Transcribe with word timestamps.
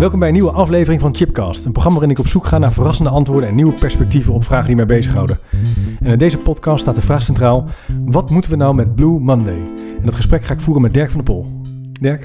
Welkom 0.00 0.18
bij 0.18 0.28
een 0.28 0.34
nieuwe 0.34 0.50
aflevering 0.50 1.00
van 1.00 1.14
Chipcast, 1.14 1.64
een 1.64 1.72
programma 1.72 1.98
waarin 1.98 2.16
ik 2.16 2.22
op 2.22 2.28
zoek 2.30 2.46
ga 2.46 2.58
naar 2.58 2.72
verrassende 2.72 3.10
antwoorden 3.10 3.48
en 3.48 3.54
nieuwe 3.54 3.72
perspectieven 3.72 4.32
op 4.32 4.44
vragen 4.44 4.66
die 4.66 4.76
mij 4.76 4.86
bezighouden. 4.86 5.38
En 6.00 6.10
in 6.10 6.18
deze 6.18 6.38
podcast 6.38 6.80
staat 6.82 6.94
de 6.94 7.02
vraag 7.02 7.22
centraal: 7.22 7.66
wat 8.04 8.30
moeten 8.30 8.50
we 8.50 8.56
nou 8.56 8.74
met 8.74 8.94
Blue 8.94 9.18
Monday? 9.20 9.60
En 9.98 10.04
dat 10.04 10.14
gesprek 10.14 10.44
ga 10.44 10.52
ik 10.54 10.60
voeren 10.60 10.82
met 10.82 10.94
Dirk 10.94 11.10
van 11.10 11.24
der 11.24 11.34
Pol. 11.34 11.60
Dirk, 12.00 12.22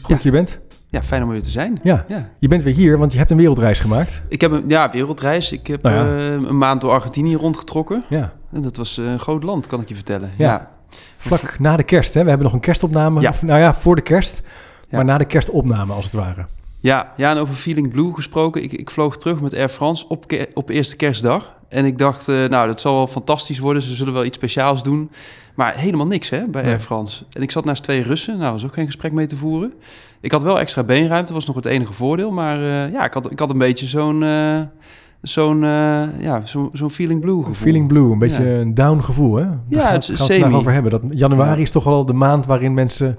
goed 0.00 0.08
Ja. 0.08 0.14
dat 0.14 0.22
je 0.22 0.30
bent. 0.30 0.60
Ja, 0.88 1.02
fijn 1.02 1.22
om 1.22 1.28
er 1.28 1.34
weer 1.34 1.42
te 1.44 1.50
zijn. 1.50 1.80
Ja, 1.82 2.04
Ja. 2.08 2.28
je 2.38 2.48
bent 2.48 2.62
weer 2.62 2.74
hier, 2.74 2.98
want 2.98 3.12
je 3.12 3.18
hebt 3.18 3.30
een 3.30 3.36
wereldreis 3.36 3.80
gemaakt. 3.80 4.22
Ik 4.28 4.40
heb 4.40 4.50
een 4.52 4.64
ja, 4.68 4.90
wereldreis. 4.90 5.52
Ik 5.52 5.66
heb 5.66 5.82
Nou 5.82 5.96
ja. 5.96 6.16
eh, 6.16 6.32
een 6.32 6.58
maand 6.58 6.80
door 6.80 6.90
Argentinië 6.90 7.34
rondgetrokken. 7.36 8.04
Ja, 8.08 8.32
En 8.52 8.62
dat 8.62 8.76
was 8.76 8.98
eh, 8.98 9.04
een 9.04 9.18
groot 9.20 9.42
land, 9.42 9.66
kan 9.66 9.80
ik 9.80 9.88
je 9.88 9.94
vertellen. 9.94 10.30
Ja. 10.36 10.46
Ja. 10.46 10.70
vlak 11.16 11.58
na 11.58 11.76
de 11.76 11.82
kerst. 11.82 12.14
Hè? 12.14 12.22
We 12.22 12.28
hebben 12.28 12.46
nog 12.46 12.54
een 12.54 12.60
kerstopname. 12.60 13.28
Of, 13.28 13.42
nou 13.42 13.60
ja, 13.60 13.74
voor 13.74 13.96
de 13.96 14.02
kerst, 14.02 14.42
maar 14.90 15.04
na 15.04 15.18
de 15.18 15.24
kerstopname 15.24 15.92
als 15.92 16.04
het 16.04 16.14
ware. 16.14 16.46
Ja, 16.80 17.12
ja, 17.16 17.30
en 17.30 17.38
over 17.38 17.54
Feeling 17.54 17.90
Blue 17.90 18.14
gesproken. 18.14 18.62
Ik, 18.62 18.72
ik 18.72 18.90
vloog 18.90 19.16
terug 19.16 19.40
met 19.40 19.54
Air 19.54 19.68
France 19.68 20.08
op, 20.08 20.24
op 20.54 20.68
eerste 20.68 20.96
kerstdag. 20.96 21.56
En 21.68 21.84
ik 21.84 21.98
dacht, 21.98 22.28
eh, 22.28 22.44
nou, 22.44 22.66
dat 22.66 22.80
zal 22.80 22.94
wel 22.94 23.06
fantastisch 23.06 23.58
worden. 23.58 23.82
Ze 23.82 23.94
zullen 23.94 24.12
wel 24.12 24.24
iets 24.24 24.36
speciaals 24.36 24.82
doen. 24.82 25.10
Maar 25.54 25.74
helemaal 25.76 26.06
niks, 26.06 26.30
hè, 26.30 26.46
bij 26.48 26.62
Nee. 26.62 26.70
Air 26.70 26.80
France. 26.80 27.24
En 27.32 27.42
ik 27.42 27.50
zat 27.50 27.64
naast 27.64 27.82
twee 27.82 28.02
Russen. 28.02 28.38
Nou, 28.38 28.52
was 28.52 28.64
ook 28.64 28.72
geen 28.72 28.86
gesprek 28.86 29.12
mee 29.12 29.26
te 29.26 29.36
voeren. 29.36 29.72
Ik 30.20 30.32
had 30.32 30.42
wel 30.42 30.58
extra 30.58 30.82
beenruimte, 30.82 31.32
was 31.32 31.46
nog 31.46 31.56
het 31.56 31.64
enige 31.64 31.92
voordeel. 31.92 32.30
Maar 32.30 32.56
eh, 32.62 32.92
ja, 32.92 33.04
ik 33.04 33.12
had, 33.12 33.30
ik 33.30 33.38
had 33.38 33.50
een 33.50 33.58
beetje 33.58 33.86
zo'n... 33.86 34.22
eh, 34.22 34.60
Zo'n 35.22 35.60
ja, 36.20 36.42
zo'n 36.44 36.70
zo'n 36.72 36.90
feeling 36.90 37.20
blue 37.20 37.36
gevoel. 37.38 37.54
Feeling 37.54 37.88
blue, 37.88 38.12
een 38.12 38.18
beetje 38.18 38.42
Ja. 38.44 38.58
een 38.60 38.74
down 38.74 39.00
gevoel, 39.00 39.34
hè? 39.36 39.42
Daar 39.44 39.58
Ja, 39.68 39.80
gaan, 39.82 39.92
het 39.94 40.04
gaan 40.04 40.28
is 40.28 40.34
semi. 40.34 40.54
over 40.54 40.72
hebben. 40.72 40.90
Dat 40.90 41.02
januari 41.10 41.56
Ja. 41.56 41.62
is 41.62 41.70
toch 41.70 41.84
wel 41.84 42.04
de 42.04 42.12
maand 42.12 42.46
waarin 42.46 42.74
mensen 42.74 43.18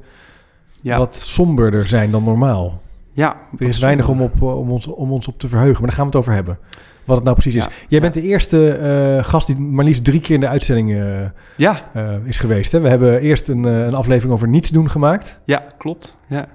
Ja, 0.81 0.97
wat 0.97 1.15
somberder 1.15 1.87
zijn 1.87 2.11
dan 2.11 2.23
normaal. 2.23 2.81
Ja 3.13 3.35
Er 3.57 3.67
is 3.67 3.79
weinig 3.79 4.09
om, 4.09 4.21
op, 4.21 4.33
eh, 4.35 4.57
om, 4.59 4.71
ons, 4.71 4.87
om 4.87 5.11
ons 5.11 5.27
op 5.27 5.39
te 5.39 5.47
verheugen, 5.47 5.77
maar 5.81 5.87
daar 5.89 5.97
gaan 5.99 6.05
we 6.09 6.11
het 6.11 6.19
over 6.19 6.33
hebben. 6.33 6.57
Wat 7.05 7.15
het 7.17 7.25
nou 7.25 7.37
precies 7.37 7.55
is. 7.55 7.63
Jij 7.63 7.73
Ja. 7.87 7.99
bent 7.99 8.13
de 8.13 8.21
eerste 8.21 8.71
eh, 8.71 9.23
gast 9.23 9.47
die 9.47 9.59
maar 9.59 9.85
liefst 9.85 10.03
drie 10.03 10.19
keer 10.19 10.33
in 10.35 10.39
de 10.39 10.47
uitzending 10.47 10.91
eh, 10.93 11.19
Ja, 11.55 11.91
is 12.23 12.39
geweest. 12.39 12.71
Hè? 12.71 12.79
We 12.79 12.89
hebben 12.89 13.19
eerst 13.21 13.47
een, 13.47 13.63
een 13.63 13.93
aflevering 13.93 14.33
over 14.33 14.47
niets 14.47 14.69
doen 14.69 14.89
gemaakt. 14.89 15.39
ja, 15.45 15.63
klopt. 15.77 16.19
Ja, 16.27 16.47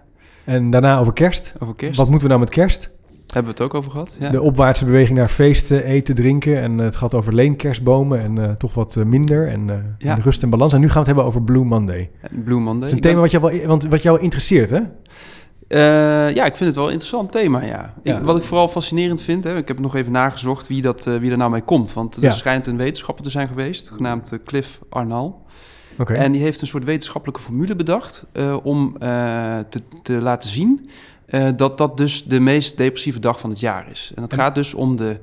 En 0.44 0.70
daarna 0.70 0.98
over 0.98 1.12
kerst. 1.12 1.54
over 1.58 1.74
kerst. 1.74 1.96
Wat 1.96 2.08
moeten 2.08 2.28
we 2.28 2.34
nou 2.34 2.40
met 2.44 2.50
kerst? 2.54 2.92
Hebben 3.26 3.54
we 3.54 3.62
het 3.62 3.72
ook 3.72 3.78
over 3.78 3.90
gehad? 3.90 4.16
Ja. 4.18 4.30
De 4.30 4.42
opwaartse 4.42 4.84
beweging 4.84 5.18
naar 5.18 5.28
feesten, 5.28 5.84
eten, 5.84 6.14
drinken. 6.14 6.60
En 6.62 6.78
het 6.78 6.96
gaat 6.96 7.14
over 7.14 7.32
leenkerstbomen 7.34 8.20
en 8.20 8.54
toch 8.58 8.74
wat 8.74 8.96
minder. 9.06 9.48
En, 9.48 9.94
Ja. 9.98 10.14
en 10.16 10.22
rust 10.22 10.42
en 10.42 10.50
balans. 10.50 10.72
En 10.72 10.80
nu 10.80 10.84
gaan 10.86 10.92
we 10.94 10.98
het 10.98 11.06
hebben 11.08 11.24
over 11.24 11.42
Blue 11.42 11.64
Monday. 11.64 12.10
Blue 12.44 12.58
Monday. 12.60 12.80
Dat 12.80 12.88
is 12.88 12.94
een 12.94 13.00
thema 13.00 13.12
ben- 13.14 13.22
wat 13.22 13.30
jou, 13.30 13.42
wel, 13.58 13.66
want 13.66 13.84
wat 13.86 14.02
jou 14.02 14.20
interesseert, 14.20 14.70
hè? 14.70 14.80
Eh, 15.68 15.78
ja, 16.34 16.44
ik 16.44 16.56
vind 16.56 16.58
het 16.68 16.74
wel 16.74 16.84
een 16.86 16.92
interessant 16.92 17.32
thema, 17.32 17.62
ja. 17.62 17.94
Ja. 18.02 18.18
Ik, 18.18 18.24
wat 18.24 18.36
ik 18.36 18.42
vooral 18.42 18.68
fascinerend 18.68 19.20
vind, 19.20 19.44
hè, 19.44 19.56
ik 19.56 19.68
heb 19.68 19.78
nog 19.78 19.94
even 19.94 20.12
nagezocht 20.12 20.66
wie, 20.68 20.82
dat, 20.82 21.06
eh, 21.06 21.16
wie 21.16 21.30
er 21.30 21.36
nou 21.36 21.50
mee 21.50 21.62
komt. 21.62 21.92
Want 21.92 22.16
er 22.16 22.22
Ja. 22.22 22.30
schijnt 22.32 22.66
een 22.66 22.76
wetenschapper 22.76 23.24
te 23.24 23.30
zijn 23.30 23.48
geweest, 23.48 23.90
genaamd 23.90 24.32
eh, 24.32 24.38
Cliff 24.44 24.80
Arnall. 24.88 25.32
En 26.06 26.32
die 26.32 26.42
heeft 26.42 26.60
een 26.60 26.66
soort 26.66 26.84
wetenschappelijke 26.84 27.40
formule 27.42 27.76
bedacht 27.76 28.26
om 28.62 28.96
te, 29.68 29.80
te 30.02 30.12
laten 30.12 30.48
zien 30.48 30.88
dat 31.56 31.78
dat 31.78 31.96
dus 31.96 32.24
de 32.24 32.40
meest 32.40 32.76
depressieve 32.76 33.18
dag 33.18 33.40
van 33.40 33.50
het 33.50 33.60
jaar 33.60 33.90
is. 33.90 34.12
En 34.14 34.22
En- 34.28 34.36
gaat 34.38 34.54
dus 34.54 34.74
om 34.74 34.96
de, 34.96 35.18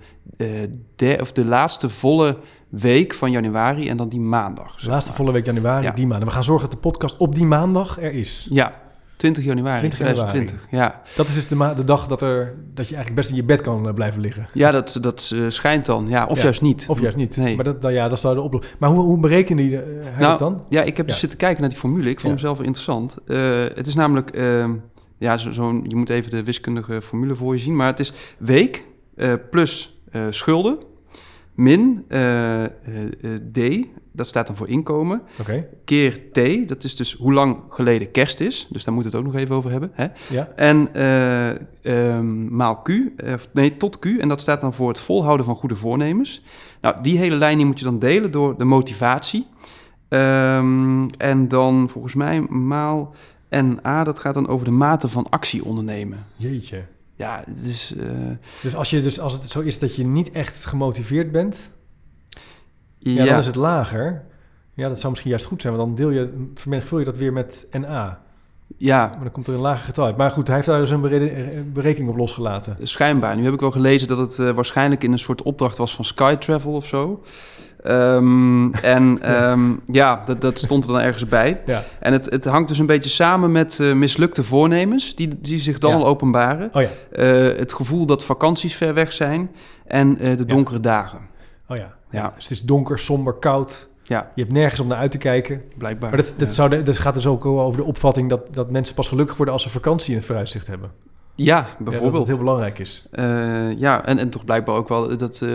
de, 0.96 1.18
of 1.22 1.32
de 1.32 1.46
laatste 1.46 1.90
volle 1.90 2.38
week 2.70 3.14
van 3.14 3.32
januari 3.32 3.90
en 3.90 3.98
dan 3.98 4.10
die 4.10 4.20
maandag. 4.20 4.76
De 4.76 4.90
laatste 4.90 5.10
maar. 5.10 5.20
volle 5.20 5.32
week 5.32 5.46
januari, 5.46 5.86
Ja. 5.86 5.92
die 5.92 6.08
maand. 6.08 6.22
En 6.22 6.28
we 6.28 6.34
gaan 6.34 6.44
zorgen 6.44 6.70
dat 6.70 6.82
de 6.82 6.90
podcast 6.90 7.18
op 7.18 7.36
die 7.36 7.46
maandag 7.46 8.02
er 8.02 8.14
is. 8.14 8.48
Ja, 8.50 8.74
20 9.22 9.44
januari 9.44 9.78
20 9.78 10.00
januari. 10.00 10.28
2020. 10.28 10.68
Ja, 10.80 11.02
Dat 11.16 11.28
is 11.28 11.34
dus 11.34 11.48
de, 11.48 11.84
dag 11.84 12.08
dat, 12.08 12.22
er, 12.22 12.54
dat 12.74 12.88
je 12.88 12.96
eigenlijk 12.96 13.16
best 13.16 13.30
in 13.30 13.36
je 13.36 13.44
bed 13.44 13.62
kan 13.62 13.88
eh, 13.88 13.94
blijven 13.94 14.22
liggen. 14.22 14.48
ja 14.54 14.72
dat, 14.72 14.98
dat 15.02 15.32
eh, 15.36 15.46
schijnt 15.48 15.86
dan. 15.86 16.08
Ja, 16.08 16.26
of 16.26 16.38
Ja. 16.38 16.44
juist 16.44 16.62
niet. 16.62 16.86
Of 16.90 17.00
juist 17.02 17.18
niet. 17.18 17.38
Nee. 17.38 17.56
Maar 17.56 17.64
dat, 17.64 17.82
dat- 17.82 17.92
ja, 17.92 18.08
dat 18.10 18.20
zou 18.20 18.36
de 18.36 18.42
oplossing. 18.42 18.76
Maar 18.80 18.90
hoe, 18.90 19.00
hoe 19.04 19.20
berekende 19.20 19.62
die, 19.64 19.78
eh, 19.78 19.84
hij 20.04 20.12
Nou, 20.20 20.30
dat 20.30 20.40
dan? 20.40 20.64
Ja, 20.70 20.82
ik 20.82 20.98
heb 20.98 21.08
dus 21.08 21.20
zitten 21.20 21.38
kijken 21.38 21.60
naar 21.62 21.70
die 21.70 21.78
formule. 21.80 22.10
Ik 22.10 22.20
vond 22.20 22.24
Ja. 22.24 22.30
hem 22.30 22.40
zelf 22.40 22.58
wel 22.58 22.66
interessant. 22.66 23.16
Het 23.76 23.88
is 23.88 23.96
namelijk, 23.96 24.30
ehm, 24.30 24.72
ja, 25.18 25.38
zo- 25.38 25.52
zo'n, 25.52 25.86
je 25.88 25.96
moet 25.96 26.10
even 26.10 26.30
de 26.32 26.44
wiskundige 26.44 27.02
formule 27.02 27.36
voor 27.36 27.54
je 27.54 27.60
zien. 27.60 27.76
Maar 27.76 27.88
het 27.88 28.00
is 28.00 28.14
week 28.38 28.86
plus 29.52 30.02
schulden 30.30 30.78
min 31.56 32.06
D, 33.52 33.60
dat 34.12 34.28
staat 34.28 34.48
dan 34.48 34.56
voor 34.56 34.70
inkomen, 34.70 35.22
keer 35.84 36.32
T, 36.32 36.68
dat 36.68 36.84
is 36.84 36.96
dus 36.96 37.14
hoe 37.14 37.34
lang 37.34 37.58
geleden 37.70 38.12
kerst 38.12 38.40
is. 38.40 38.68
Dus 38.70 38.84
daar 38.84 38.94
moeten 38.94 39.12
we 39.12 39.18
het 39.18 39.28
ook 39.28 39.34
nog 39.34 39.42
even 39.42 39.56
over 39.56 39.72
hebben. 39.72 39.92
Hè? 39.94 40.08
ja. 40.30 40.50
En 40.56 40.94
eh, 40.94 41.50
ehm, 41.82 42.56
maal 42.56 42.82
Q, 42.82 42.88
eh, 42.90 43.34
of 43.34 43.48
nee, 43.54 43.78
tot 43.78 44.00
Q. 44.00 44.06
En 44.06 44.28
dat 44.28 44.42
staat 44.42 44.62
dan 44.62 44.74
voor 44.74 44.88
het 44.88 45.00
volhouden 45.00 45.46
van 45.46 45.56
goede 45.56 45.76
voornemens. 45.76 46.44
Nou, 46.82 46.96
die 47.02 47.18
hele 47.18 47.36
lijn 47.36 47.58
die 47.58 47.66
moet 47.66 47.80
je 47.80 47.86
dan 47.86 48.00
delen 48.00 48.32
door 48.32 48.58
de 48.58 48.66
motivatie. 48.66 49.48
Ehm, 50.08 51.08
en 51.18 51.48
dan 51.48 51.90
volgens 51.90 52.16
mij 52.16 52.42
maal 52.42 53.14
NA, 53.50 54.04
dat 54.04 54.20
gaat 54.20 54.34
dan 54.34 54.48
over 54.48 54.66
de 54.66 54.72
mate 54.72 55.08
van 55.08 55.30
actie 55.30 55.66
ondernemen. 55.66 56.26
Jeetje. 56.36 56.84
Ja, 57.16 57.44
eh, 57.46 57.54
Dus 58.62 58.76
als, 58.76 58.90
je, 58.90 59.02
dus 59.02 59.20
als 59.20 59.34
het 59.34 59.50
zo 59.50 59.60
is 59.60 59.80
dat 59.80 59.96
je 59.96 60.04
niet 60.04 60.32
echt 60.32 60.66
gemotiveerd 60.66 61.32
bent, 61.32 61.72
ja, 63.10 63.26
dan 63.26 63.40
is 63.40 63.48
het 63.48 63.56
lager. 63.56 64.22
Ja, 64.74 64.88
dat 64.88 64.98
zou 64.98 65.10
misschien 65.10 65.32
juist 65.32 65.46
goed 65.46 65.62
zijn, 65.62 65.76
want 65.76 65.88
dan 65.88 65.96
deel 65.98 66.10
je, 66.10 66.48
vermenigvul 66.56 67.00
je 67.00 67.06
dat 67.06 67.18
weer 67.18 67.34
met 67.34 67.68
NA. 67.72 68.20
ja, 68.78 69.08
Maar 69.08 69.20
dan 69.22 69.32
komt 69.32 69.48
er 69.48 69.54
een 69.54 69.60
lager 69.60 69.86
getal 69.86 70.06
uit. 70.06 70.18
Maar 70.18 70.32
goed, 70.32 70.48
hij 70.48 70.56
heeft 70.56 70.68
daar 70.68 70.80
dus 70.80 70.90
een 70.92 71.02
bere- 71.02 71.64
berekening 71.74 72.12
op 72.12 72.18
losgelaten. 72.18 72.76
schijnbaar. 72.82 73.36
Nu 73.36 73.44
heb 73.44 73.54
ik 73.54 73.60
wel 73.60 73.72
gelezen 73.72 74.08
dat 74.08 74.18
het 74.18 74.40
eh, 74.40 74.50
waarschijnlijk 74.50 75.04
in 75.04 75.12
een 75.12 75.20
soort 75.20 75.42
opdracht 75.42 75.78
was 75.78 75.96
van 75.96 76.06
Sky 76.06 76.36
Travel 76.36 76.74
of 76.74 76.88
zo. 76.88 77.22
Ehm, 77.84 78.74
en 78.98 79.22
ehm, 79.22 79.72
ja, 79.86 80.24
dat, 80.26 80.42
dat 80.42 80.58
stond 80.60 80.84
er 80.86 80.92
dan 80.92 81.02
ergens 81.02 81.28
bij. 81.28 81.62
Ja. 81.66 81.84
En 82.00 82.14
het, 82.14 82.26
het 82.30 82.46
hangt 82.46 82.68
dus 82.68 82.80
een 82.80 82.86
beetje 82.86 83.10
samen 83.10 83.52
met 83.52 83.80
eh, 83.80 83.94
mislukte 83.94 84.44
voornemens, 84.44 85.16
die, 85.16 85.42
die 85.42 85.60
zich 85.60 85.78
dan 85.78 85.92
Ja. 85.92 85.98
al 85.98 86.06
openbaren. 86.08 86.70
Oh 86.74 86.82
ja, 86.82 86.88
Eh, 87.12 87.58
het 87.58 87.74
gevoel 87.74 88.06
dat 88.06 88.24
vakanties 88.26 88.76
ver 88.76 88.94
weg 88.94 89.14
zijn 89.14 89.52
en 89.88 90.20
eh, 90.20 90.38
de 90.38 90.46
donkere 90.46 90.80
dagen. 90.80 91.20
oh 91.68 91.78
ja. 91.78 92.00
Ja. 92.12 92.32
Dus 92.36 92.44
het 92.44 92.52
is 92.52 92.62
donker, 92.64 93.00
somber, 93.00 93.34
koud. 93.34 93.90
Ja, 94.04 94.32
Je 94.36 94.42
hebt 94.42 94.54
nergens 94.54 94.80
om 94.80 94.88
naar 94.88 94.98
uit 94.98 95.12
te 95.12 95.18
kijken. 95.18 95.62
blijkbaar. 95.78 96.10
Maar 96.10 96.20
dat, 96.24 96.34
dat, 96.38 96.48
ja. 96.48 96.54
zou 96.54 96.70
de, 96.70 96.84
dat 96.84 96.98
gaat 96.98 97.14
dus 97.14 97.28
ook 97.28 97.46
over 97.46 97.78
de 97.80 97.86
opvatting 97.86 98.30
dat, 98.30 98.54
dat 98.54 98.72
mensen 98.72 98.96
pas 98.96 99.08
gelukkig 99.08 99.36
worden 99.36 99.54
als 99.54 99.64
ze 99.64 99.70
vakantie 99.70 100.10
in 100.12 100.18
het 100.18 100.26
vooruitzicht 100.26 100.68
hebben. 100.68 100.92
Ja, 101.36 101.56
Ja, 101.58 101.62
dat 101.62 101.78
bijvoorbeeld. 101.90 102.18
het 102.18 102.28
heel 102.28 102.38
belangrijk 102.44 102.80
is. 102.80 103.08
Eh, 103.12 103.26
ja, 103.78 104.06
en, 104.06 104.18
en 104.20 104.30
toch 104.30 104.46
blijkbaar 104.46 104.76
ook 104.76 104.90
wel 104.90 105.18
dat, 105.18 105.42
eh, 105.42 105.50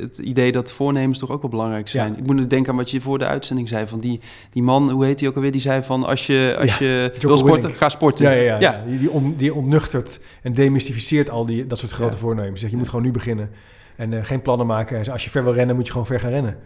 het 0.00 0.18
idee 0.18 0.52
dat 0.52 0.72
voornemens 0.72 1.18
toch 1.18 1.30
ook 1.30 1.42
wel 1.42 1.50
belangrijk 1.50 1.88
zijn. 1.88 2.12
Ja. 2.12 2.18
Ik 2.18 2.26
moet 2.26 2.36
nu 2.36 2.46
denken 2.46 2.70
aan 2.72 2.76
wat 2.78 2.90
je 2.90 3.00
voor 3.00 3.18
de 3.18 3.26
uitzending 3.26 3.68
zei. 3.68 3.86
Van 3.86 3.98
die, 3.98 4.20
die 4.52 4.62
man, 4.62 4.90
hoe 4.90 5.04
heet 5.04 5.20
hij 5.20 5.28
ook 5.28 5.34
alweer? 5.34 5.52
Die 5.52 5.60
zei 5.60 5.82
van 5.82 6.04
als 6.04 6.26
je, 6.26 6.56
als 6.58 6.78
Ja, 6.78 6.86
je 6.86 7.12
wil 7.20 7.38
sporten, 7.38 7.72
ga 7.72 7.88
sporten. 7.88 8.24
Ja, 8.26 8.32
ja, 8.32 8.60
ja. 8.60 8.82
Die, 8.86 8.98
die, 8.98 9.10
on- 9.10 9.34
die 9.36 9.54
ontnuchtert 9.54 10.20
en 10.42 10.52
demystificeert 10.54 11.30
al 11.30 11.46
die, 11.46 11.66
dat 11.66 11.78
soort 11.78 11.92
grote 11.92 12.16
voornemens. 12.16 12.60
Zeg, 12.60 12.70
je 12.70 12.76
moet 12.76 12.88
gewoon 12.88 13.04
nu 13.04 13.10
beginnen 13.10 13.50
en 13.96 14.12
eh, 14.12 14.24
geen 14.24 14.42
plannen 14.42 14.66
maken. 14.66 15.12
Als 15.12 15.24
je 15.24 15.30
ver 15.30 15.44
wil 15.44 15.52
rennen, 15.54 15.76
moet 15.76 15.86
je 15.86 15.92
gewoon 15.92 16.06
ver 16.06 16.20
gaan 16.20 16.30
rennen. 16.30 16.56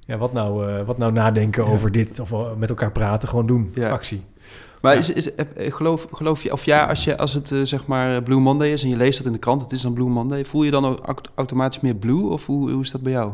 Ja, 0.00 0.16
wat 0.16 0.32
nou, 0.32 0.68
eh, 0.68 0.84
wat 0.86 0.98
nou 0.98 1.12
nadenken 1.12 1.64
Ja. 1.64 1.70
over 1.70 1.92
dit 1.92 2.20
of 2.20 2.30
wel 2.30 2.54
met 2.58 2.68
elkaar 2.68 2.92
praten, 2.92 3.28
gewoon 3.28 3.46
doen, 3.46 3.70
Ja. 3.74 3.90
actie. 3.90 4.24
Maar 4.80 4.92
Ja. 4.92 4.98
is, 4.98 5.12
is, 5.12 5.34
eh, 5.34 5.72
geloof, 5.72 6.06
geloof 6.12 6.42
je, 6.42 6.52
of 6.52 6.64
ja, 6.64 6.86
als, 6.86 7.04
je, 7.04 7.16
als 7.18 7.32
het 7.32 7.52
eh, 7.52 7.60
zeg 7.62 7.86
maar 7.86 8.22
Blue 8.22 8.40
Monday 8.40 8.68
is 8.72 8.82
en 8.82 8.88
je 8.88 8.96
leest 8.96 9.16
dat 9.18 9.26
in 9.26 9.32
de 9.32 9.38
krant, 9.38 9.60
het 9.60 9.72
is 9.72 9.80
dan 9.82 9.92
Blue 9.92 10.08
Monday, 10.08 10.44
voel 10.44 10.62
je 10.62 10.70
dan 10.70 10.84
ook 10.86 10.98
aut- 11.06 11.30
automatisch 11.34 11.80
meer 11.80 11.94
blue 11.94 12.22
of 12.28 12.46
hoe, 12.46 12.70
hoe 12.70 12.82
is 12.82 12.90
dat 12.90 13.00
bij 13.02 13.12
jou? 13.12 13.32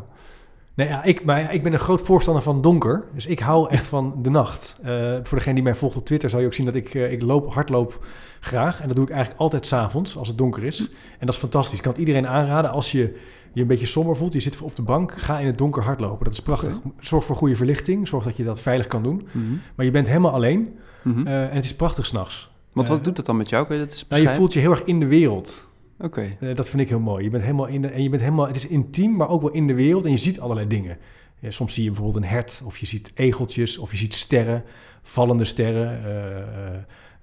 Nee, 0.74 0.88
ja, 0.88 1.02
ik, 1.04 1.24
maar 1.24 1.54
ik 1.54 1.62
ben 1.62 1.72
een 1.72 1.78
groot 1.78 2.00
voorstander 2.00 2.42
van 2.42 2.60
donker. 2.60 3.04
Dus 3.14 3.26
ik 3.26 3.38
hou 3.38 3.68
echt 3.70 3.86
van 3.86 4.14
de 4.22 4.30
nacht. 4.30 4.78
Eh, 4.82 5.14
voor 5.22 5.38
degene 5.38 5.54
die 5.54 5.62
mij 5.64 5.74
volgt 5.74 5.96
op 5.96 6.04
Twitter 6.04 6.30
zal 6.30 6.40
je 6.40 6.46
ook 6.46 6.54
zien 6.54 6.66
dat 6.66 6.74
ik, 6.74 6.94
eh, 6.94 7.12
ik 7.12 7.22
loop, 7.22 7.52
hardloop 7.52 8.04
graag. 8.40 8.80
En 8.80 8.86
dat 8.86 8.96
doe 8.96 9.04
ik 9.04 9.10
eigenlijk 9.10 9.40
altijd 9.40 9.66
s'avonds 9.66 10.16
als 10.16 10.28
het 10.28 10.38
donker 10.38 10.64
is. 10.64 10.80
En 11.18 11.26
dat 11.26 11.34
is 11.34 11.40
fantastisch. 11.40 11.76
Ik 11.76 11.82
kan 11.82 11.90
het 11.90 12.00
iedereen 12.00 12.26
aanraden 12.28 12.70
als 12.70 12.92
je 12.92 13.16
je 13.52 13.60
een 13.60 13.66
beetje 13.66 13.86
somber 13.86 14.16
voelt. 14.16 14.32
Je 14.32 14.40
zit 14.40 14.60
op 14.60 14.76
de 14.76 14.82
bank, 14.82 15.12
ga 15.18 15.38
in 15.38 15.46
het 15.46 15.58
donker 15.58 15.82
hardlopen. 15.82 16.24
Dat 16.24 16.32
is 16.32 16.40
prachtig. 16.40 16.72
Zorg 17.00 17.24
voor 17.24 17.36
goede 17.36 17.56
verlichting. 17.56 18.08
Zorg 18.08 18.24
dat 18.24 18.36
je 18.36 18.44
dat 18.44 18.60
veilig 18.60 18.86
kan 18.86 19.02
doen. 19.02 19.28
Mhm. 19.32 19.44
Maar 19.74 19.84
je 19.84 19.90
bent 19.90 20.06
helemaal 20.06 20.32
alleen. 20.32 20.78
Mhm. 21.02 21.26
eh, 21.26 21.42
en 21.42 21.54
het 21.54 21.64
is 21.64 21.76
prachtig 21.76 22.06
s'nachts. 22.06 22.50
Want 22.72 22.88
eh, 22.88 22.94
wat 22.94 23.04
doet 23.04 23.16
dat 23.16 23.26
dan 23.26 23.36
met 23.36 23.48
jou? 23.48 23.74
Je 23.74 23.78
dat 23.78 24.04
Nou, 24.08 24.22
je 24.22 24.28
voelt 24.28 24.52
je 24.52 24.60
heel 24.60 24.70
erg 24.70 24.84
in 24.84 25.00
de 25.00 25.06
wereld. 25.06 25.68
Oké. 26.00 26.36
Eh, 26.40 26.56
dat 26.56 26.68
vind 26.68 26.82
ik 26.82 26.88
heel 26.88 27.00
mooi. 27.00 27.24
Je 27.24 27.30
bent 27.30 27.42
helemaal 27.42 27.66
in 27.66 27.82
de, 27.82 27.88
en 27.88 28.02
je 28.02 28.08
bent 28.08 28.22
helemaal, 28.22 28.46
het 28.46 28.56
is 28.56 28.66
intiem, 28.66 29.16
maar 29.16 29.28
ook 29.28 29.42
wel 29.42 29.50
in 29.50 29.66
de 29.66 29.74
wereld. 29.74 30.04
En 30.04 30.10
je 30.10 30.16
ziet 30.16 30.40
allerlei 30.40 30.66
dingen. 30.66 30.96
Ja, 31.38 31.50
soms 31.50 31.74
zie 31.74 31.82
je 31.82 31.90
bijvoorbeeld 31.90 32.24
een 32.24 32.30
hert, 32.30 32.62
of 32.64 32.78
je 32.78 32.86
ziet 32.86 33.12
egeltjes, 33.14 33.78
of 33.78 33.90
je 33.90 33.96
ziet 33.96 34.14
sterren, 34.14 34.64
vallende 35.02 35.44
sterren. 35.44 36.04
Eh, 36.04 36.38
eh, 36.38 36.74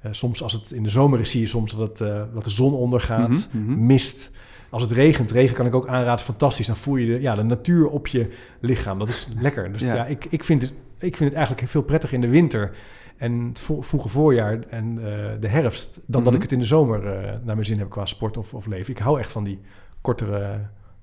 eh, 0.06 0.12
soms 0.12 0.44
als 0.44 0.54
het 0.54 0.72
in 0.72 0.84
de 0.84 0.90
zomer 0.90 1.20
is, 1.20 1.32
zie 1.32 1.42
je 1.42 1.48
soms 1.48 1.76
dat, 1.76 1.90
het, 1.90 2.02
eh, 2.02 2.22
dat 2.34 2.44
de 2.44 2.50
zon 2.50 2.74
ondergaat, 2.74 3.50
mhm. 3.52 3.86
mist. 3.86 4.32
Als 4.76 4.84
het 4.84 4.92
regent, 4.94 5.32
regen 5.32 5.56
kan 5.56 5.66
ik 5.66 5.76
ook 5.76 5.88
aanraden, 5.88 6.16
is 6.16 6.22
fantastisch. 6.22 6.68
Dan 6.68 6.76
voel 6.76 6.96
je 6.96 7.06
de, 7.06 7.22
ja, 7.22 7.36
de 7.36 7.44
natuur 7.44 7.88
op 7.88 8.08
je 8.08 8.30
lichaam. 8.60 9.00
Dat 9.00 9.08
is 9.08 9.28
lekker. 9.40 9.72
Dus 9.72 9.82
Ja. 9.82 9.96
ja, 9.96 10.06
ik, 10.06 10.26
ik, 10.30 10.44
vind 10.44 10.62
het, 10.62 10.72
ik 10.98 11.18
vind 11.18 11.30
het 11.30 11.34
eigenlijk 11.38 11.68
veel 11.68 11.82
prettiger 11.82 12.16
in 12.16 12.22
de 12.22 12.28
winter 12.28 12.72
en 13.18 13.46
het 13.48 13.60
vroege 13.60 14.10
voorjaar 14.10 14.60
en 14.70 14.98
eh, 14.98 15.30
de 15.40 15.48
herfst... 15.48 16.02
dan 16.06 16.24
dat 16.24 16.24
Mhm. 16.24 16.36
ik 16.36 16.42
het 16.42 16.52
in 16.52 16.60
de 16.60 16.66
zomer 16.66 17.08
eh, 17.08 17.24
naar 17.44 17.56
mijn 17.56 17.66
zin 17.66 17.78
heb 17.80 17.90
qua 17.90 18.06
sport 18.06 18.38
of, 18.38 18.54
of 18.54 18.66
leven. 18.66 18.94
Ik 18.94 19.00
hou 19.00 19.20
echt 19.20 19.32
van 19.32 19.44
die 19.44 19.60
kortere, 20.02 20.60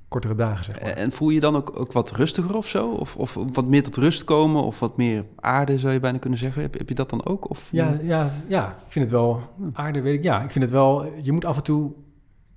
kortere 0.09 0.35
dagen, 0.35 0.65
zeg 0.65 0.81
maar. 0.81 0.91
En 0.91 1.13
voel 1.13 1.31
je 1.31 1.41
dan 1.41 1.57
ook, 1.57 1.81
ook 1.81 1.93
wat 1.93 2.11
rustiger 2.11 2.57
of 2.57 2.69
zo? 2.69 2.89
Of, 2.91 3.17
of 3.17 3.37
wat 3.53 3.67
meer 3.67 3.83
tot 3.83 3.97
rust 3.97 4.25
komen? 4.25 4.63
Of 4.63 4.79
wat 4.81 4.97
meer 4.97 5.25
aarde, 5.37 5.79
zou 5.79 5.93
je 5.93 6.01
bijna 6.01 6.19
kunnen 6.19 6.39
zeggen? 6.39 6.63
Heb, 6.63 6.79
heb 6.79 6.89
je 6.89 6.95
dat 6.95 7.11
dan 7.11 7.25
ook? 7.27 7.51
Of, 7.51 7.69
Ja, 7.71 7.99
ja, 8.03 8.31
ja, 8.47 8.69
ik 8.69 8.93
vind 8.93 9.05
het 9.05 9.15
wel 9.15 9.41
aardig, 9.73 10.03
weet 10.03 10.15
ik. 10.19 10.23
Ja, 10.23 10.43
ik 10.43 10.51
vind 10.51 10.65
het 10.65 10.73
wel... 10.73 11.07
Je 11.23 11.33
moet 11.33 11.45
af 11.45 11.57
en 11.57 11.63
toe... 11.63 11.93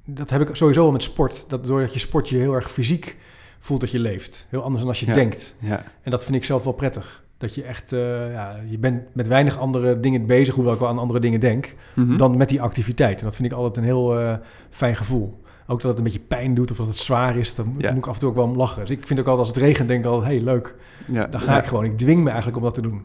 Dat 0.06 0.30
heb 0.30 0.42
ik 0.42 0.56
sowieso 0.56 0.81
wel 0.81 0.92
met 0.92 1.04
sport. 1.04 1.50
Dat 1.50 1.66
doordat 1.66 1.94
je 1.94 2.00
sport 2.00 2.30
je 2.30 2.38
heel 2.38 2.54
erg 2.54 2.72
fysiek 2.72 3.18
voelt 3.60 3.80
dat 3.81 3.92
je 3.92 4.00
leeft. 4.00 4.48
Heel 4.50 4.62
anders 4.62 4.80
dan 4.80 4.88
als 4.90 5.00
je 5.00 5.06
Ja. 5.06 5.13
denkt. 5.13 5.54
Ja. 5.60 5.84
En 6.02 6.12
dat 6.12 6.24
vind 6.24 6.36
ik 6.36 6.46
zelf 6.46 6.63
wel 6.63 6.74
prettig. 6.74 7.24
Dat 7.38 7.56
je 7.56 7.63
echt... 7.63 7.92
eh, 7.94 8.31
ja, 8.31 8.56
je 8.69 8.78
bent 8.78 9.02
met 9.16 9.28
weinig 9.28 9.57
andere 9.60 10.00
dingen 10.00 10.25
bezig... 10.25 10.56
hoewel 10.56 10.74
ik 10.74 10.80
wel 10.80 10.88
aan 10.90 11.00
andere 11.00 11.19
dingen 11.19 11.40
denk... 11.40 11.75
Mhm. 11.94 12.18
dan 12.18 12.38
met 12.38 12.50
die 12.50 12.62
activiteit. 12.62 13.19
En 13.19 13.25
dat 13.25 13.36
vind 13.36 13.52
ik 13.52 13.57
altijd 13.57 13.78
een 13.78 13.84
heel 13.84 14.19
eh, 14.19 14.34
fijn 14.69 14.96
gevoel. 14.96 15.44
Ook 15.68 15.81
dat 15.81 15.90
het 15.90 15.98
een 15.98 16.04
beetje 16.04 16.19
pijn 16.19 16.54
doet 16.54 16.72
of 16.72 16.78
dat 16.78 16.88
het 16.88 16.98
zwaar 16.98 17.38
is... 17.38 17.56
dan 17.56 17.68
moet- 17.68 17.81
Ja. 17.81 17.90
moet 17.90 17.98
ik 18.04 18.07
af 18.07 18.13
en 18.13 18.19
toe 18.19 18.30
ook 18.30 18.36
wel 18.36 18.44
om 18.44 18.56
lachen. 18.56 18.81
Dus 18.81 18.90
ik 18.90 19.07
vind 19.07 19.19
ook 19.19 19.28
altijd 19.28 19.48
als 19.48 19.56
het 19.56 19.66
regent... 19.66 19.88
denk 19.88 20.04
ik 20.06 20.10
altijd, 20.12 20.31
hey, 20.31 20.42
leuk. 20.42 20.75
ja. 21.12 21.28
Dan 21.28 21.40
ga 21.40 21.57
ik 21.57 21.66
gewoon. 21.66 21.84
Ik 21.86 21.98
dwing 21.98 22.22
me 22.24 22.28
eigenlijk 22.28 22.57
om 22.57 22.63
dat 22.63 22.74
te 22.74 22.81
doen. 22.81 23.02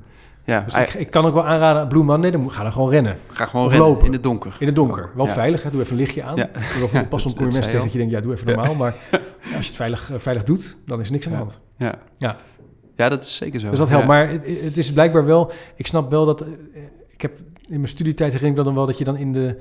Ja, 0.51 0.61
Dus 0.61 0.77
ik, 0.77 0.95
ik 0.95 1.11
kan 1.11 1.25
ook 1.27 1.35
wel 1.35 1.45
aanraden... 1.47 1.89
Blue 1.89 2.03
Monday, 2.03 2.31
dan 2.31 2.51
ga 2.51 2.63
dan 2.63 2.73
gewoon 2.73 2.91
rennen. 2.91 3.19
ga 3.31 3.47
gewoon 3.47 3.65
of 3.67 3.71
rennen 3.73 3.89
lopen. 3.91 4.07
in 4.07 4.13
het 4.13 4.23
donker. 4.23 4.57
In 4.59 4.67
het 4.67 4.75
donker. 4.77 5.11
Wel 5.15 5.27
Ja. 5.27 5.33
veilig, 5.33 5.63
hè? 5.63 5.71
doe 5.71 5.81
even 5.81 5.93
een 5.93 5.99
lichtje 5.99 6.23
aan. 6.23 6.37
Ja. 6.37 6.49
Wel 6.93 7.05
pas 7.09 7.25
om 7.27 7.35
kom 7.35 7.45
dat 7.45 7.53
je 7.53 7.59
mensen 7.59 7.63
tegen 7.63 7.81
dat 7.83 7.93
je 7.93 7.99
denkt, 7.99 8.13
ja, 8.13 8.21
doe 8.21 8.33
even 8.33 8.47
normaal. 8.47 8.75
Maar 8.75 8.95
als 9.43 9.51
je 9.51 9.57
het 9.57 9.77
veilig, 9.77 10.11
eh, 10.11 10.19
veilig 10.19 10.43
doet, 10.45 10.77
dan 10.87 11.01
is 11.01 11.07
er 11.07 11.13
niks 11.13 11.27
aan 11.27 11.33
de 11.33 11.39
hand. 11.39 11.61
Ja. 11.77 11.95
Ja. 12.19 12.37
ja, 12.97 13.09
dat 13.09 13.25
is 13.25 13.37
zeker 13.37 13.61
zo. 13.61 13.67
Dus 13.71 13.79
dat 13.79 13.89
helpt. 13.89 14.07
Maar 14.07 14.29
het, 14.31 14.43
het 14.63 14.77
is 14.77 14.93
blijkbaar 14.93 15.25
wel... 15.25 15.53
Ik 15.75 15.87
snap 15.87 16.11
wel 16.11 16.27
dat... 16.27 16.41
eh, 16.41 16.49
Ik 17.09 17.21
heb 17.23 17.37
in 17.69 17.77
mijn 17.77 17.89
studietijd 17.89 18.33
herinner 18.33 18.51
ik 18.53 18.59
me 18.59 18.65
dan 18.65 18.75
wel 18.75 18.87
dat 18.87 18.99
je 18.99 19.05
dan 19.05 19.17
in 19.17 19.33
de, 19.33 19.61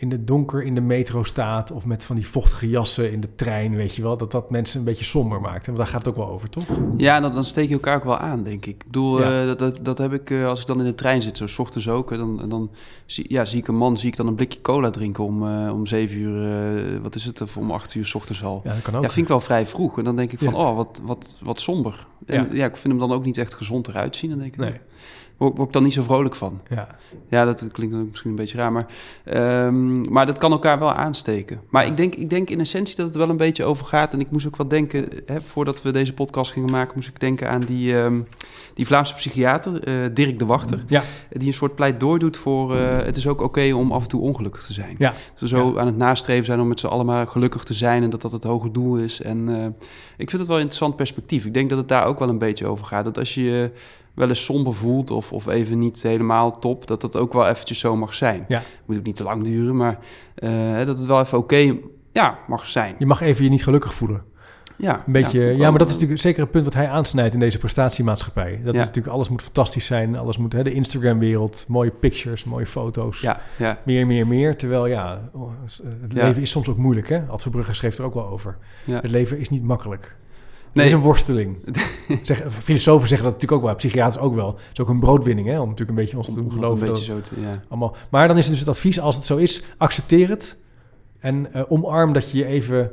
in 0.00 0.08
de 0.08 0.24
donker 0.24 0.62
in 0.62 0.74
de 0.74 0.80
metro 0.80 1.22
staat... 1.24 1.70
of 1.70 1.86
met 1.86 2.04
van 2.04 2.16
die 2.16 2.26
vochtige 2.26 2.68
jassen 2.68 3.12
in 3.12 3.20
de 3.20 3.34
trein, 3.34 3.74
weet 3.76 3.94
je 3.94 4.02
wel... 4.02 4.16
dat 4.16 4.30
dat 4.32 4.50
mensen 4.50 4.78
een 4.78 4.84
beetje 4.84 5.04
somber 5.04 5.40
maakt. 5.40 5.66
Want 5.66 5.78
daar 5.78 5.86
gaat 5.86 5.98
het 6.04 6.08
ook 6.08 6.16
wel 6.16 6.28
over, 6.28 6.50
toch? 6.50 6.64
Ja, 6.96 7.20
dan, 7.20 7.34
dan 7.34 7.44
steek 7.44 7.68
je 7.68 7.74
elkaar 7.74 7.96
ook 7.96 8.04
wel 8.04 8.16
aan, 8.18 8.42
denk 8.42 8.66
ik. 8.66 8.74
Ik 8.74 8.84
bedoel, 8.86 9.20
Ja. 9.20 9.40
eh, 9.40 9.46
dat, 9.46 9.58
dat, 9.58 9.78
dat 9.82 9.98
heb 9.98 10.12
ik 10.12 10.30
eh, 10.30 10.46
als 10.46 10.60
ik 10.60 10.66
dan 10.66 10.78
in 10.78 10.84
de 10.84 10.94
trein 10.94 11.22
zit, 11.22 11.36
zo 11.36 11.46
's 11.46 11.58
ochtends 11.58 11.88
ook. 11.88 12.12
eh, 12.12 12.18
Dan, 12.18 12.48
dan 12.48 12.70
zie, 13.06 13.24
ja, 13.28 13.44
zie 13.44 13.58
ik 13.58 13.68
een 13.68 13.76
man, 13.76 13.96
zie 13.96 14.08
ik 14.08 14.16
dan 14.16 14.26
een 14.26 14.34
blikje 14.34 14.60
cola 14.60 14.90
drinken 14.90 15.24
om, 15.24 15.42
om 15.68 15.86
zeven 15.86 16.16
uur, 16.18 17.02
wat 17.02 17.14
is 17.14 17.24
het, 17.24 17.40
of 17.40 17.56
om 17.56 17.70
acht 17.70 17.94
uur 17.94 18.06
's 18.06 18.14
ochtends 18.14 18.42
al. 18.44 18.60
Ja, 18.64 18.72
dat 18.72 18.82
kan 18.82 18.94
ook. 18.94 19.02
Ja, 19.02 19.08
vind 19.08 19.22
ik 19.22 19.28
wel 19.32 19.40
vrij 19.40 19.66
vroeg. 19.66 19.98
En 19.98 20.04
dan 20.04 20.16
denk 20.16 20.32
ik 20.32 20.38
van, 20.38 20.52
Ja. 20.52 20.58
oh, 20.58 20.76
wat, 20.76 21.00
wat, 21.04 21.36
wat 21.40 21.60
somber. 21.60 22.06
En 22.26 22.42
Ja. 22.42 22.48
ja. 22.52 22.64
ik 22.66 22.76
vind 22.76 22.98
hem 22.98 23.08
dan 23.08 23.12
ook 23.16 23.24
niet 23.24 23.38
echt 23.38 23.54
gezond 23.54 23.88
eruit 23.88 24.16
zien. 24.16 24.30
Dan 24.30 24.38
denk 24.38 24.52
ik, 24.52 24.58
nee. 24.58 24.80
Word, 25.40 25.56
word 25.56 25.68
ik 25.68 25.72
dan 25.72 25.82
niet 25.82 25.92
zo 25.92 26.02
vrolijk 26.02 26.34
van. 26.34 26.60
ja. 26.68 26.88
Ja, 27.28 27.44
dat 27.44 27.68
klinkt 27.72 27.94
dan 27.94 28.08
misschien 28.08 28.30
een 28.30 28.36
beetje 28.36 28.56
raar, 28.56 28.72
maar, 28.72 28.86
ehm, 29.24 30.12
maar 30.12 30.26
dat 30.26 30.38
kan 30.38 30.52
elkaar 30.52 30.78
wel 30.78 30.92
aansteken. 30.92 31.60
Maar 31.68 31.86
ik 31.86 31.96
denk, 31.96 32.14
ik 32.14 32.30
denk 32.30 32.50
in 32.50 32.60
essentie 32.60 32.96
dat 32.96 33.06
het 33.06 33.16
wel 33.16 33.28
een 33.28 33.36
beetje 33.36 33.64
over 33.64 33.86
gaat. 33.86 34.12
En 34.12 34.20
ik 34.20 34.30
moest 34.30 34.46
ook 34.46 34.56
wat 34.56 34.70
denken, 34.70 35.08
hè, 35.26 35.40
voordat 35.40 35.82
we 35.82 35.90
deze 35.90 36.14
podcast 36.14 36.52
gingen 36.52 36.70
maken, 36.70 36.92
moest 36.94 37.08
ik 37.08 37.20
denken 37.20 37.50
aan 37.50 37.60
die, 37.60 37.98
ehm, 37.98 38.20
die 38.74 38.86
Vlaamse 38.86 39.14
psychiater, 39.14 39.82
eh, 39.82 39.94
Dirk 40.14 40.38
de 40.38 40.46
Wachter. 40.46 40.84
Ja. 40.86 41.02
Die 41.32 41.46
een 41.46 41.52
soort 41.52 41.74
pleidooi 41.74 42.18
doet 42.18 42.36
voor, 42.36 42.76
eh, 42.76 43.04
het 43.04 43.16
is 43.16 43.26
ook 43.26 43.40
oké 43.40 43.72
om 43.72 43.92
af 43.92 44.02
en 44.02 44.08
toe 44.08 44.20
ongelukkig 44.20 44.62
te 44.62 44.72
zijn. 44.72 44.94
Ja. 44.98 45.10
Dat 45.10 45.40
we 45.40 45.48
zo 45.48 45.78
aan 45.78 45.86
het 45.86 45.96
nastreven 45.96 46.44
zijn 46.44 46.60
om 46.60 46.68
met 46.68 46.80
z'n 46.80 46.86
allemaal 46.86 47.26
gelukkig 47.26 47.64
te 47.64 47.74
zijn 47.74 48.02
en 48.02 48.10
dat 48.10 48.22
dat 48.22 48.32
het 48.32 48.44
hoge 48.44 48.70
doel 48.70 48.96
is. 48.96 49.22
En 49.22 49.48
eh, 49.48 49.66
ik 50.16 50.30
vind 50.30 50.32
het 50.32 50.46
wel 50.46 50.56
een 50.56 50.62
interessant 50.62 50.96
perspectief. 50.96 51.44
Ik 51.44 51.54
denk 51.54 51.68
dat 51.68 51.78
het 51.78 51.88
daar 51.88 52.04
ook 52.04 52.18
wel 52.18 52.28
een 52.28 52.38
beetje 52.38 52.66
over 52.66 52.84
gaat. 52.84 53.04
Dat 53.04 53.18
als 53.18 53.34
je 53.34 53.70
wel 54.14 54.28
eens 54.28 54.44
somber 54.44 54.74
voelt 54.74 55.10
of, 55.10 55.32
of 55.32 55.46
even 55.46 55.78
niet 55.78 56.02
helemaal 56.02 56.58
top, 56.58 56.86
dat 56.86 57.00
dat 57.00 57.16
ook 57.16 57.32
wel 57.32 57.46
eventjes 57.48 57.78
zo 57.78 57.96
mag 57.96 58.14
zijn. 58.14 58.44
Ja. 58.48 58.62
Moet 58.86 58.96
ook 58.98 59.04
niet 59.04 59.16
te 59.16 59.22
lang 59.22 59.44
duren, 59.44 59.76
maar 59.76 59.98
eh, 60.34 60.76
dat 60.76 60.98
het 60.98 61.06
wel 61.06 61.20
even 61.20 61.38
oké 61.38 61.74
ja, 62.12 62.38
mag 62.48 62.66
zijn. 62.66 62.94
Je 62.98 63.06
mag 63.06 63.20
even 63.20 63.44
je 63.44 63.50
niet 63.50 63.62
gelukkig 63.64 63.94
voelen. 63.94 64.22
Ja, 64.76 65.02
Een 65.06 65.12
beetje, 65.12 65.40
ja, 65.40 65.70
maar 65.70 65.78
dat 65.78 65.88
is 65.88 65.94
natuurlijk 65.94 66.20
zeker 66.20 66.42
een 66.42 66.50
punt 66.50 66.64
wat 66.64 66.74
hij 66.74 66.88
aansnijdt 66.88 67.34
in 67.34 67.40
deze 67.40 67.58
prestatiemaatschappij. 67.58 68.60
Dat 68.64 68.74
Ja. 68.74 68.80
is 68.80 68.86
natuurlijk, 68.86 69.14
alles 69.14 69.28
moet 69.28 69.42
fantastisch 69.42 69.86
zijn. 69.86 70.16
Alles 70.18 70.38
moet, 70.38 70.52
hè, 70.52 70.62
de 70.62 70.72
Instagram-wereld, 70.72 71.64
mooie 71.68 71.90
pictures, 71.90 72.44
mooie 72.44 72.66
foto's. 72.66 73.20
Ja, 73.20 73.40
ja, 73.58 73.78
Meer, 73.84 74.06
meer, 74.06 74.26
meer. 74.26 74.56
Terwijl, 74.56 74.86
ja, 74.86 75.30
oh, 75.32 75.50
het 76.00 76.12
Ja. 76.12 76.24
leven 76.26 76.42
is 76.42 76.50
soms 76.50 76.68
ook 76.68 76.76
moeilijk, 76.76 77.08
hè? 77.08 77.20
Ad 77.28 77.42
Verbrugge 77.42 77.74
schreef 77.74 77.98
er 77.98 78.04
ook 78.04 78.14
wel 78.14 78.28
over. 78.28 78.56
Het 78.90 79.10
leven 79.10 79.38
is 79.38 79.48
niet 79.48 79.62
makkelijk. 79.62 80.16
Nee. 80.72 80.86
is 80.86 80.92
een 80.92 81.00
worsteling. 81.00 81.56
zeg, 82.22 82.44
filosofen 82.52 83.08
zeggen 83.08 83.26
dat 83.26 83.34
natuurlijk 83.34 83.60
ook 83.60 83.66
wel, 83.66 83.74
psychiaters 83.74 84.22
ook 84.22 84.34
wel. 84.34 84.46
Het 84.46 84.72
is 84.72 84.80
ook 84.80 84.88
een 84.88 85.00
broodwinning, 85.00 85.48
hè? 85.48 85.60
Om 85.60 85.68
natuurlijk 85.68 85.98
een 85.98 86.04
beetje 86.04 86.16
ons 86.16 86.26
te 86.26 86.34
doen 86.34 86.52
geloven. 86.52 86.86
een 86.86 86.92
dat 86.92 87.06
beetje 87.06 87.12
zo 87.12 87.20
te, 87.20 87.40
ja. 87.40 87.62
allemaal. 87.68 87.96
Maar 88.10 88.28
dan 88.28 88.36
is 88.38 88.42
het 88.44 88.50
dus 88.52 88.60
het 88.60 88.68
advies, 88.68 89.00
als 89.00 89.16
het 89.16 89.24
zo 89.24 89.36
is, 89.36 89.64
accepteer 89.76 90.28
het. 90.28 90.58
En 91.18 91.52
eh, 91.52 91.62
omarm 91.68 92.12
dat 92.12 92.30
je 92.30 92.38
je 92.38 92.44
even 92.44 92.90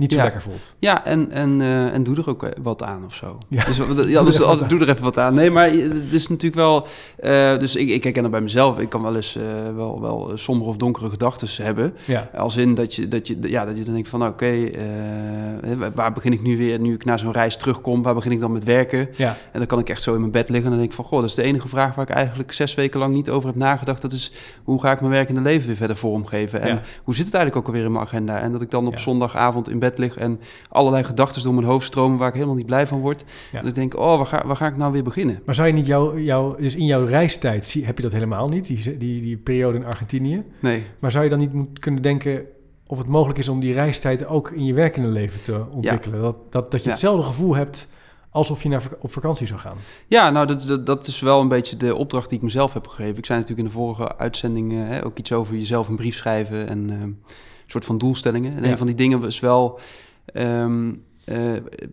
niet 0.00 0.12
zo 0.12 0.18
Ja. 0.18 0.24
lekker 0.24 0.42
voelt. 0.42 0.74
Ja, 0.78 1.04
en, 1.04 1.30
en, 1.30 1.60
eh, 1.60 1.94
en 1.94 2.02
doe 2.02 2.16
er 2.16 2.28
ook 2.28 2.48
wat 2.62 2.82
aan 2.82 3.04
of 3.04 3.14
zo. 3.14 3.38
Ja. 3.48 3.64
Dus, 3.64 3.78
wat- 3.94 4.08
ja, 4.08 4.22
dus 4.24 4.42
altijd 4.42 4.68
doe 4.70 4.80
er 4.80 4.88
even 4.88 5.02
wat 5.04 5.18
aan. 5.18 5.34
Nee, 5.34 5.50
maar 5.50 5.70
het 5.70 6.12
is 6.12 6.28
natuurlijk 6.28 6.54
wel... 6.54 6.86
eh, 7.16 7.58
dus 7.58 7.76
ik, 7.76 7.88
ik 7.88 8.02
herken 8.02 8.22
dat 8.22 8.30
bij 8.30 8.40
mezelf. 8.40 8.78
Ik 8.78 8.88
kan 8.88 9.02
wel 9.02 9.16
eens 9.16 9.36
eh, 9.36 9.42
wel, 9.76 10.00
wel 10.00 10.30
sombere 10.34 10.70
of 10.70 10.76
donkere 10.76 11.10
gedachten 11.10 11.64
hebben. 11.64 11.94
Ja, 12.04 12.30
Als 12.36 12.56
in 12.56 12.74
dat 12.74 12.94
je, 12.94 13.08
dat 13.08 13.26
je, 13.26 13.36
ja, 13.40 13.64
dat 13.64 13.76
je 13.76 13.82
dan 13.84 13.94
denkt 13.94 14.08
van... 14.08 14.18
nou, 14.18 14.32
Oké, 14.32 14.46
eh, 14.46 15.88
waar 15.94 16.12
begin 16.12 16.32
ik 16.32 16.42
nu 16.42 16.56
weer... 16.56 16.80
Nu 16.80 16.94
ik 16.94 17.04
naar 17.04 17.18
zo'n 17.18 17.32
reis 17.32 17.56
terugkom, 17.56 18.02
waar 18.02 18.14
begin 18.14 18.32
ik 18.32 18.40
dan 18.40 18.52
met 18.52 18.64
werken? 18.64 19.08
ja, 19.16 19.36
En 19.52 19.58
dan 19.58 19.66
kan 19.66 19.78
ik 19.78 19.88
echt 19.88 20.02
zo 20.02 20.14
in 20.14 20.20
mijn 20.20 20.32
bed 20.32 20.48
liggen 20.48 20.64
en 20.64 20.70
dan 20.70 20.78
denk 20.78 20.90
ik 20.90 20.96
van... 20.96 21.04
Goh, 21.04 21.20
dat 21.20 21.28
is 21.28 21.34
de 21.34 21.42
enige 21.42 21.68
vraag 21.68 21.94
waar 21.94 22.08
ik 22.08 22.14
eigenlijk 22.14 22.52
zes 22.52 22.74
weken 22.74 23.00
lang 23.00 23.14
niet 23.14 23.30
over 23.30 23.48
heb 23.48 23.58
nagedacht. 23.58 24.02
Dat 24.02 24.12
is, 24.12 24.32
hoe 24.64 24.80
ga 24.80 24.92
ik 24.92 25.00
mijn 25.00 25.12
werkende 25.12 25.40
leven 25.40 25.66
weer 25.66 25.76
verder 25.76 25.96
vormgeven? 25.96 26.60
En 26.60 26.80
hoe 27.04 27.14
zit 27.14 27.24
het 27.24 27.34
eigenlijk 27.34 27.56
ook 27.56 27.72
alweer 27.74 27.86
in 27.88 27.92
mijn 27.92 28.04
agenda? 28.04 28.38
En 28.38 28.52
dat 28.52 28.60
ik 28.62 28.70
dan 28.70 28.86
op 28.86 28.98
zondagavond 28.98 29.68
in 29.68 29.78
bed 29.78 29.89
lig 29.98 30.16
en 30.16 30.40
allerlei 30.68 31.04
gedachten 31.04 31.42
door 31.42 31.54
mijn 31.54 31.66
hoofd 31.66 31.86
stromen... 31.86 32.18
waar 32.18 32.28
ik 32.28 32.34
helemaal 32.34 32.54
niet 32.54 32.66
blij 32.66 32.86
van 32.86 33.00
word. 33.00 33.24
Ja. 33.52 33.60
En 33.60 33.66
ik 33.66 33.74
denk, 33.74 33.98
oh, 33.98 34.16
waar 34.16 34.26
ga, 34.26 34.46
waar 34.46 34.56
ga 34.56 34.66
ik 34.66 34.76
nou 34.76 34.92
weer 34.92 35.02
beginnen? 35.02 35.42
Maar 35.44 35.54
zou 35.54 35.66
je 35.68 35.72
niet 35.74 35.86
jouw, 35.86 36.18
jouw 36.18 36.56
dus 36.56 36.76
in 36.76 36.84
jouw 36.86 37.04
reistijd, 37.04 37.66
zie, 37.66 37.84
heb 37.84 37.96
je 37.96 38.02
dat 38.02 38.12
helemaal 38.12 38.48
niet, 38.48 38.66
die, 38.66 38.96
die, 38.98 39.20
die 39.20 39.36
periode 39.36 39.78
in 39.78 39.84
Argentinië. 39.84 40.42
Nee, 40.60 40.82
Maar 40.98 41.10
zou 41.10 41.24
je 41.24 41.30
dan 41.30 41.38
niet 41.38 41.52
moeten 41.52 41.80
kunnen 41.80 42.02
denken 42.02 42.42
of 42.86 42.98
het 42.98 43.06
mogelijk 43.06 43.38
is 43.38 43.48
om 43.48 43.60
die 43.60 43.72
reistijd 43.72 44.26
ook 44.26 44.50
in 44.50 44.64
je 44.64 44.74
werkende 44.74 45.08
leven 45.08 45.42
te 45.42 45.64
ontwikkelen? 45.74 46.20
Dat, 46.20 46.36
dat, 46.52 46.70
dat 46.70 46.80
je 46.80 46.86
Ja. 46.86 46.90
hetzelfde 46.92 47.22
gevoel 47.22 47.54
hebt 47.54 47.88
alsof 48.30 48.62
je 48.62 48.68
naar, 48.68 48.82
op 49.00 49.12
vakantie 49.12 49.46
zou 49.46 49.60
gaan. 49.60 49.76
Ja, 50.06 50.30
nou, 50.30 50.46
dat, 50.46 50.62
dat, 50.62 50.86
dat 50.86 51.06
is 51.06 51.20
wel 51.20 51.40
een 51.40 51.48
beetje 51.48 51.76
de 51.76 51.94
opdracht 51.94 52.28
die 52.28 52.38
ik 52.38 52.44
mezelf 52.44 52.72
heb 52.72 52.86
gegeven. 52.86 53.18
Ik 53.18 53.26
zei 53.26 53.38
natuurlijk 53.38 53.68
in 53.68 53.74
de 53.74 53.80
vorige 53.80 54.18
uitzending 54.18 54.72
eh, 54.72 54.78
hè, 54.88 55.04
ook 55.04 55.18
iets 55.18 55.32
over 55.32 55.54
jezelf 55.54 55.88
een 55.88 55.96
brief 55.96 56.16
schrijven 56.16 56.68
en 56.68 56.90
eh, 56.90 57.00
een 57.00 57.22
soort 57.66 57.84
van 57.84 57.98
doelstellingen. 57.98 58.56
En 58.56 58.62
Ja. 58.64 58.70
een 58.70 58.78
van 58.78 58.86
die 58.86 58.96
dingen 58.96 59.20
was 59.20 59.40
wel 59.40 59.80
ehm, 60.24 60.92
eh, 61.24 61.36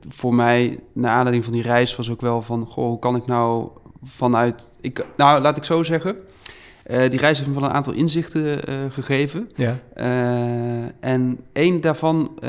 voor 0.10 0.34
mij, 0.34 0.79
naar 0.94 1.12
aanleiding 1.12 1.44
van 1.44 1.53
die 1.53 1.62
reis, 1.62 1.96
was 1.96 2.12
ook 2.12 2.22
wel 2.22 2.41
van, 2.41 2.65
goh, 2.65 2.88
hoe 2.88 3.00
kan 3.00 3.15
ik 3.15 3.25
nou 3.25 3.70
vanuit... 4.03 4.77
Ik, 4.82 5.06
nou, 5.17 5.41
laat 5.41 5.58
ik 5.58 5.63
zo 5.63 5.84
zeggen. 5.84 6.15
Eh, 6.88 7.10
die 7.10 7.20
reis 7.20 7.38
heeft 7.38 7.50
me 7.50 7.56
wel 7.60 7.70
een 7.70 7.75
aantal 7.75 7.94
inzichten 7.94 8.63
eh, 8.65 8.75
gegeven. 8.89 9.50
Ja, 9.56 9.77
Eh, 9.94 10.84
en 11.00 11.39
één 11.53 11.82
daarvan 11.82 12.39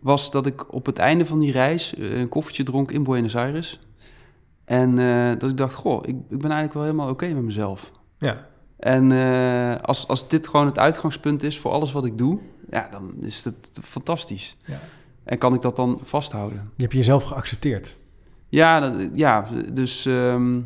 was 0.00 0.30
dat 0.30 0.46
ik 0.46 0.72
op 0.74 0.86
het 0.86 0.98
einde 0.98 1.26
van 1.26 1.38
die 1.38 1.52
reis 1.52 1.94
een 1.98 2.28
koffertje 2.28 2.62
dronk 2.62 2.90
in 2.92 3.02
Buenos 3.02 3.36
Aires. 3.36 3.80
En 4.64 4.96
dat 5.38 5.50
ik 5.50 5.56
dacht, 5.56 5.74
goh, 5.74 6.02
ik, 6.02 6.14
ik 6.28 6.38
ben 6.38 6.50
eigenlijk 6.50 6.72
wel 6.74 6.82
helemaal 6.82 7.08
oké 7.10 7.28
met 7.28 7.42
mezelf. 7.42 7.92
ja, 8.18 8.46
En 8.76 9.12
als, 9.82 10.08
als 10.08 10.28
dit 10.28 10.48
gewoon 10.48 10.66
het 10.66 10.78
uitgangspunt 10.78 11.42
is 11.42 11.58
voor 11.58 11.70
alles 11.70 11.92
wat 11.92 12.04
ik 12.04 12.18
doe, 12.18 12.38
ja, 12.70 12.88
dan 12.90 13.14
is 13.20 13.44
het 13.44 13.70
fantastisch. 13.82 14.56
ja. 14.64 14.78
En 15.24 15.38
kan 15.38 15.54
ik 15.54 15.60
dat 15.60 15.76
dan 15.76 16.00
vasthouden? 16.04 16.70
Je 16.76 16.82
hebt 16.82 16.94
jezelf 16.94 17.24
geaccepteerd. 17.24 17.96
Ja, 18.48 18.80
dat- 18.80 19.08
ja 19.12 19.48
dus... 19.72 20.06
ehm, 20.06 20.60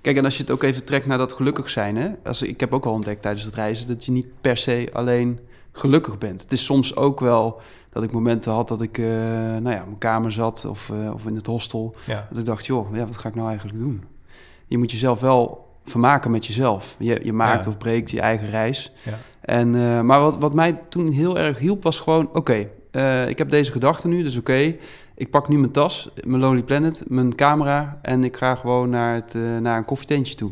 kijk, 0.00 0.16
en 0.16 0.24
als 0.24 0.36
je 0.36 0.42
het 0.42 0.50
ook 0.50 0.62
even 0.62 0.84
trekt 0.84 1.06
naar 1.06 1.18
dat 1.18 1.32
gelukkig 1.32 1.70
zijn... 1.70 1.96
Hè? 1.96 2.08
Als, 2.24 2.42
ik 2.42 2.60
heb 2.60 2.72
ook 2.72 2.84
al 2.84 2.92
ontdekt 2.92 3.22
tijdens 3.22 3.44
het 3.44 3.54
reizen... 3.54 3.86
dat 3.86 4.04
je 4.04 4.12
niet 4.12 4.26
per 4.40 4.56
se 4.56 4.88
alleen 4.92 5.38
gelukkig 5.72 6.18
bent. 6.18 6.42
Het 6.42 6.52
is 6.52 6.64
soms 6.64 6.96
ook 6.96 7.20
wel 7.20 7.60
dat 7.92 8.02
ik 8.02 8.12
momenten 8.12 8.52
had 8.52 8.68
dat 8.68 8.82
ik 8.82 8.98
eh, 8.98 9.06
nou 9.06 9.70
ja, 9.70 9.80
op 9.80 9.86
mijn 9.86 9.98
kamer 9.98 10.32
zat... 10.32 10.64
Of, 10.64 10.90
eh, 10.90 11.10
of 11.14 11.26
in 11.26 11.34
het 11.36 11.46
hostel. 11.46 11.94
Ja. 12.06 12.26
Dat 12.30 12.38
ik 12.38 12.44
dacht, 12.44 12.66
joh, 12.66 12.94
ja, 12.96 13.06
wat 13.06 13.16
ga 13.16 13.28
ik 13.28 13.34
nou 13.34 13.48
eigenlijk 13.48 13.78
doen? 13.78 14.04
Je 14.66 14.78
moet 14.78 14.90
jezelf 14.90 15.20
wel 15.20 15.68
vermaken 15.84 16.30
met 16.30 16.46
jezelf. 16.46 16.96
Je, 16.98 17.20
je 17.22 17.32
maakt 17.32 17.64
Ja. 17.64 17.70
of 17.70 17.78
breekt 17.78 18.10
je 18.10 18.20
eigen 18.20 18.50
reis. 18.50 18.92
Ja. 19.04 19.18
En, 19.40 19.74
eh, 19.74 20.00
maar 20.00 20.20
wat, 20.20 20.38
wat 20.38 20.54
mij 20.54 20.80
toen 20.88 21.10
heel 21.10 21.38
erg 21.38 21.58
hielp 21.58 21.82
was 21.82 22.00
gewoon... 22.00 22.30
oké, 22.32 22.68
eh, 22.90 23.28
ik 23.28 23.38
heb 23.38 23.50
deze 23.50 23.72
gedachte 23.72 24.08
nu, 24.08 24.22
dus 24.22 24.36
oké. 24.36 24.74
ik 25.14 25.30
pak 25.30 25.48
nu 25.48 25.58
mijn 25.58 25.72
tas, 25.72 26.10
mijn 26.24 26.40
Lonely 26.40 26.62
Planet, 26.62 27.04
mijn 27.08 27.34
camera... 27.34 27.98
en 28.02 28.24
ik 28.24 28.36
ga 28.36 28.54
gewoon 28.54 28.90
naar, 28.90 29.14
het, 29.14 29.34
eh, 29.34 29.58
naar 29.58 29.78
een 29.78 29.84
koffietentje 29.84 30.34
toe. 30.34 30.50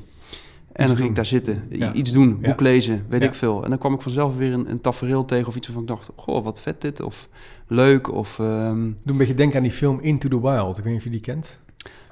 En 0.72 0.86
dan 0.86 0.96
ging 0.96 1.08
ik 1.08 1.14
daar 1.14 1.26
zitten, 1.26 1.66
Ja. 1.70 1.92
iets 1.92 2.10
doen, 2.12 2.38
Ja. 2.40 2.48
boek 2.48 2.60
lezen, 2.60 3.04
weet 3.08 3.20
Ja. 3.20 3.26
ik 3.26 3.34
veel. 3.34 3.64
En 3.64 3.70
dan 3.70 3.78
kwam 3.78 3.94
ik 3.94 4.00
vanzelf 4.00 4.36
weer 4.36 4.52
een, 4.52 4.70
een 4.70 4.80
tafereel 4.80 5.24
tegen 5.24 5.46
of 5.46 5.56
iets 5.56 5.66
waarvan 5.66 5.84
ik 5.84 5.88
dacht... 5.88 6.10
goh, 6.16 6.44
wat 6.44 6.60
vet 6.62 6.80
dit, 6.80 7.00
of 7.02 7.28
leuk, 7.66 8.12
of... 8.12 8.38
ehm 8.38 8.80
Doe 8.82 8.92
een 9.04 9.16
beetje 9.16 9.34
denken 9.34 9.56
aan 9.56 9.62
die 9.62 9.72
film 9.72 10.00
Into 10.00 10.28
the 10.28 10.40
Wild. 10.40 10.78
Ik 10.78 10.84
weet 10.84 10.92
niet 10.92 10.98
of 10.98 11.04
je 11.04 11.10
die 11.10 11.20
kent. 11.20 11.58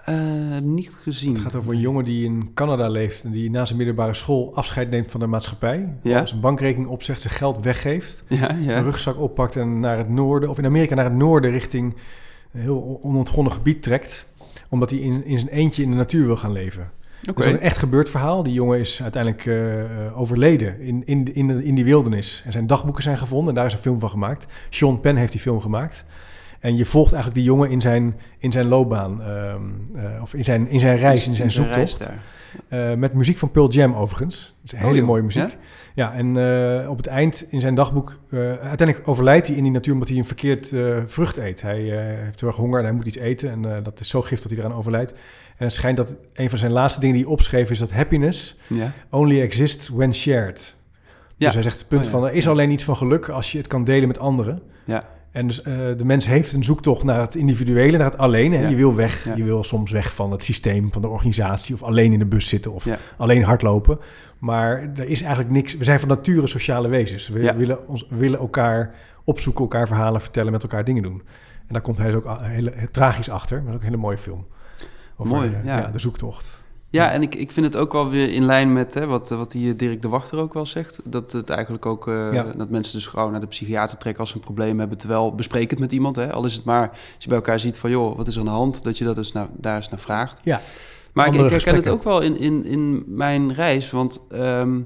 Eh, 0.07 0.59
niet 0.63 0.97
gezien. 1.03 1.33
Het 1.33 1.43
gaat 1.43 1.55
over 1.55 1.73
een 1.73 1.81
jongen 1.81 2.05
die 2.05 2.25
in 2.25 2.51
Canada 2.55 2.89
leeft 2.89 3.25
en 3.25 3.31
die 3.31 3.51
na 3.51 3.65
zijn 3.65 3.79
middelbare 3.79 4.15
school 4.15 4.55
afscheid 4.55 4.91
neemt 4.91 5.11
van 5.11 5.21
de 5.21 5.27
maatschappij. 5.27 5.93
Ja. 6.03 6.27
Zijn 6.27 6.41
bankrekening 6.41 6.89
opzegt, 6.89 7.21
zijn 7.21 7.35
geld 7.35 7.61
weggeeft, 7.61 8.25
Ja, 8.29 8.51
een 8.51 8.83
rugzak 8.83 9.21
oppakt 9.21 9.57
en 9.57 9.81
naar 9.81 9.99
het 9.99 10.09
noorden, 10.09 10.49
of 10.49 10.59
in 10.59 10.65
Amerika 10.65 10.95
naar 10.95 11.05
het 11.05 11.15
noorden 11.15 11.51
richting 11.51 11.95
een 12.53 12.61
heel 12.61 13.01
onontgonnen 13.03 13.53
gebied 13.53 13.83
trekt. 13.83 14.27
Omdat 14.69 14.91
hij 14.91 14.99
in, 14.99 15.25
in 15.25 15.39
zijn 15.39 15.51
eentje 15.51 15.83
in 15.83 15.91
de 15.91 15.97
natuur 15.97 16.27
wil 16.27 16.37
gaan 16.37 16.53
leven. 16.53 16.91
Oké. 17.21 17.33
Dat 17.35 17.45
is 17.45 17.53
een 17.53 17.61
echt 17.61 17.79
gebeurd 17.79 18.09
verhaal. 18.09 18.43
Die 18.43 18.53
jongen 18.53 18.79
is 18.79 19.03
uiteindelijk 19.03 19.47
eh, 19.47 19.81
eh, 19.81 20.19
overleden 20.19 20.81
in, 20.81 21.03
in, 21.05 21.35
in, 21.35 21.63
in 21.63 21.75
die 21.75 21.85
wildernis. 21.85 22.43
En 22.47 22.53
zijn 22.53 22.67
dagboeken 22.67 23.03
zijn 23.03 23.19
gevonden 23.19 23.49
en 23.49 23.55
daar 23.55 23.67
is 23.67 23.73
een 23.73 23.79
film 23.79 24.01
van 24.01 24.11
gemaakt. 24.11 24.47
Sean 24.71 25.01
Penn 25.01 25.17
heeft 25.17 25.33
die 25.33 25.41
film 25.41 25.61
gemaakt. 25.61 26.05
En 26.67 26.77
je 26.77 26.85
volgt 26.85 27.13
eigenlijk 27.13 27.43
die 27.43 27.53
jongen 27.53 27.71
in 27.71 27.81
zijn, 27.81 28.21
in 28.39 28.53
zijn 28.53 28.67
loopbaan. 28.67 29.23
eh, 29.23 29.55
of 30.23 30.35
in 30.35 30.45
zijn, 30.45 30.69
in 30.69 30.81
zijn 30.81 30.97
reis, 30.99 31.27
in 31.29 31.35
zijn 31.35 31.51
zoektocht. 31.51 32.11
Eh, 32.69 32.95
met 32.95 33.13
muziek 33.13 33.39
van 33.39 33.51
Pearl 33.51 33.71
Jam 33.71 33.95
overigens. 33.95 34.57
Dat 34.63 34.65
is 34.65 34.73
een 34.73 34.79
Oh, 34.79 34.85
hele 34.85 34.97
joh. 34.97 35.07
mooie 35.07 35.23
muziek. 35.23 35.43
Ja? 35.51 35.57
Ja, 35.95 36.13
en 36.15 36.37
eh, 36.83 36.91
op 36.91 36.97
het 36.97 37.07
eind 37.07 37.47
in 37.49 37.61
zijn 37.61 37.75
dagboek... 37.75 38.19
uiteindelijk 38.31 39.09
overlijdt 39.09 39.47
hij 39.47 39.57
in 39.57 39.63
die 39.63 39.73
natuur 39.73 39.93
omdat 39.93 40.09
hij 40.09 40.19
een 40.19 40.25
verkeerd 40.25 40.73
vrucht 41.07 41.37
eet. 41.37 41.63
Hij 41.63 41.81
heeft 42.25 42.41
heel 42.41 42.49
erg 42.49 42.59
honger 42.59 42.79
en 42.79 42.85
hij 42.85 42.95
moet 42.95 43.07
iets 43.07 43.17
eten. 43.19 43.51
En 43.51 43.83
dat 43.83 44.01
is 44.01 44.09
zo 44.09 44.23
gif 44.23 44.41
dat 44.41 44.51
hij 44.51 44.61
eraan 44.61 44.75
overlijdt. 44.75 45.13
En 45.57 45.65
het 45.65 45.73
schijnt 45.73 45.97
dat 45.97 46.17
een 46.35 46.49
van 46.51 46.59
zijn 46.59 46.73
laatste 46.73 47.01
dingen 47.01 47.15
die 47.17 47.25
hij 47.25 47.33
opschreef... 47.35 47.71
is 47.71 47.79
dat 47.79 47.91
happiness 47.91 48.59
Ja. 48.67 48.93
only 49.11 49.41
exists 49.41 49.89
when 49.89 50.15
shared. 50.15 50.77
Ja. 51.37 51.45
Dus 51.47 51.55
hij 51.55 51.63
zegt 51.63 51.79
het 51.79 51.89
punt 51.89 52.05
Oh, 52.05 52.11
van... 52.11 52.25
er 52.27 52.33
is 52.33 52.49
alleen 52.49 52.71
iets 52.71 52.85
van 52.85 52.97
geluk 52.97 53.29
als 53.29 53.53
je 53.53 53.59
het 53.59 53.67
kan 53.67 53.85
delen 53.85 54.09
met 54.09 54.19
anderen. 54.19 54.63
Ja. 54.85 55.05
En 55.37 55.47
dus, 55.47 55.63
eh, 55.63 55.75
de 55.97 56.05
mens 56.05 56.27
heeft 56.27 56.53
een 56.53 56.65
zoektocht 56.65 57.05
naar 57.05 57.21
het 57.21 57.35
individuele, 57.35 57.97
naar 57.97 58.11
het 58.11 58.19
alleen. 58.19 58.53
Hè? 58.53 58.61
Ja. 58.61 58.69
Je 58.69 58.77
wil 58.77 58.95
weg, 58.95 59.25
Ja. 59.25 59.35
je 59.35 59.45
wil 59.45 59.63
soms 59.63 59.91
weg 59.91 60.15
van 60.15 60.31
het 60.33 60.43
systeem, 60.43 60.93
van 60.93 61.03
de 61.03 61.09
organisatie... 61.09 61.75
of 61.75 61.83
alleen 61.83 62.13
in 62.13 62.19
de 62.19 62.27
bus 62.27 62.49
zitten 62.49 62.73
of 62.73 62.85
Ja. 62.85 62.99
alleen 63.17 63.43
hardlopen. 63.43 63.99
Maar 64.39 64.91
er 64.97 65.09
is 65.09 65.21
eigenlijk 65.21 65.51
niks... 65.53 65.77
We 65.77 65.85
zijn 65.85 66.01
van 66.01 66.09
nature 66.09 66.47
sociale 66.47 66.89
wezens. 66.89 67.29
We, 67.29 67.55
willen, 67.57 67.89
ons, 67.89 68.07
willen 68.09 68.39
elkaar 68.39 68.95
opzoeken, 69.25 69.63
elkaar 69.63 69.87
verhalen 69.87 70.21
vertellen... 70.21 70.53
met 70.53 70.63
elkaar 70.63 70.85
dingen 70.85 71.03
doen. 71.03 71.23
En 71.59 71.73
daar 71.73 71.83
komt 71.83 71.99
hij 71.99 72.07
dus 72.07 72.17
ook 72.17 72.39
heel 72.41 72.71
tragisch 72.91 73.31
achter. 73.31 73.63
Maar 73.63 73.73
dat 73.73 73.73
is 73.73 73.79
ook 73.79 73.83
een 73.85 73.91
hele 73.91 74.03
mooie 74.03 74.19
film. 74.19 74.47
Over, 75.17 75.35
Mooi, 75.35 75.49
eh, 75.55 75.65
ja. 75.65 75.87
de 75.87 75.99
zoektocht. 75.99 76.63
Ja, 76.91 77.11
en 77.11 77.23
ik, 77.23 77.35
ik 77.35 77.51
vind 77.51 77.67
het 77.67 77.77
ook 77.77 77.93
wel 77.93 78.11
weer 78.11 78.33
in 78.33 78.45
lijn 78.45 78.73
met 78.73 78.95
hè, 78.95 79.07
wat, 79.07 79.29
wat 79.29 79.51
die 79.51 79.73
eh, 79.73 79.79
Dirk 79.79 80.03
de 80.03 80.09
Wachter 80.09 80.39
ook 80.39 80.55
wel 80.55 80.67
zegt. 80.67 81.01
Dat 81.09 81.33
het 81.33 81.51
eigenlijk 81.51 81.87
ook 81.87 82.09
eh, 82.09 82.33
Ja. 82.33 82.53
dat 82.57 82.69
mensen 82.69 82.93
dus 82.93 83.07
gewoon 83.07 83.31
naar 83.31 83.41
de 83.41 83.47
psychiater 83.47 83.97
trekken 83.97 84.21
als 84.21 84.31
ze 84.31 84.37
een 84.37 84.43
probleem 84.43 84.79
hebben. 84.79 84.99
Terwijl 84.99 85.35
bespreek 85.35 85.71
het 85.71 85.79
met 85.79 85.93
iemand. 85.93 86.17
Hè. 86.17 86.33
Al 86.33 86.45
is 86.45 86.55
het 86.55 86.65
maar 86.65 86.89
als 86.91 86.99
je 87.19 87.29
bij 87.29 87.37
elkaar 87.37 87.61
ziet 87.61 87.79
van 87.79 87.91
joh, 87.91 88.17
wat 88.17 88.27
is 88.27 88.35
er 88.35 88.41
aan 88.41 88.47
de 88.47 88.53
hand? 88.53 88.85
Dat 88.85 88.99
je 88.99 89.05
dat 89.05 89.15
dus 89.15 89.33
nou, 89.33 89.49
daar 89.53 89.77
eens 89.77 89.89
naar 89.89 90.01
vraagt. 90.01 90.39
Ja. 90.43 90.61
Maar 91.13 91.27
ik, 91.27 91.35
ik 91.35 91.51
herken 91.51 91.75
het 91.75 91.89
ook 91.89 92.05
wel 92.05 92.21
in, 92.21 92.39
in, 92.39 92.65
in 92.65 93.05
mijn 93.07 93.53
reis. 93.55 93.91
Want 93.91 94.21
ehm, 94.31 94.81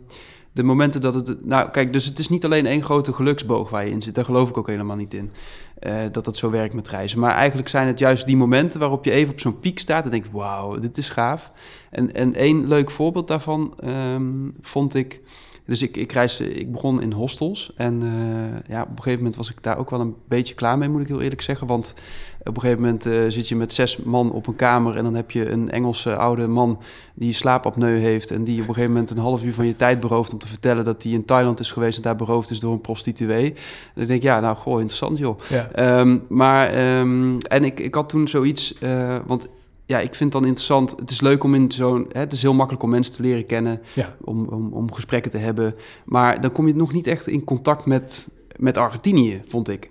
de 0.52 0.62
momenten 0.62 1.00
dat 1.00 1.14
het. 1.14 1.44
Nou, 1.44 1.70
kijk, 1.70 1.92
dus 1.92 2.04
het 2.04 2.18
is 2.18 2.28
niet 2.28 2.44
alleen 2.44 2.66
één 2.66 2.82
grote 2.82 3.12
geluksboog 3.12 3.70
waar 3.70 3.84
je 3.84 3.90
in 3.90 4.02
zit. 4.02 4.14
Daar 4.14 4.24
geloof 4.24 4.48
ik 4.48 4.56
ook 4.56 4.66
helemaal 4.66 4.96
niet 4.96 5.14
in. 5.14 5.30
eh, 5.78 5.94
dat 6.12 6.24
dat 6.24 6.36
zo 6.36 6.50
werkt 6.50 6.74
met 6.74 6.88
reizen. 6.88 7.18
Maar 7.20 7.34
eigenlijk 7.34 7.68
zijn 7.68 7.86
het 7.86 7.98
juist 7.98 8.26
die 8.26 8.36
momenten 8.36 8.80
waarop 8.80 9.04
je 9.04 9.10
even 9.10 9.32
op 9.32 9.40
zo'n 9.40 9.60
piek 9.60 9.78
staat 9.78 10.04
en 10.04 10.10
denkt: 10.10 10.30
wauw, 10.30 10.78
dit 10.78 10.98
is 10.98 11.08
gaaf. 11.08 11.52
En, 11.90 12.14
en 12.14 12.34
één 12.34 12.68
leuk 12.68 12.90
voorbeeld 12.90 13.28
daarvan 13.28 13.74
ehm, 13.80 14.50
vond 14.60 14.94
ik. 14.94 15.20
Dus 15.70 15.82
ik, 15.82 15.96
ik, 15.96 16.12
reis, 16.12 16.40
ik 16.40 16.72
begon 16.72 17.02
in 17.02 17.12
hostels. 17.12 17.72
En 17.76 18.02
eh, 18.02 18.72
ja, 18.74 18.82
op 18.82 18.88
een 18.88 18.96
gegeven 18.96 19.18
moment 19.18 19.36
was 19.36 19.50
ik 19.50 19.62
daar 19.62 19.78
ook 19.78 19.90
wel 19.90 20.00
een 20.00 20.14
beetje 20.28 20.54
klaar 20.54 20.78
mee, 20.78 20.88
moet 20.88 21.00
ik 21.00 21.06
heel 21.06 21.20
eerlijk 21.20 21.42
zeggen. 21.42 21.66
Want 21.66 21.94
op 22.40 22.54
een 22.54 22.60
gegeven 22.60 22.82
moment 22.82 23.06
eh, 23.06 23.12
zit 23.28 23.48
je 23.48 23.56
met 23.56 23.72
zes 23.72 23.96
man 23.96 24.32
op 24.32 24.46
een 24.46 24.56
kamer. 24.56 24.96
En 24.96 25.04
dan 25.04 25.14
heb 25.14 25.30
je 25.30 25.50
een 25.50 25.70
Engelse 25.70 26.16
oude 26.16 26.46
man 26.46 26.78
die 27.14 27.32
slaapapneu 27.32 27.98
heeft. 27.98 28.30
En 28.30 28.44
die 28.44 28.54
op 28.62 28.68
een 28.68 28.74
gegeven 28.74 28.92
moment 28.92 29.10
een 29.10 29.18
half 29.18 29.42
uur 29.42 29.54
van 29.54 29.66
je 29.66 29.76
tijd 29.76 30.00
berooft 30.00 30.32
om 30.32 30.38
te 30.38 30.48
vertellen 30.48 30.84
dat 30.84 31.02
hij 31.02 31.12
in 31.12 31.24
Thailand 31.24 31.60
is 31.60 31.70
geweest 31.70 31.96
en 31.96 32.02
daar 32.02 32.16
beroofd 32.16 32.50
is 32.50 32.58
door 32.58 32.72
een 32.72 32.80
prostituee. 32.80 33.50
En 33.50 33.54
dan 33.94 34.06
denk 34.06 34.18
ik, 34.18 34.22
ja, 34.22 34.40
nou, 34.40 34.56
goh, 34.56 34.74
interessant 34.74 35.18
joh. 35.18 35.40
Ja. 35.48 35.68
Ehm, 35.72 36.18
maar, 36.28 36.68
ehm, 36.68 37.38
en 37.38 37.64
ik, 37.64 37.80
ik 37.80 37.94
had 37.94 38.08
toen 38.08 38.28
zoiets, 38.28 38.78
eh, 38.78 39.16
want 39.26 39.48
ja, 39.90 39.98
ik 39.98 40.14
vind 40.14 40.32
het 40.32 40.42
dan 40.42 40.44
interessant. 40.44 40.90
Het 40.90 41.10
is 41.10 41.20
leuk 41.20 41.44
om 41.44 41.54
in 41.54 41.72
zo'n, 41.72 42.06
het 42.12 42.32
is 42.32 42.42
heel 42.42 42.54
makkelijk 42.54 42.82
om 42.82 42.90
mensen 42.90 43.12
te 43.14 43.22
leren 43.22 43.46
kennen, 43.46 43.80
Ja. 43.94 44.16
om, 44.20 44.44
om, 44.48 44.72
om 44.72 44.92
gesprekken 44.92 45.30
te 45.30 45.38
hebben. 45.38 45.74
Maar 46.04 46.40
dan 46.40 46.52
kom 46.52 46.66
je 46.66 46.74
nog 46.74 46.92
niet 46.92 47.06
echt 47.06 47.26
in 47.26 47.44
contact 47.44 47.86
met, 47.86 48.28
met 48.56 48.76
Argentinië, 48.76 49.42
vond 49.46 49.68
ik. 49.68 49.90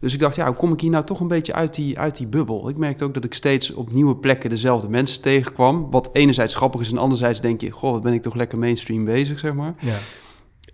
Dus 0.00 0.12
ik 0.12 0.18
dacht, 0.18 0.36
ja, 0.36 0.46
hoe 0.46 0.56
kom 0.56 0.72
ik 0.72 0.80
hier 0.80 0.90
nou 0.90 1.04
toch 1.04 1.20
een 1.20 1.28
beetje 1.28 1.52
uit 1.52 1.74
die, 1.74 1.98
uit 1.98 2.16
die 2.16 2.26
bubbel? 2.26 2.68
Ik 2.68 2.76
merkte 2.76 3.04
ook 3.04 3.14
dat 3.14 3.24
ik 3.24 3.34
steeds 3.34 3.74
op 3.74 3.92
nieuwe 3.92 4.16
plekken 4.16 4.50
dezelfde 4.50 4.88
mensen 4.88 5.22
tegenkwam. 5.22 5.90
Wat 5.90 6.10
enerzijds 6.12 6.54
grappig 6.54 6.80
is 6.80 6.90
en 6.90 6.98
anderzijds 6.98 7.40
denk 7.40 7.60
je, 7.60 7.70
goh, 7.70 7.92
wat 7.92 8.02
ben 8.02 8.12
ik 8.12 8.22
toch 8.22 8.34
lekker 8.34 8.58
mainstream 8.58 9.04
bezig, 9.04 9.38
zeg 9.38 9.54
maar. 9.54 9.74
Ja. 9.80 9.96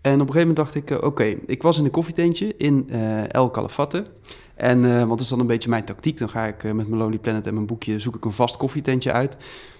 En 0.00 0.20
op 0.20 0.26
een 0.26 0.32
gegeven 0.32 0.38
moment 0.38 0.56
dacht 0.56 0.74
ik, 0.74 0.90
eh, 0.90 1.06
oké, 1.06 1.24
ik 1.46 1.62
was 1.62 1.78
in 1.78 1.84
een 1.84 1.90
koffietentje 1.90 2.54
in 2.56 2.86
eh, 2.90 3.32
El 3.34 3.50
Calafate. 3.50 4.06
En, 4.60 4.84
eh, 4.84 4.96
want 4.96 5.08
dat 5.08 5.20
is 5.20 5.28
dan 5.28 5.40
een 5.40 5.46
beetje 5.46 5.68
mijn 5.68 5.84
tactiek. 5.84 6.18
Dan 6.18 6.28
ga 6.28 6.46
ik 6.46 6.64
eh, 6.64 6.72
met 6.72 6.88
mijn 6.88 7.00
Lonely 7.00 7.18
Planet 7.18 7.46
en 7.46 7.54
mijn 7.54 7.66
boekje, 7.66 7.98
zoek 7.98 8.16
ik 8.16 8.24
een 8.24 8.32
vast 8.32 8.56
koffietentje 8.56 9.12
uit. 9.12 9.36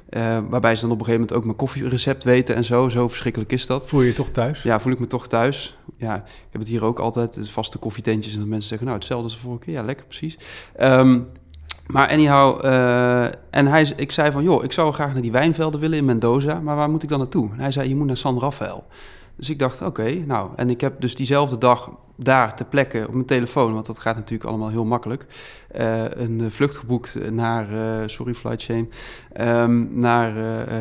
Eh, 0.09 0.39
waarbij 0.49 0.75
ze 0.75 0.83
dan 0.83 0.91
op 0.91 0.99
een 0.99 1.05
gegeven 1.05 1.21
moment 1.21 1.33
ook 1.33 1.45
mijn 1.45 1.57
koffierecept 1.57 2.25
weten 2.25 2.55
en 2.55 2.65
zo. 2.65 2.89
Zo 2.89 3.09
verschrikkelijk 3.09 3.53
is 3.53 3.67
dat. 3.67 3.89
Voel 3.89 4.01
je 4.01 4.07
je 4.07 4.13
toch 4.13 4.31
thuis? 4.31 4.63
Ja, 4.63 4.81
voel 4.81 4.93
ik 4.93 4.99
me 4.99 5.07
toch 5.07 5.29
thuis. 5.29 5.77
Ja, 5.97 6.17
ik 6.17 6.49
heb 6.51 6.61
het 6.61 6.71
hier 6.71 6.85
ook 6.85 6.99
altijd, 6.99 7.35
dus 7.35 7.51
vaste 7.51 7.79
koffietentjes. 7.79 8.33
En 8.33 8.39
dat 8.39 8.49
mensen 8.49 8.69
zeggen, 8.69 8.87
nou, 8.87 8.99
hetzelfde 8.99 9.25
als 9.25 9.35
de 9.35 9.41
vorige 9.41 9.65
keer. 9.65 9.75
Ja, 9.75 9.83
lekker, 9.83 10.07
precies. 10.07 10.39
Ehm, 10.77 11.21
maar 11.87 12.09
anyhow, 12.09 12.65
eh, 12.65 13.25
en 13.51 13.67
hij, 13.67 13.93
ik 13.97 14.13
zei 14.13 14.33
van, 14.33 14.43
joh, 14.43 14.65
ik 14.65 14.73
zou 14.73 14.93
graag 14.93 15.13
naar 15.13 15.23
die 15.23 15.33
wijnvelden 15.33 15.81
willen 15.81 15.99
in 15.99 16.05
Mendoza. 16.05 16.61
Maar 16.61 16.77
waar 16.77 16.91
moet 16.91 17.03
ik 17.03 17.09
dan 17.09 17.19
naartoe? 17.19 17.51
En 17.53 17.61
hij 17.61 17.71
zei, 17.71 17.89
je 17.89 17.97
moet 17.97 18.07
naar 18.07 18.17
San 18.17 18.41
Rafael. 18.41 18.85
Dus 19.37 19.51
ik 19.51 19.59
dacht, 19.59 19.83
oké, 19.83 20.13
nou, 20.13 20.51
en 20.57 20.71
ik 20.71 20.81
heb 20.81 21.01
dus 21.01 21.15
diezelfde 21.15 21.59
dag 21.59 21.91
daar 22.17 22.57
ter 22.57 22.67
plekke 22.67 23.05
op 23.07 23.15
mijn 23.15 23.27
telefoon, 23.27 23.73
want 23.75 23.87
dat 23.87 23.99
gaat 23.99 24.17
natuurlijk 24.17 24.51
allemaal 24.51 24.69
heel 24.69 24.85
makkelijk, 24.85 25.27
eh, 25.69 26.05
een 26.09 26.41
eh, 26.41 26.51
vlucht 26.51 26.77
geboekt 26.77 27.31
naar, 27.31 27.73
eh, 27.73 28.09
sorry 28.09 28.35
flight 28.35 28.63
shame, 28.63 28.89
ehm, 29.33 30.01
naar 30.01 30.33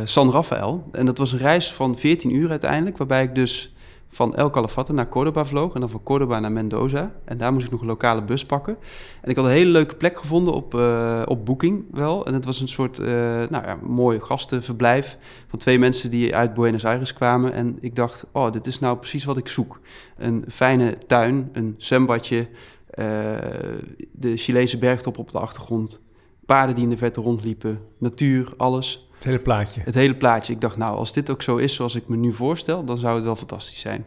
San 0.08 0.32
Rafael. 0.32 0.84
En 0.92 1.06
dat 1.06 1.18
was 1.18 1.32
een 1.32 1.40
reis 1.40 1.74
van 1.74 1.98
14 1.98 2.36
uur 2.36 2.50
uiteindelijk, 2.50 2.98
waarbij 2.98 3.24
ik 3.24 3.36
dus 3.36 3.74
van 4.10 4.36
El 4.36 4.50
Calafate 4.50 4.94
naar 4.94 5.10
Cordoba 5.10 5.46
vloog 5.46 5.74
en 5.74 5.80
dan 5.80 5.90
van 5.90 6.04
Cordoba 6.04 6.40
naar 6.40 6.52
Mendoza. 6.52 7.12
En 7.26 7.38
daar 7.38 7.54
moest 7.54 7.66
ik 7.66 7.72
nog 7.72 7.82
een 7.82 7.88
lokale 7.88 8.24
bus 8.24 8.46
pakken. 8.46 8.78
En 9.22 9.30
ik 9.30 9.36
had 9.36 9.46
een 9.46 9.52
hele 9.52 9.72
leuke 9.72 9.96
plek 9.96 10.18
gevonden 10.18 10.54
op, 10.54 10.76
eh, 10.76 11.22
op 11.26 11.46
Booking 11.46 11.86
wel. 11.92 12.26
En 12.26 12.34
het 12.34 12.46
was 12.46 12.62
een 12.62 12.68
soort, 12.68 13.00
eh, 13.00 13.06
nou 13.50 13.66
ja, 13.66 13.78
mooi 13.82 14.20
gastenverblijf 14.20 15.18
van 15.48 15.60
twee 15.60 15.80
mensen 15.80 16.10
die 16.10 16.36
uit 16.36 16.54
Buenos 16.54 16.86
Aires 16.86 17.14
kwamen. 17.14 17.54
En 17.54 17.78
ik 17.82 17.96
dacht, 17.96 18.26
oh, 18.32 18.52
dit 18.52 18.68
is 18.68 18.80
nou 18.80 18.98
precies 18.98 19.26
wat 19.26 19.38
ik 19.38 19.48
zoek. 19.48 19.80
Een 20.18 20.46
fijne 20.48 20.98
tuin, 21.08 21.50
een 21.54 21.76
zwembadje, 21.78 22.48
eh, 22.90 23.06
de 24.12 24.38
Chileense 24.38 24.78
bergtop 24.78 25.18
op 25.18 25.32
de 25.32 25.40
achtergrond, 25.40 26.02
paarden 26.46 26.76
die 26.76 26.84
in 26.84 26.90
de 26.90 26.98
verte 26.98 27.22
rondliepen, 27.22 27.80
natuur, 27.98 28.54
alles. 28.58 29.09
Het 29.20 29.28
hele 29.28 29.40
plaatje. 29.40 29.82
Het 29.86 29.94
hele 29.96 30.16
plaatje. 30.16 30.54
Ik 30.54 30.62
dacht, 30.62 30.78
nou, 30.78 30.96
als 30.98 31.14
dit 31.14 31.30
ook 31.32 31.42
zo 31.42 31.58
is 31.58 31.76
zoals 31.76 31.96
ik 31.96 32.08
me 32.08 32.16
nu 32.16 32.34
voorstel, 32.34 32.84
dan 32.86 32.98
zou 32.98 33.16
het 33.16 33.24
wel 33.24 33.36
fantastisch 33.36 33.80
zijn. 33.80 34.06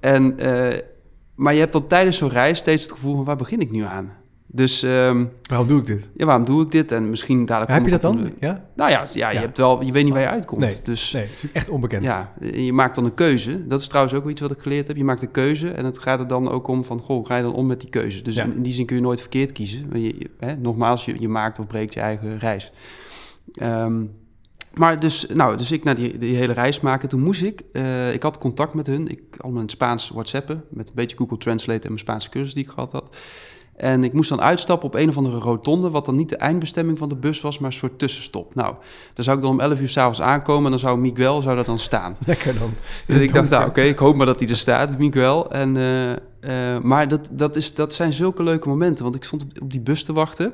En, 0.00 0.38
eh, 0.38 0.78
maar 1.34 1.52
je 1.54 1.60
hebt 1.60 1.72
dan 1.72 1.86
tijdens 1.86 2.16
zo'n 2.16 2.28
reis 2.30 2.58
steeds 2.58 2.82
het 2.82 2.92
gevoel 2.92 3.14
van, 3.16 3.24
waar 3.24 3.36
begin 3.36 3.60
ik 3.60 3.70
nu 3.70 3.82
aan? 3.82 4.12
Dus 4.46 4.82
ehm, 4.82 5.24
Waarom 5.48 5.68
doe 5.68 5.78
ik 5.80 5.86
dit? 5.86 6.08
ja, 6.16 6.24
waarom 6.26 6.44
doe 6.44 6.62
ik 6.62 6.70
dit? 6.70 6.92
En 6.92 7.10
misschien 7.10 7.44
dadelijk... 7.44 7.72
Heb 7.72 7.84
je 7.84 7.90
dat 7.90 8.00
dan? 8.00 8.32
Ja? 8.40 8.64
Nou 8.76 8.90
ja, 8.90 9.06
ja, 9.12 9.28
je, 9.28 9.34
Ja. 9.34 9.40
hebt 9.40 9.56
wel, 9.56 9.82
je 9.82 9.92
weet 9.92 10.04
niet 10.04 10.12
waar 10.12 10.22
je 10.22 10.28
uitkomt. 10.28 10.60
Nee, 10.60 10.76
Dus 10.82 11.12
Nee, 11.12 11.22
het 11.26 11.44
is 11.44 11.52
echt 11.52 11.68
onbekend. 11.68 12.04
ja, 12.04 12.32
je 12.52 12.72
maakt 12.72 12.94
dan 12.94 13.04
een 13.04 13.14
keuze. 13.14 13.66
Dat 13.66 13.80
is 13.80 13.86
trouwens 13.88 14.14
ook 14.14 14.28
iets 14.30 14.40
wat 14.40 14.50
ik 14.50 14.58
geleerd 14.58 14.86
heb. 14.86 14.96
Je 14.96 15.04
maakt 15.04 15.22
een 15.22 15.30
keuze 15.30 15.70
en 15.70 15.84
het 15.84 15.98
gaat 15.98 16.18
er 16.20 16.26
dan 16.26 16.50
ook 16.50 16.68
om 16.68 16.84
van... 16.84 17.00
Goh, 17.00 17.26
ga 17.26 17.36
je 17.36 17.42
dan 17.42 17.54
om 17.54 17.66
met 17.66 17.80
die 17.80 17.90
keuze? 17.90 18.22
Dus 18.22 18.34
Ja. 18.34 18.44
in, 18.44 18.54
in 18.56 18.62
die 18.62 18.72
zin 18.72 18.86
kun 18.86 18.96
je 18.96 19.02
nooit 19.02 19.20
verkeerd 19.20 19.52
kiezen. 19.52 19.88
Je, 19.92 20.00
je- 20.18 20.30
hè, 20.38 20.56
nogmaals, 20.56 21.04
je, 21.04 21.20
je 21.20 21.28
maakt 21.28 21.58
of 21.58 21.66
breekt 21.66 21.94
je 21.94 22.00
eigen 22.00 22.38
reis. 22.38 22.72
Ehm, 23.52 24.02
maar 24.74 25.00
dus, 25.00 25.26
nou, 25.26 25.56
dus 25.56 25.72
ik 25.72 25.84
na 25.84 25.94
die, 25.94 26.18
die 26.18 26.36
hele 26.36 26.52
reis 26.52 26.80
maken, 26.80 27.08
toen 27.08 27.20
moest 27.20 27.42
ik... 27.42 27.62
eh, 27.72 28.12
ik 28.12 28.22
had 28.22 28.38
contact 28.38 28.74
met 28.74 28.86
hun. 28.86 29.08
Ik 29.08 29.20
allemaal 29.38 29.60
in 29.60 29.66
het 29.66 29.74
Spaans 29.74 30.10
whatsappen... 30.10 30.64
met 30.68 30.88
een 30.88 30.94
beetje 30.94 31.16
Google 31.16 31.38
Translate 31.38 31.80
en 31.80 31.88
mijn 31.88 31.98
Spaanse 31.98 32.28
cursus 32.28 32.54
die 32.54 32.64
ik 32.64 32.70
gehad 32.70 32.92
had. 32.92 33.16
En 33.76 34.04
ik 34.04 34.12
moest 34.12 34.28
dan 34.28 34.40
uitstappen 34.40 34.88
op 34.88 34.94
een 34.94 35.08
of 35.08 35.16
andere 35.16 35.38
rotonde... 35.38 35.90
wat 35.90 36.06
dan 36.06 36.16
niet 36.16 36.28
de 36.28 36.36
eindbestemming 36.36 36.98
van 36.98 37.08
de 37.08 37.16
bus 37.16 37.40
was... 37.40 37.58
maar 37.58 37.70
een 37.70 37.76
soort 37.76 37.98
tussenstop. 37.98 38.54
Nou, 38.54 38.74
daar 39.14 39.24
zou 39.24 39.36
ik 39.36 39.42
dan 39.42 39.52
om 39.52 39.60
11 39.60 39.80
uur 39.80 39.88
s'avonds 39.88 40.20
aankomen... 40.20 40.64
en 40.64 40.70
dan 40.70 40.78
zou 40.78 40.98
Miguel 40.98 41.42
zou 41.42 41.54
daar 41.54 41.64
dan 41.64 41.78
staan. 41.78 42.16
Lekker 42.26 42.58
dan. 42.58 42.74
Dus 43.06 43.18
ik 43.18 43.32
dacht, 43.32 43.50
nou 43.50 43.68
oké, 43.68 43.82
ik 43.82 43.98
hoop 43.98 44.16
maar 44.16 44.26
dat 44.26 44.40
hij 44.40 44.48
er 44.48 44.56
staat, 44.56 44.98
Miguel. 44.98 45.50
En, 45.50 45.76
eh, 45.76 46.12
eh, 46.12 46.82
maar 46.82 47.08
dat, 47.08 47.28
dat, 47.32 47.56
is, 47.56 47.74
dat 47.74 47.94
zijn 47.94 48.12
zulke 48.12 48.42
leuke 48.42 48.68
momenten, 48.68 49.04
want 49.04 49.16
ik 49.16 49.24
stond 49.24 49.42
op, 49.42 49.62
op 49.62 49.70
die 49.70 49.80
bus 49.80 50.04
te 50.04 50.12
wachten. 50.12 50.52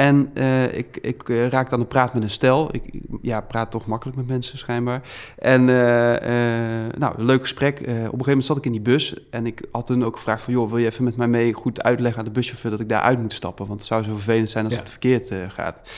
En 0.00 0.30
eh, 0.34 0.64
ik, 0.76 0.98
ik 1.02 1.28
eh, 1.28 1.48
raakte 1.48 1.74
aan 1.74 1.80
de 1.80 1.86
praat 1.86 2.14
met 2.14 2.22
een 2.22 2.30
stel. 2.30 2.68
Ik 2.72 2.82
ja, 3.22 3.40
praat 3.40 3.70
toch 3.70 3.86
makkelijk 3.86 4.16
met 4.16 4.26
mensen 4.26 4.58
schijnbaar. 4.58 5.02
En 5.38 5.60
eh, 5.60 6.98
nou, 6.98 7.14
een 7.18 7.24
leuk 7.24 7.40
gesprek. 7.40 7.78
Op 7.80 7.86
een 7.86 7.94
gegeven 7.94 8.16
moment 8.26 8.44
zat 8.44 8.56
ik 8.56 8.64
in 8.64 8.72
die 8.72 8.80
bus 8.80 9.14
en 9.30 9.46
ik 9.46 9.62
had 9.72 9.88
hun 9.88 10.04
ook 10.04 10.16
gevraagd 10.16 10.42
van... 10.42 10.52
joh, 10.52 10.68
wil 10.68 10.78
je 10.78 10.86
even 10.86 11.04
met 11.04 11.16
mij 11.16 11.28
mee 11.28 11.52
goed 11.52 11.82
uitleggen 11.82 12.18
aan 12.18 12.24
de 12.24 12.30
buschauffeur 12.30 12.70
dat 12.70 12.80
ik 12.80 12.88
daar 12.88 13.00
uit 13.02 13.20
moet 13.20 13.32
stappen? 13.32 13.66
Want 13.66 13.78
het 13.78 13.88
zou 13.88 14.02
zo 14.02 14.14
vervelend 14.14 14.50
zijn 14.50 14.64
als 14.64 14.74
Ja. 14.74 14.80
het 14.80 14.90
verkeerd 14.90 15.32
gaat. 15.48 15.90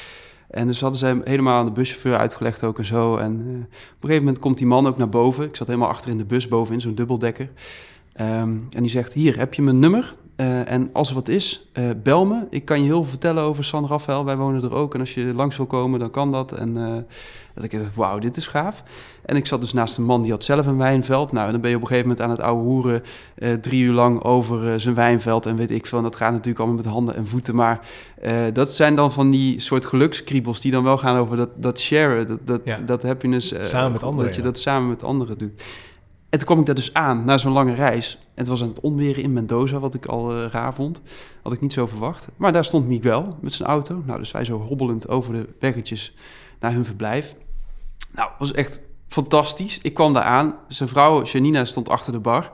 En 0.51 0.67
dus 0.67 0.81
hadden 0.81 0.99
ze 0.99 1.07
hem 1.07 1.21
helemaal 1.25 1.59
aan 1.59 1.67
de 1.67 1.73
buschauffeur 1.73 2.17
uitgelegd 2.17 2.65
ook 2.65 2.79
en 2.79 2.85
zo. 2.85 3.17
En 3.17 3.33
op 3.33 3.39
een 3.41 3.69
gegeven 4.01 4.25
moment 4.25 4.39
komt 4.39 4.59
die 4.59 4.67
man 4.67 4.87
ook 4.87 4.97
naar 4.97 5.09
boven. 5.09 5.45
Ik 5.45 5.57
zat 5.57 5.67
helemaal 5.67 5.89
achter 5.89 6.11
in 6.11 6.19
de 6.19 6.25
bus 6.25 6.49
bovenin, 6.49 6.81
zo'n 6.81 6.95
dubbeldekker. 6.95 7.49
Ehm, 8.13 8.59
en 8.71 8.81
die 8.81 8.89
zegt, 8.89 9.13
hier, 9.13 9.39
heb 9.39 9.55
je 9.55 9.63
mijn 9.63 9.79
nummer? 9.79 10.15
Eh, 10.43 10.73
en 10.73 10.91
als 10.93 11.09
er 11.09 11.15
wat 11.15 11.29
is, 11.29 11.69
eh, 11.73 11.85
bel 12.03 12.27
me. 12.27 12.47
Ik 12.51 12.65
kan 12.65 12.79
je 12.79 12.85
heel 12.85 13.03
veel 13.03 13.11
vertellen 13.11 13.43
over 13.43 13.65
San 13.65 13.87
Rafael. 13.87 14.25
Wij 14.25 14.37
wonen 14.37 14.63
er 14.63 14.75
ook. 14.75 14.95
En 14.95 15.01
als 15.01 15.15
je 15.15 15.25
langs 15.35 15.57
wil 15.57 15.67
komen, 15.67 15.99
dan 16.01 16.11
kan 16.11 16.33
dat. 16.33 16.53
En 16.53 16.77
eh, 16.77 16.97
dat 17.55 17.65
ik 17.65 17.71
dacht, 17.71 17.95
wauw, 17.95 18.19
dit 18.19 18.37
is 18.37 18.47
gaaf. 18.47 18.83
En 19.25 19.37
ik 19.37 19.47
zat 19.47 19.61
dus 19.61 19.73
naast 19.73 19.99
een 19.99 20.05
man 20.05 20.23
die 20.23 20.31
had 20.31 20.45
zelf 20.45 20.67
een 20.67 20.77
wijnveld. 20.77 21.33
Nou, 21.33 21.47
en 21.47 21.53
dan 21.53 21.61
ben 21.61 21.71
je 21.71 21.77
op 21.77 21.83
een 21.83 21.89
gegeven 21.89 22.09
moment 22.09 22.27
aan 22.27 22.35
het 22.35 22.41
ouwe 22.41 22.63
hoeren... 22.63 23.03
drie 23.61 23.83
uur 23.83 23.93
lang 23.93 24.23
over 24.23 24.81
zijn 24.81 24.95
wijnveld 24.95 25.47
en 25.47 25.57
weet 25.57 25.71
ik 25.71 25.87
veel. 25.87 25.99
En 25.99 26.05
dat 26.05 26.17
gaat 26.17 26.31
natuurlijk 26.31 26.59
allemaal 26.59 26.77
met 26.77 26.87
handen 26.87 27.15
en 27.15 27.27
voeten. 27.27 27.55
Maar 27.55 27.81
dat 28.53 28.73
zijn 28.73 28.95
dan 28.95 29.13
van 29.13 29.31
die 29.31 29.61
soort 29.61 29.87
gelukskriebels... 29.87 30.61
die 30.61 30.73
dan 30.73 30.85
wel 30.85 30.99
gaan 30.99 31.17
over 31.17 31.37
dat, 31.37 31.51
dat 31.57 31.81
sharen, 31.81 32.27
dat, 32.27 32.39
dat, 32.47 32.61
Ja. 32.65 32.79
dat 32.79 33.03
happiness. 33.03 33.55
Samen 33.59 33.93
met 33.93 34.03
anderen, 34.03 34.27
Dat 34.27 34.35
je 34.35 34.43
ja. 34.43 34.47
dat 34.47 34.59
samen 34.59 34.89
met 34.89 35.03
anderen 35.03 35.39
doet. 35.39 35.63
En 36.33 36.39
toen 36.39 36.47
kwam 36.47 36.61
ik 36.61 36.67
daar 36.67 36.75
dus 36.75 36.95
aan, 36.95 37.25
na 37.25 37.39
zo'n 37.39 37.53
lange 37.53 37.75
reis. 37.75 38.15
En 38.15 38.31
het 38.35 38.49
was 38.49 38.63
aan 38.63 38.69
het 38.69 38.81
onweren 38.81 39.23
in 39.23 39.33
Mendoza, 39.33 39.79
wat 39.79 39.95
ik 39.95 40.07
al 40.07 40.33
eh, 40.33 40.51
raar 40.51 40.75
vond. 40.75 41.01
Had 41.43 41.53
ik 41.53 41.61
niet 41.61 41.73
zo 41.73 41.87
verwacht. 41.87 42.27
Maar 42.37 42.53
daar 42.53 42.65
stond 42.65 42.87
Miguel 42.87 43.37
met 43.41 43.53
zijn 43.53 43.69
auto. 43.69 44.03
Nou, 44.07 44.19
dus 44.19 44.31
wij 44.31 44.45
zo 44.45 44.59
hobbelend 44.59 45.09
over 45.09 45.33
de 45.33 45.49
weggetjes 45.61 46.15
naar 46.61 46.73
hun 46.73 46.85
verblijf. 46.85 47.35
Nou, 48.15 48.31
was 48.39 48.53
echt 48.53 48.81
fantastisch. 49.09 49.79
Ik 49.83 49.95
kwam 49.95 50.13
daar 50.13 50.23
aan. 50.23 50.55
Zijn 50.69 50.89
vrouw, 50.89 51.23
Janina, 51.23 51.65
stond 51.65 51.89
achter 51.89 52.13
de 52.13 52.19
bar. 52.19 52.51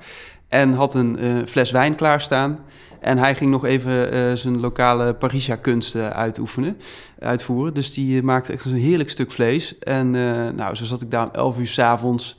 En 0.49 0.73
had 0.73 0.95
een 0.95 1.19
eh, 1.19 1.31
fles 1.47 1.71
wijn 1.71 1.95
klaarstaan. 1.95 2.59
En 3.01 3.19
hij 3.19 3.35
ging 3.35 3.51
nog 3.51 3.65
even 3.65 4.13
eh, 4.13 4.33
zijn 4.33 4.61
lokale 4.61 5.15
Parisia-kunsten 5.15 6.13
uitoefenen, 6.15 6.77
uitvoeren. 7.19 7.75
Dus 7.75 7.95
die 7.95 8.23
maakte 8.23 8.53
echt 8.53 8.65
een 8.65 8.75
heerlijk 8.75 9.11
stuk 9.11 9.31
vlees. 9.31 9.79
En 9.79 10.11
nou, 10.57 10.75
zo 10.75 10.85
zat 10.85 11.03
ik 11.03 11.11
daar 11.11 11.27
om 11.27 11.33
11 11.33 11.59
uur 11.59 11.67
s'avonds. 11.67 12.39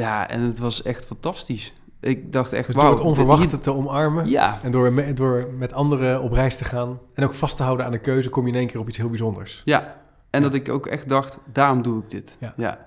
Ja, 0.00 0.28
en 0.28 0.40
het 0.40 0.58
was 0.58 0.82
echt 0.82 1.06
fantastisch. 1.06 1.72
Ik 2.00 2.32
dacht 2.32 2.52
echt, 2.52 2.66
Dus 2.66 2.74
wauw. 2.74 2.86
door 2.88 2.96
het 2.98 3.06
onverwachte 3.06 3.58
te 3.58 3.74
omarmen 3.74 4.26
Ja, 4.28 4.58
en 4.62 4.70
door, 4.70 4.92
me- 4.92 5.12
door 5.12 5.48
met 5.58 5.72
anderen 5.72 6.20
op 6.22 6.32
reis 6.32 6.56
te 6.56 6.64
gaan 6.64 6.98
en 7.14 7.24
ook 7.24 7.34
vast 7.34 7.56
te 7.56 7.62
houden 7.62 7.86
aan 7.86 7.92
de 7.92 7.98
keuze, 7.98 8.28
kom 8.28 8.46
je 8.46 8.52
in 8.52 8.58
één 8.58 8.66
keer 8.66 8.80
op 8.80 8.88
iets 8.88 8.96
heel 8.98 9.08
bijzonders. 9.08 9.62
ja. 9.64 9.98
En 10.30 10.42
Ja. 10.42 10.48
dat 10.48 10.54
ik 10.54 10.68
ook 10.68 10.86
echt 10.86 11.08
dacht, 11.08 11.38
daarom 11.52 11.82
doe 11.82 11.98
ik 12.02 12.10
dit. 12.10 12.36
Ja. 12.40 12.54
ja. 12.56 12.78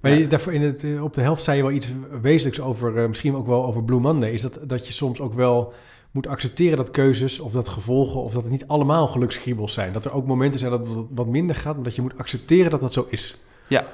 Maar 0.00 0.10
Ja. 0.12 0.18
je, 0.18 0.26
daarvoor 0.26 0.52
in 0.52 0.62
het, 0.62 0.84
eh, 0.84 1.02
op 1.02 1.14
de 1.14 1.20
helft 1.20 1.42
zei 1.42 1.56
je 1.56 1.62
wel 1.62 1.72
iets 1.72 1.90
wezenlijks 2.22 2.60
over, 2.60 2.98
eh, 3.02 3.08
misschien 3.08 3.34
ook 3.36 3.46
wel 3.46 3.64
over 3.66 3.84
Blue 3.84 4.00
Monday. 4.00 4.30
Is 4.30 4.42
dat, 4.42 4.58
dat 4.66 4.86
je 4.86 4.92
soms 4.92 5.20
ook 5.20 5.34
wel 5.34 5.72
moet 6.10 6.26
accepteren 6.26 6.76
dat 6.76 6.90
keuzes 6.90 7.40
of 7.40 7.52
dat 7.52 7.68
gevolgen 7.68 8.20
of 8.22 8.32
dat 8.32 8.42
het 8.42 8.50
niet 8.50 8.66
allemaal 8.66 9.06
gelukskriebels 9.06 9.72
zijn. 9.72 9.92
Dat 9.92 10.04
er 10.04 10.12
ook 10.14 10.26
momenten 10.26 10.58
zijn 10.60 10.70
dat 10.70 10.86
het 10.86 10.94
wat- 10.94 11.06
wat 11.14 11.26
minder 11.26 11.56
gaat, 11.56 11.74
maar 11.74 11.84
dat 11.84 11.94
je 11.94 12.02
moet 12.02 12.18
accepteren 12.18 12.70
dat 12.70 12.80
dat 12.80 12.92
zo 12.92 13.06
is. 13.08 13.38
Ja. 13.68 13.84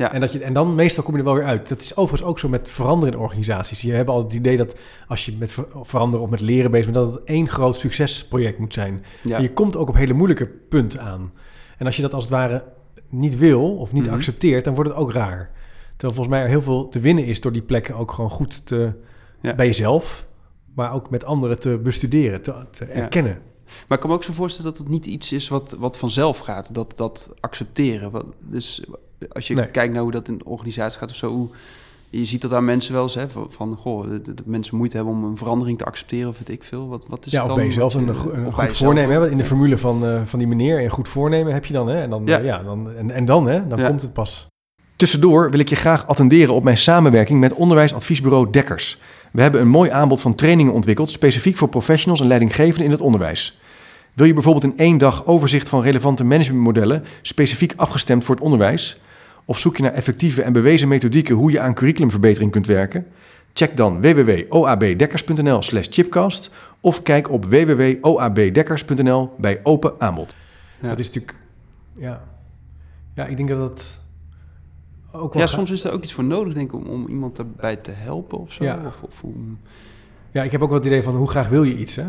Ja. 0.00 0.12
En, 0.12 0.20
dat 0.20 0.32
je, 0.32 0.38
en 0.44 0.52
dan 0.52 0.74
meestal 0.74 1.02
kom 1.04 1.12
je 1.12 1.18
er 1.18 1.24
wel 1.24 1.34
weer 1.34 1.44
uit. 1.44 1.68
Dat 1.68 1.80
is 1.80 1.96
overigens 1.96 2.30
ook 2.30 2.38
zo 2.38 2.48
met 2.48 2.70
veranderen 2.70 3.14
in 3.14 3.20
organisaties. 3.20 3.80
Je 3.80 3.92
hebt 3.92 4.08
altijd 4.08 4.30
het 4.32 4.40
idee 4.40 4.56
dat 4.56 4.76
als 5.08 5.26
je 5.26 5.32
met 5.38 5.52
ver- 5.52 5.66
veranderen 5.82 6.24
of 6.24 6.30
met 6.30 6.40
leren 6.40 6.70
bezig 6.70 6.92
bent, 6.92 7.04
dat 7.06 7.14
het 7.14 7.24
één 7.24 7.48
groot 7.48 7.76
succesproject 7.76 8.58
moet 8.58 8.74
zijn. 8.74 9.04
ja. 9.22 9.36
En 9.36 9.42
je 9.42 9.52
komt 9.52 9.76
ook 9.76 9.88
op 9.88 9.94
hele 9.94 10.12
moeilijke 10.12 10.46
punten 10.46 11.00
aan. 11.00 11.32
En 11.78 11.86
als 11.86 11.96
je 11.96 12.02
dat 12.02 12.14
als 12.14 12.24
het 12.24 12.32
ware 12.32 12.64
niet 13.08 13.38
wil 13.38 13.76
of 13.76 13.92
niet 13.92 14.04
Mhm. 14.06 14.14
accepteert, 14.14 14.64
dan 14.64 14.74
wordt 14.74 14.90
het 14.90 14.98
ook 14.98 15.12
raar. 15.12 15.50
Terwijl 15.96 16.14
volgens 16.14 16.28
mij 16.28 16.40
er 16.42 16.48
heel 16.48 16.62
veel 16.62 16.88
te 16.88 17.00
winnen 17.00 17.24
is 17.24 17.40
door 17.40 17.52
die 17.52 17.62
plekken 17.62 17.94
ook 17.96 18.12
gewoon 18.12 18.30
goed 18.30 18.66
te, 18.66 18.92
Ja. 19.40 19.54
bij 19.54 19.66
jezelf, 19.66 20.26
maar 20.74 20.92
ook 20.92 21.10
met 21.10 21.24
anderen 21.24 21.60
te 21.60 21.78
bestuderen, 21.82 22.42
te, 22.42 22.54
te 22.70 22.84
erkennen. 22.84 23.38
Maar 23.88 23.96
ik 23.96 24.00
kan 24.00 24.08
me 24.10 24.16
ook 24.16 24.24
zo 24.24 24.32
voorstellen 24.32 24.70
dat 24.70 24.80
het 24.80 24.88
niet 24.88 25.06
iets 25.06 25.32
is 25.32 25.48
wat, 25.48 25.76
wat 25.78 25.98
vanzelf 25.98 26.38
gaat. 26.38 26.74
Dat, 26.74 26.96
dat 26.96 27.32
accepteren. 27.40 28.12
Dus 28.40 28.84
als 29.28 29.46
je 29.46 29.54
Nee. 29.54 29.66
kijkt 29.70 29.92
naar 29.92 30.02
hoe 30.02 30.10
dat 30.10 30.28
in 30.28 30.38
de 30.38 30.44
organisatie 30.44 30.98
gaat 30.98 31.10
of 31.10 31.16
zo. 31.16 31.30
Hoe, 31.30 31.48
je 32.10 32.24
ziet 32.24 32.42
dat 32.42 32.52
aan 32.52 32.64
mensen 32.64 32.92
wel 32.94 33.02
eens, 33.02 33.14
hè, 33.14 33.24
van, 33.48 33.76
goh, 33.76 34.10
dat, 34.10 34.42
mensen 34.44 34.76
moeite 34.76 34.96
hebben 34.96 35.14
om 35.14 35.24
een 35.24 35.36
verandering 35.36 35.78
te 35.78 35.84
accepteren 35.84 36.28
of 36.28 36.38
weet 36.38 36.48
ik 36.48 36.62
veel. 36.64 36.88
Wat, 36.88 37.06
wat 37.08 37.26
is 37.26 37.32
Ja, 37.32 37.38
het 37.42 37.42
of 37.42 37.54
dan 37.54 37.56
bij 37.56 37.66
jezelf 37.74 37.94
een, 37.94 38.08
een 38.08 38.52
goed 38.52 38.76
voornemen. 38.76 39.20
Hè? 39.22 39.30
In 39.30 39.36
de 39.36 39.44
formule 39.44 39.78
van, 39.78 40.06
eh, 40.06 40.20
van 40.24 40.38
die 40.38 40.48
meneer, 40.48 40.82
een 40.82 40.90
goed 40.90 41.08
voornemen 41.08 41.52
heb 41.52 41.64
je 41.64 41.72
dan. 41.72 41.88
Hè? 41.88 42.02
En, 42.02 42.10
dan, 42.10 42.22
Ja. 42.24 42.38
eh, 42.38 42.44
ja, 42.44 42.62
dan, 42.62 42.90
en, 42.98 43.10
en 43.10 43.24
dan, 43.24 43.46
hè? 43.46 43.66
dan 43.68 43.78
Ja. 43.78 43.86
komt 43.86 44.02
het 44.02 44.12
pas. 44.12 44.46
Tussendoor 44.96 45.50
wil 45.50 45.60
ik 45.60 45.68
je 45.68 45.76
graag 45.76 46.06
attenderen 46.06 46.54
op 46.54 46.62
mijn 46.64 46.76
samenwerking 46.78 47.40
met 47.40 47.52
onderwijsadviesbureau 47.52 48.50
Dekkers. 48.50 48.98
We 49.32 49.42
hebben 49.42 49.60
een 49.60 49.68
mooi 49.68 49.90
aanbod 49.90 50.20
van 50.20 50.34
trainingen 50.34 50.72
ontwikkeld, 50.72 51.10
specifiek 51.10 51.56
voor 51.56 51.68
professionals 51.68 52.20
en 52.20 52.26
leidinggevenden 52.26 52.84
in 52.84 52.90
het 52.90 53.00
onderwijs. 53.00 53.60
Wil 54.14 54.26
je 54.26 54.32
bijvoorbeeld 54.34 54.64
in 54.64 54.72
één 54.76 54.98
dag 54.98 55.26
overzicht 55.26 55.68
van 55.68 55.82
relevante 55.82 56.24
managementmodellen, 56.24 57.04
specifiek 57.22 57.72
afgestemd 57.76 58.24
voor 58.24 58.34
het 58.34 58.44
onderwijs? 58.44 59.00
Of 59.44 59.58
zoek 59.58 59.76
je 59.76 59.82
naar 59.82 59.92
effectieve 59.92 60.42
en 60.42 60.52
bewezen 60.52 60.88
methodieken 60.88 61.34
hoe 61.34 61.50
je 61.52 61.60
aan 61.60 61.74
curriculumverbetering 61.74 62.50
kunt 62.50 62.66
werken? 62.66 63.06
Check 63.52 63.76
dan 63.76 64.00
www.oabdekkers.nl 64.00 65.62
slash 65.62 65.86
chipcast 65.90 66.50
of 66.80 67.02
kijk 67.02 67.30
op 67.30 67.44
www.oabdekkers.nl 67.44 69.30
bij 69.38 69.60
open 69.62 69.92
aanbod. 69.98 70.34
Ja. 70.80 70.88
Dat 70.88 70.98
is 70.98 71.06
natuurlijk... 71.06 71.38
Ja. 71.94 72.22
ja, 73.14 73.26
ik 73.26 73.36
denk 73.36 73.48
dat 73.48 73.58
dat 73.58 74.04
ook 75.12 75.32
wel... 75.32 75.42
Ja, 75.42 75.48
soms 75.48 75.70
is 75.70 75.84
er 75.84 75.92
ook 75.92 76.02
iets 76.02 76.12
voor 76.12 76.24
nodig, 76.24 76.54
denk 76.54 76.72
ik, 76.72 76.74
om, 76.74 76.86
om 76.86 77.08
iemand 77.08 77.36
daarbij 77.36 77.76
te 77.76 77.90
helpen 77.90 78.38
of 78.38 78.52
zo. 78.52 78.64
Ja. 78.64 78.82
Of, 78.86 79.02
of 79.02 79.22
om- 79.22 79.58
Ja, 80.30 80.42
ik 80.42 80.52
heb 80.52 80.62
ook 80.62 80.68
wel 80.68 80.78
het 80.78 80.86
idee 80.86 81.02
van 81.02 81.16
hoe 81.16 81.28
graag 81.30 81.48
wil 81.48 81.62
je 81.62 81.76
iets, 81.76 81.94
hè? 81.96 82.04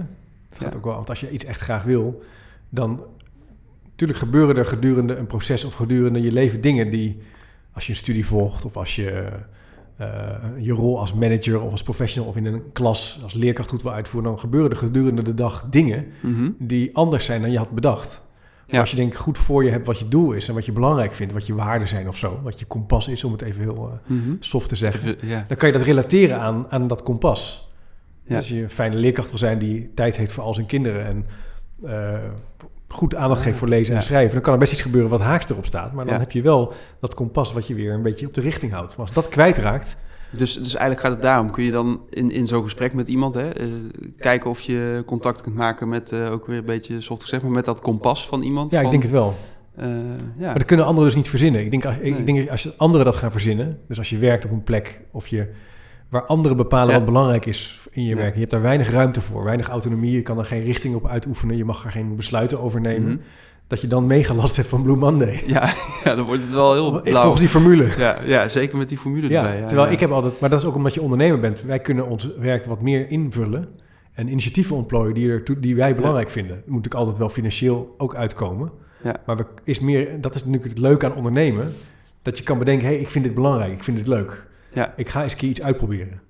Gaat 0.52 0.72
Ja. 0.72 0.78
ook 0.78 0.86
wel, 0.86 0.94
want 0.96 1.10
als 1.10 1.20
je 1.20 1.32
iets 1.32 1.44
echt 1.46 1.60
graag 1.60 1.84
wil, 1.84 2.24
dan... 2.70 3.04
Natuurlijk 4.02 4.32
gebeuren 4.32 4.58
er 4.58 4.66
gedurende 4.70 5.16
een 5.16 5.28
proces 5.28 5.64
of 5.64 5.74
gedurende 5.74 6.22
je 6.22 6.32
leven 6.32 6.62
dingen 6.62 6.90
die... 6.90 7.18
Als 7.74 7.86
je 7.86 7.92
een 7.92 7.98
studie 7.98 8.26
volgt 8.26 8.66
of 8.66 8.78
als 8.78 8.96
je 8.96 9.28
eh, 9.98 10.08
je 10.58 10.72
rol 10.72 11.00
als 11.00 11.14
manager 11.14 11.62
of 11.62 11.72
als 11.72 11.84
professional 11.84 12.30
of 12.30 12.36
in 12.36 12.46
een 12.46 12.72
klas 12.74 13.20
als 13.24 13.34
leerkracht 13.34 13.70
goed 13.70 13.82
wil 13.82 13.92
uitvoeren, 13.92 14.30
dan 14.30 14.40
gebeuren 14.40 14.70
er 14.72 14.78
gedurende 14.78 15.22
de 15.22 15.34
dag 15.34 15.68
dingen 15.70 16.06
Mhm. 16.22 16.50
die 16.60 16.96
anders 16.96 17.26
zijn 17.26 17.42
dan 17.42 17.52
je 17.52 17.58
had 17.58 17.70
bedacht. 17.72 18.28
Ja. 18.68 18.80
Als 18.80 18.90
je 18.92 18.96
denk 18.96 19.16
goed 19.16 19.38
voor 19.38 19.64
je 19.64 19.70
hebt 19.70 19.86
wat 19.86 20.00
je 20.00 20.08
doel 20.08 20.32
is 20.32 20.48
en 20.48 20.54
wat 20.54 20.66
je 20.66 20.72
belangrijk 20.72 21.14
vindt, 21.14 21.34
wat 21.34 21.48
je 21.48 21.54
waarden 21.56 21.88
zijn 21.88 22.08
of 22.08 22.18
zo, 22.18 22.40
wat 22.44 22.60
je 22.60 22.66
kompas 22.66 23.08
is, 23.08 23.24
om 23.24 23.32
het 23.32 23.42
even 23.42 23.62
heel 23.62 23.90
eh, 24.08 24.12
Mhm. 24.18 24.32
soft 24.40 24.70
te 24.70 24.76
zeggen 24.76 25.16
ja. 25.22 25.46
dan 25.48 25.58
kan 25.58 25.68
je 25.72 25.78
dat 25.78 25.86
relateren 25.86 26.40
aan, 26.40 26.66
aan 26.70 26.88
dat 26.88 27.04
kompas. 27.04 27.72
Ja. 28.24 28.36
Als 28.38 28.48
je 28.50 28.62
een 28.62 28.70
fijne 28.70 28.96
leerkracht 28.96 29.30
wil 29.30 29.38
zijn 29.38 29.60
die 29.60 29.92
tijd 29.94 30.16
heeft 30.18 30.32
voor 30.32 30.44
al 30.44 30.54
zijn 30.54 30.68
kinderen 30.68 31.06
en 31.06 31.26
eh, 31.84 32.20
goed 32.92 33.16
aandacht 33.16 33.42
geeft 33.42 33.58
voor 33.58 33.68
lezen 33.68 33.94
Ja. 33.94 34.00
en 34.00 34.06
schrijven, 34.06 34.34
dan 34.34 34.42
kan 34.42 34.54
er 34.54 34.60
best 34.60 34.72
iets 34.72 34.82
gebeuren 34.82 35.10
wat 35.10 35.20
haaks 35.20 35.50
erop 35.50 35.66
staat. 35.66 35.94
Maar 35.94 36.06
dan 36.06 36.14
Ja. 36.14 36.20
heb 36.20 36.32
je 36.32 36.42
wel 36.42 36.74
dat 37.00 37.14
kompas 37.14 37.54
wat 37.54 37.68
je 37.68 37.74
weer 37.74 37.94
een 37.94 38.02
beetje 38.02 38.28
op 38.28 38.34
de 38.34 38.42
richting 38.42 38.72
houdt. 38.72 38.90
Maar 38.92 39.06
als 39.06 39.14
dat 39.14 39.28
kwijtraakt, 39.30 39.98
Dus, 40.38 40.54
dus 40.54 40.72
eigenlijk 40.76 41.02
gaat 41.02 41.12
het 41.12 41.22
daarom. 41.22 41.52
Kun 41.52 41.64
je 41.64 41.72
dan 41.72 42.00
in, 42.10 42.32
in 42.32 42.48
zo'n 42.48 42.64
gesprek 42.64 42.94
met 42.94 43.08
iemand 43.08 43.34
hè, 43.34 43.50
eh, 43.50 43.66
kijken 44.18 44.50
of 44.50 44.60
je 44.62 45.04
contact 45.06 45.42
kunt 45.42 45.56
maken 45.56 45.90
met, 45.90 46.12
eh, 46.12 46.32
ook 46.32 46.48
weer 46.48 46.58
een 46.58 46.66
beetje 46.66 47.02
soft 47.02 47.22
gezegd, 47.24 47.44
maar 47.44 47.52
met 47.52 47.66
dat 47.66 47.82
kompas 47.82 48.28
van 48.28 48.42
iemand? 48.42 48.72
ja, 48.72 48.82
ik 48.82 48.90
denk 48.92 49.02
het 49.04 49.12
wel. 49.12 49.34
eh, 49.76 49.88
ja. 50.38 50.46
Maar 50.46 50.54
dat 50.54 50.66
kunnen 50.66 50.86
anderen 50.86 51.08
dus 51.10 51.18
niet 51.18 51.30
verzinnen. 51.30 51.62
Ik 51.62 51.72
denk, 51.72 51.84
ik 51.84 52.02
Nee. 52.02 52.24
denk 52.24 52.50
als 52.50 52.64
je- 52.64 52.74
anderen 52.78 53.06
dat 53.06 53.16
gaan 53.16 53.32
verzinnen, 53.32 53.80
dus 53.88 53.98
als 53.98 54.10
je 54.10 54.18
werkt 54.18 54.46
op 54.46 54.52
een 54.52 54.64
plek 54.64 55.02
of 55.12 55.28
je 55.28 55.48
waar 56.12 56.26
anderen 56.26 56.58
bepalen 56.58 56.88
Ja. 56.88 56.96
wat 56.96 57.06
belangrijk 57.06 57.46
is 57.46 57.80
in 57.92 58.04
je 58.04 58.10
Ja. 58.10 58.16
werk. 58.16 58.34
Je 58.34 58.40
hebt 58.40 58.52
daar 58.52 58.62
weinig 58.62 58.90
ruimte 58.92 59.22
voor, 59.22 59.44
weinig 59.44 59.68
autonomie. 59.70 60.12
Je 60.12 60.22
kan 60.22 60.38
er 60.38 60.46
geen 60.46 60.64
richting 60.64 60.96
op 60.96 61.08
uitoefenen. 61.08 61.58
Je 61.58 61.66
mag 61.66 61.86
er 61.86 61.92
geen 61.92 62.16
besluiten 62.16 62.62
over 62.62 62.82
nemen. 62.82 63.12
Mhm. 63.12 63.22
Dat 63.68 63.82
je 63.82 63.88
dan 63.88 64.08
megalast 64.08 64.56
hebt 64.56 64.68
van 64.68 64.82
Blue 64.84 64.96
Monday. 64.96 65.44
Ja, 65.46 65.74
ja, 66.04 66.16
dan 66.16 66.26
wordt 66.26 66.42
het 66.42 66.52
wel 66.52 66.74
heel 66.74 67.02
blauw. 67.02 67.22
Volgens 67.22 67.40
die 67.42 67.50
formule. 67.50 67.90
Ja, 67.98 68.18
ja, 68.26 68.48
zeker 68.48 68.78
met 68.78 68.90
die 68.90 68.98
formule 68.98 69.30
Ja, 69.30 69.44
erbij. 69.44 69.60
Ja, 69.60 69.68
terwijl 69.68 69.92
ik 69.92 70.00
heb 70.00 70.12
altijd, 70.12 70.40
maar 70.40 70.50
dat 70.50 70.60
is 70.62 70.66
ook 70.66 70.76
omdat 70.76 70.94
je 70.94 71.02
ondernemer 71.02 71.40
bent. 71.40 71.62
Wij 71.62 71.80
kunnen 71.80 72.08
ons 72.08 72.36
werk 72.36 72.66
wat 72.66 72.82
meer 72.82 73.10
invullen 73.10 73.68
en 74.14 74.28
initiatieven 74.28 74.76
ontplooien 74.76 75.14
die, 75.14 75.30
er 75.30 75.62
die 75.62 75.76
wij 75.76 75.96
belangrijk 75.96 76.30
vinden. 76.30 76.56
Moet 76.56 76.66
natuurlijk 76.66 76.94
altijd 76.96 77.18
wel 77.18 77.30
financieel 77.30 77.96
ook 77.98 78.16
uitkomen. 78.16 78.72
Ja. 79.04 79.16
Maar 79.26 79.38
we, 79.38 79.46
is 79.64 79.80
meer, 79.80 80.22
dat 80.22 80.36
is 80.36 80.44
natuurlijk 80.46 80.70
het 80.70 80.80
leuke 80.80 81.06
aan 81.06 81.16
ondernemen. 81.16 81.68
Dat 82.22 82.38
je 82.38 82.44
kan 82.44 82.58
bedenken, 82.58 82.88
hé, 82.88 82.94
hey, 82.94 83.02
ik 83.02 83.10
vind 83.10 83.24
dit 83.26 83.34
belangrijk, 83.34 83.72
ik 83.72 83.84
vind 83.84 83.98
dit 83.98 84.08
leuk. 84.08 84.50
Ja. 84.74 84.94
Ik 84.96 85.10
ga 85.10 85.24
eens 85.24 85.32
een 85.32 85.38
keer 85.38 85.50
iets 85.50 85.62
uitproberen. 85.62 86.22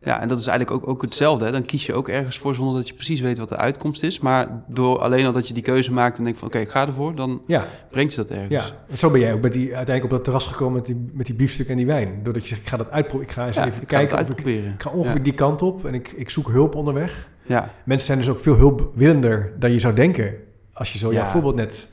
Ja, 0.00 0.20
en 0.20 0.28
dat 0.28 0.38
is 0.38 0.46
eigenlijk 0.46 0.82
ook, 0.82 0.90
ook 0.90 1.02
hetzelfde. 1.02 1.44
Hè? 1.44 1.52
Dan 1.52 1.64
kies 1.64 1.86
je 1.86 1.94
ook 1.94 2.08
ergens 2.08 2.38
voor 2.38 2.54
zonder 2.54 2.74
dat 2.74 2.88
je 2.88 2.94
precies 2.94 3.20
weet 3.20 3.38
wat 3.38 3.48
de 3.48 3.56
uitkomst 3.56 4.02
is. 4.02 4.18
Maar 4.20 4.62
door 4.68 4.98
alleen 4.98 5.26
al 5.26 5.32
dat 5.32 5.48
je 5.48 5.54
die 5.54 5.62
keuze 5.62 5.92
maakt 5.92 6.18
en 6.18 6.24
denkt 6.24 6.38
van 6.38 6.48
oké, 6.48 6.58
ik 6.58 6.68
ga 6.70 6.86
ervoor, 6.86 7.14
dan 7.14 7.42
Ja, 7.46 7.64
brengt 7.90 8.10
je 8.14 8.16
dat 8.16 8.30
ergens. 8.30 8.66
ja. 8.68 8.76
En 8.88 8.98
zo 8.98 9.10
ben 9.10 9.20
jij 9.20 9.32
ook 9.32 9.40
met 9.42 9.52
die, 9.52 9.64
uiteindelijk 9.64 10.04
op 10.04 10.10
dat 10.10 10.24
terras 10.24 10.46
gekomen 10.46 10.74
met 10.74 10.86
die, 10.86 11.10
met 11.12 11.26
die 11.26 11.34
biefstuk 11.34 11.68
en 11.68 11.76
die 11.76 11.86
wijn. 11.86 12.20
Doordat 12.22 12.42
je 12.42 12.48
zegt, 12.48 12.60
ik 12.60 12.66
ga 12.68 12.76
dat 12.76 12.90
uitproberen. 12.90 13.28
Ik 13.30 13.34
ga 13.36 13.46
eens 13.46 13.56
Ja, 13.56 13.66
even 13.66 13.82
ik 13.82 13.90
ga 13.90 13.98
het 14.00 14.08
kijken 14.08 14.32
of 14.34 14.38
ik... 14.40 14.46
Ik 14.74 14.82
ga 14.82 14.90
ongeveer 14.90 15.16
ja. 15.16 15.22
die 15.22 15.34
kant 15.34 15.62
op 15.62 15.86
en 15.86 15.94
ik, 15.94 16.12
ik 16.16 16.30
zoek 16.30 16.48
hulp 16.48 16.74
onderweg. 16.74 17.28
Ja, 17.46 17.70
Mensen 17.84 18.06
zijn 18.06 18.18
dus 18.18 18.28
ook 18.28 18.40
veel 18.40 18.56
hulpwillender 18.56 19.52
dan 19.58 19.72
je 19.72 19.80
zou 19.80 19.94
denken. 19.94 20.34
Als 20.72 20.92
je 20.92 20.98
zo 20.98 21.12
jouw 21.12 21.24
voorbeeld 21.24 21.54
net 21.56 21.92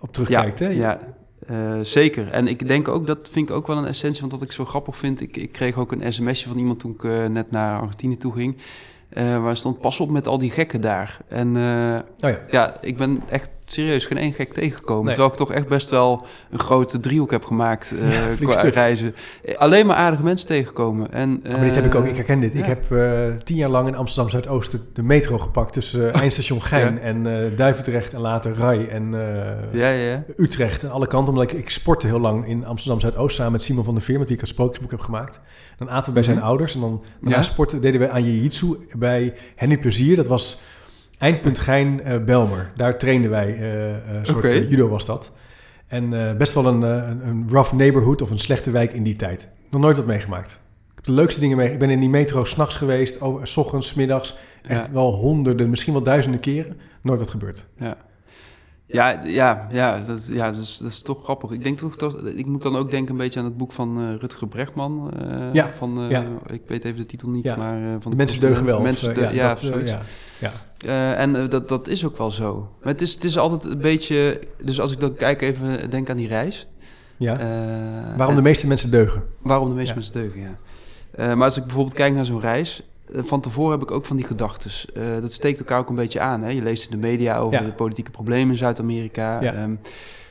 op 0.00 0.12
terugkijkt. 0.12 0.58
hè? 0.58 0.68
ja 0.68 0.98
eh, 1.46 1.80
zeker. 1.82 2.30
En 2.30 2.48
ik 2.48 2.68
denk 2.68 2.88
ook, 2.88 3.06
dat 3.06 3.28
vind 3.30 3.48
ik 3.48 3.54
ook 3.54 3.66
wel 3.66 3.76
een 3.76 3.86
essentie 3.86 4.20
van 4.20 4.28
wat 4.30 4.42
ik 4.42 4.52
zo 4.52 4.64
grappig 4.64 4.96
vind. 4.96 5.20
Ik, 5.20 5.36
ik 5.36 5.52
kreeg 5.52 5.76
ook 5.76 5.92
een 5.92 6.12
sms'je 6.12 6.48
van 6.48 6.58
iemand 6.58 6.78
toen 6.80 6.92
ik 6.92 7.04
eh, 7.04 7.24
net 7.26 7.50
naar 7.50 7.80
Argentinië 7.80 8.16
toe 8.16 8.32
ging. 8.32 8.56
eh, 9.08 9.42
waar 9.42 9.56
stond, 9.56 9.80
pas 9.80 10.00
op 10.00 10.10
met 10.10 10.26
al 10.26 10.38
die 10.38 10.50
gekken 10.50 10.80
daar. 10.80 11.18
En 11.28 11.56
eh, 11.56 11.98
Oh 12.20 12.30
ja. 12.30 12.40
ja, 12.50 12.76
ik 12.80 12.96
ben 12.96 13.22
echt 13.28 13.48
serieus 13.68 14.06
geen 14.06 14.18
één 14.18 14.32
gek 14.32 14.52
tegengekomen. 14.52 15.04
Nee. 15.04 15.12
Terwijl 15.14 15.32
ik 15.32 15.38
toch 15.38 15.52
echt 15.52 15.68
best 15.68 15.90
wel 15.90 16.26
een 16.50 16.58
grote 16.58 17.00
driehoek 17.00 17.30
heb 17.30 17.44
gemaakt 17.44 17.94
eh, 18.00 18.12
Ja, 18.40 18.46
qua 18.46 18.52
stuk. 18.52 18.74
reizen. 18.74 19.14
Alleen 19.56 19.86
maar 19.86 19.96
aardige 19.96 20.22
mensen 20.22 20.46
tegengekomen. 20.46 21.12
En, 21.12 21.42
maar 21.50 21.60
dit 21.64 21.74
heb 21.74 21.84
ik 21.84 21.94
ook, 21.94 22.04
ik 22.04 22.10
eh, 22.10 22.16
herken 22.16 22.40
dit. 22.40 22.54
Ik 22.54 22.64
heb 22.64 22.92
eh, 22.92 23.34
tien 23.44 23.56
jaar 23.56 23.68
lang 23.68 23.88
in 23.88 23.96
Amsterdam 23.96 24.30
Zuidoosten 24.30 24.80
de 24.92 25.02
metro 25.02 25.38
gepakt 25.38 25.72
tussen 25.72 26.12
eh, 26.12 26.20
eindstation 26.22 26.62
Gein 26.62 26.94
Ja. 26.94 27.00
en 27.00 27.26
eh, 27.26 27.56
Duivendrecht 27.56 28.12
en 28.14 28.20
later 28.20 28.54
Rai 28.56 28.86
en 28.86 29.14
eh, 29.14 29.80
Ja, 29.80 29.88
ja, 29.90 30.10
ja. 30.10 30.24
Utrecht 30.36 30.82
en 30.82 30.90
alle 30.90 31.06
kanten. 31.06 31.34
Omdat 31.34 31.50
ik, 31.52 31.58
ik 31.58 31.70
sportte 31.70 32.06
heel 32.06 32.20
lang 32.20 32.46
in 32.46 32.64
Amsterdam 32.66 33.00
Zuidoost 33.00 33.36
samen 33.36 33.52
met 33.52 33.62
Simon 33.62 33.84
van 33.84 33.94
der 33.94 34.02
Veer, 34.02 34.18
met 34.18 34.26
wie 34.28 34.36
ik 34.36 34.42
een 34.42 34.48
sprookjesboek 34.48 34.90
heb 34.90 35.00
gemaakt. 35.00 35.40
Dan 35.78 35.90
aten 35.90 36.06
we 36.06 36.12
bij 36.12 36.22
zijn 36.22 36.36
Mhm. 36.36 36.46
ouders 36.46 36.74
en 36.74 36.80
dan 36.80 37.02
daarna 37.20 37.36
Ja. 37.36 37.42
sporten 37.42 37.80
deden 37.80 38.00
we 38.00 38.08
aan 38.10 38.24
jiu-jitsu 38.24 38.76
bij 38.98 39.34
Henny 39.56 39.78
Plezier. 39.78 40.16
Dat 40.16 40.26
was 40.26 40.60
eindpunt 41.18 41.58
Gein 41.58 42.02
eh, 42.02 42.24
Belmer. 42.24 42.72
Daar 42.76 42.98
trainden 42.98 43.30
wij, 43.30 43.46
eh, 43.46 43.90
eh, 43.90 44.14
een 44.14 44.26
soort 44.26 44.52
judo 44.68 44.88
was 44.88 45.06
dat. 45.06 45.32
En 45.86 46.36
best 46.38 46.54
wel 46.54 46.66
een, 46.66 46.82
een, 46.82 47.46
rough 47.48 47.72
neighborhood 47.72 48.22
of 48.22 48.30
een 48.30 48.38
slechte 48.38 48.70
wijk 48.70 48.92
in 48.92 49.02
die 49.02 49.16
tijd. 49.16 49.54
Nog 49.70 49.80
nooit 49.80 49.96
wat 49.96 50.06
meegemaakt. 50.06 50.50
Ik 50.50 50.94
heb 50.94 51.04
de 51.04 51.12
leukste 51.12 51.40
dingen 51.40 51.56
mee. 51.56 51.72
Ik 51.72 51.78
ben 51.78 51.90
in 51.90 52.00
die 52.00 52.08
metro 52.08 52.44
s'nachts 52.44 52.74
geweest, 52.76 53.20
oh, 53.20 53.44
s 53.44 53.56
ochtends, 53.56 53.88
's 53.88 53.94
middags. 53.94 54.38
Echt 54.62 54.86
Ja. 54.86 54.92
wel 54.92 55.12
honderden, 55.12 55.70
misschien 55.70 55.92
wel 55.92 56.02
duizenden 56.02 56.40
keren. 56.40 56.76
Nooit 57.02 57.20
wat 57.20 57.30
gebeurd. 57.30 57.66
Ja. 57.78 57.96
Ja, 58.88 59.20
ja, 59.24 59.66
ja, 59.72 59.98
dat, 60.06 60.26
ja 60.32 60.50
dat, 60.50 60.60
is, 60.60 60.78
dat 60.78 60.90
is 60.90 61.02
toch 61.02 61.22
grappig. 61.22 61.50
Ik 61.50 61.62
denk 61.62 61.78
toch, 61.78 61.96
toch, 61.96 62.16
ik 62.20 62.46
moet 62.46 62.62
dan 62.62 62.76
ook 62.76 62.90
denken 62.90 63.10
een 63.12 63.18
beetje 63.18 63.38
aan 63.38 63.44
het 63.44 63.56
boek 63.56 63.72
van 63.72 63.98
eh, 64.00 64.04
Rutger 64.20 64.48
Bregman. 64.48 65.10
eh, 65.20 65.52
Ja, 65.52 65.70
Van, 65.74 66.00
eh, 66.00 66.10
ja. 66.10 66.24
Ik 66.46 66.62
weet 66.66 66.84
even 66.84 66.98
de 66.98 67.06
titel 67.06 67.28
niet, 67.30 67.44
Ja. 67.44 67.56
maar 67.56 67.80
van 68.00 68.10
De 68.10 68.16
mensen 68.16 68.40
deugen 68.40 68.64
wel. 68.64 68.80
Mensen 68.80 69.14
deugen, 69.14 69.34
ja, 69.34 69.48
dat, 69.48 69.60
ja, 69.88 70.00
ja. 70.78 71.14
En 71.14 71.48
dat, 71.48 71.68
dat 71.68 71.88
is 71.88 72.04
ook 72.04 72.18
wel 72.18 72.30
zo. 72.30 72.68
Maar 72.82 72.92
het 72.92 73.02
is, 73.02 73.14
het 73.14 73.24
is 73.24 73.38
altijd 73.38 73.64
een 73.72 73.80
beetje... 73.80 74.40
Dus 74.62 74.80
als 74.80 74.92
ik 74.92 75.00
dan 75.00 75.14
kijk 75.14 75.40
even, 75.42 75.90
denk 75.90 76.10
aan 76.10 76.16
die 76.16 76.28
reis. 76.28 76.66
ja. 77.16 77.36
Waarom 78.16 78.28
en- 78.28 78.34
de 78.34 78.42
meeste 78.48 78.66
mensen 78.66 78.90
deugen. 78.90 79.22
Waarom 79.42 79.68
de 79.68 79.74
meeste 79.74 79.94
mensen 79.94 80.12
deugen, 80.12 80.40
ja. 80.40 81.34
Maar 81.34 81.44
als 81.44 81.56
ik 81.56 81.62
bijvoorbeeld 81.64 81.94
kijk 81.96 82.14
naar 82.14 82.24
zo'n 82.24 82.40
reis... 82.40 82.82
eh, 83.14 83.22
van 83.22 83.40
tevoren 83.40 83.78
heb 83.78 83.88
ik 83.88 83.94
ook 83.94 84.06
van 84.06 84.16
die 84.16 84.24
gedachtes. 84.24 84.86
Eh, 84.94 85.02
dat 85.20 85.32
steekt 85.32 85.58
elkaar 85.58 85.78
ook 85.78 85.88
een 85.88 85.94
beetje 85.94 86.20
aan. 86.20 86.42
Hè? 86.42 86.50
Je 86.50 86.62
leest 86.62 86.84
in 86.84 87.00
de 87.00 87.06
media 87.06 87.38
over 87.38 87.60
Ja. 87.60 87.64
de 87.66 87.72
politieke 87.72 88.10
problemen 88.10 88.50
in 88.50 88.56
Zuid-Amerika. 88.56 89.40
Ja. 89.40 89.52
Ehm, 89.52 89.74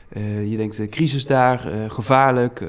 eh, 0.08 0.50
je 0.50 0.56
denkt, 0.56 0.76
de 0.76 0.88
crisis 0.88 1.26
daar, 1.26 1.68
gevaarlijk. 1.88 2.60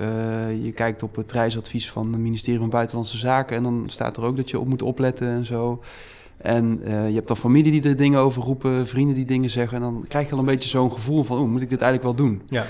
Je 0.62 0.72
kijkt 0.76 1.04
op 1.04 1.16
het 1.16 1.32
reisadvies 1.32 1.92
van 1.92 2.12
het 2.12 2.22
ministerie 2.22 2.60
van 2.60 2.70
Buitenlandse 2.70 3.18
Zaken... 3.18 3.58
en 3.58 3.64
dan 3.64 3.84
staat 3.88 4.18
er 4.18 4.24
ook 4.24 4.36
dat 4.36 4.50
je 4.50 4.60
op 4.60 4.68
moet 4.68 4.82
opletten 4.82 5.28
en 5.28 5.46
zo... 5.46 5.82
En 6.38 6.80
je 6.84 7.14
hebt 7.14 7.28
dan 7.28 7.38
familie 7.38 7.72
die 7.72 7.90
er 7.90 7.96
dingen 7.96 8.20
over 8.20 8.44
roepen, 8.44 8.88
vrienden 8.88 9.16
die 9.16 9.26
dingen 9.26 9.50
zeggen. 9.50 9.78
En 9.78 9.84
dan 9.84 10.06
krijg 10.08 10.26
je 10.28 10.34
al 10.34 10.40
een 10.40 10.46
beetje 10.46 10.70
zo'n 10.70 10.94
gevoel 10.94 11.24
van, 11.24 11.38
oh, 11.40 11.50
moet 11.50 11.62
ik 11.62 11.70
dit 11.70 11.82
eigenlijk 11.82 12.18
wel 12.18 12.28
doen? 12.28 12.42
Ja. 12.50 12.66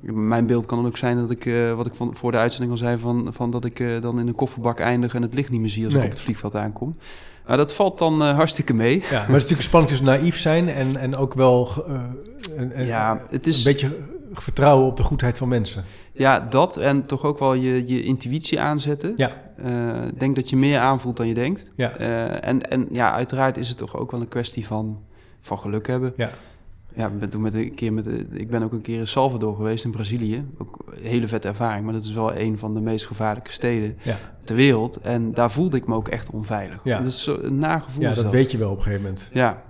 Mijn 0.00 0.46
beeld 0.46 0.66
kan 0.66 0.78
dan 0.78 0.86
ook 0.86 0.96
zijn 0.96 1.16
dat 1.16 1.30
ik, 1.30 1.46
eh, 1.46 1.74
wat 1.74 1.86
ik 1.86 1.94
van, 1.94 2.14
voor 2.16 2.32
de 2.32 2.38
uitzending 2.38 2.72
al 2.72 2.78
zei, 2.78 2.98
van, 2.98 3.28
van 3.32 3.50
dat 3.50 3.64
ik 3.64 3.80
eh, 3.80 4.00
dan 4.00 4.20
in 4.20 4.26
een 4.28 4.34
kofferbak 4.34 4.80
eindig 4.80 5.14
en 5.14 5.22
het 5.22 5.34
licht 5.34 5.50
niet 5.50 5.60
meer 5.60 5.70
zie 5.70 5.84
als 5.84 5.92
Nee. 5.92 6.02
ik 6.02 6.08
op 6.08 6.14
het 6.14 6.24
vliegveld 6.24 6.56
aankom. 6.56 6.96
Maar 7.46 7.56
dat 7.56 7.72
valt 7.72 7.98
dan 7.98 8.22
eh, 8.22 8.34
hartstikke 8.34 8.74
mee. 8.74 8.94
Ja, 9.00 9.06
maar 9.10 9.18
het 9.20 9.26
is 9.28 9.32
natuurlijk 9.42 9.62
spannend 9.62 9.90
tussen 9.90 10.06
naïef 10.08 10.38
zijn 10.38 10.68
en, 10.68 10.96
en 10.96 11.16
ook 11.16 11.34
wel 11.34 11.68
eh, 11.86 12.00
een, 12.56 12.80
een- 12.80 12.86
Ja, 12.86 13.22
het 13.30 13.46
is- 13.46 13.56
een 13.58 13.72
beetje 13.72 13.96
vertrouwen 14.32 14.86
op 14.86 14.96
de 14.96 15.02
goedheid 15.02 15.38
van 15.38 15.48
mensen. 15.48 15.84
Ja, 16.12 16.40
dat 16.40 16.76
en 16.76 17.06
toch 17.06 17.24
ook 17.24 17.38
wel 17.38 17.54
je, 17.54 17.86
je 17.86 18.02
intuïtie 18.02 18.60
aanzetten. 18.60 19.12
Ja. 19.16 19.32
Denk 20.18 20.36
dat 20.36 20.50
je 20.50 20.56
meer 20.56 20.78
aanvoelt 20.78 21.16
dan 21.16 21.26
je 21.28 21.34
denkt. 21.34 21.72
Ja. 21.76 21.90
En, 22.40 22.70
en 22.70 22.86
ja, 22.92 23.12
uiteraard 23.12 23.56
is 23.56 23.68
het 23.68 23.76
toch 23.76 23.96
ook 23.96 24.10
wel 24.10 24.20
een 24.20 24.28
kwestie 24.28 24.66
van, 24.66 24.98
van 25.40 25.58
geluk 25.58 25.86
hebben. 25.86 26.12
Ja. 26.16 26.30
Ja, 26.98 27.06
ik 27.06 27.18
ben 27.18 27.28
toen 27.28 27.40
met 27.42 27.54
een 27.54 27.74
keer 27.74 27.92
met, 27.92 28.06
ik 28.32 28.50
ben 28.50 28.62
ook 28.62 28.72
een 28.72 28.80
keer 28.80 28.98
in 28.98 29.06
Salvador 29.06 29.54
geweest 29.56 29.84
in 29.84 29.90
Brazilië. 29.90 30.44
Ook 30.58 30.78
een 30.90 31.02
hele 31.06 31.28
vette 31.28 31.48
ervaring, 31.48 31.84
maar 31.84 31.92
dat 31.94 32.04
is 32.04 32.12
wel 32.12 32.36
een 32.36 32.58
van 32.58 32.74
de 32.74 32.80
meest 32.80 33.06
gevaarlijke 33.06 33.50
steden 33.52 33.96
Ja. 34.02 34.16
ter 34.44 34.56
wereld. 34.56 34.96
En 35.00 35.32
daar 35.34 35.50
voelde 35.50 35.76
ik 35.76 35.86
me 35.86 35.94
ook 35.94 36.08
echt 36.08 36.30
onveilig. 36.30 36.80
Ja. 36.84 36.98
Dat 36.98 37.06
is 37.06 37.26
een 37.40 37.58
nagevoel. 37.58 38.02
Ja, 38.02 38.14
dat 38.14 38.30
weet 38.30 38.50
je 38.50 38.58
wel 38.58 38.70
op 38.70 38.76
een 38.76 38.82
gegeven 38.82 39.02
moment. 39.04 39.28
Ja. 39.32 39.62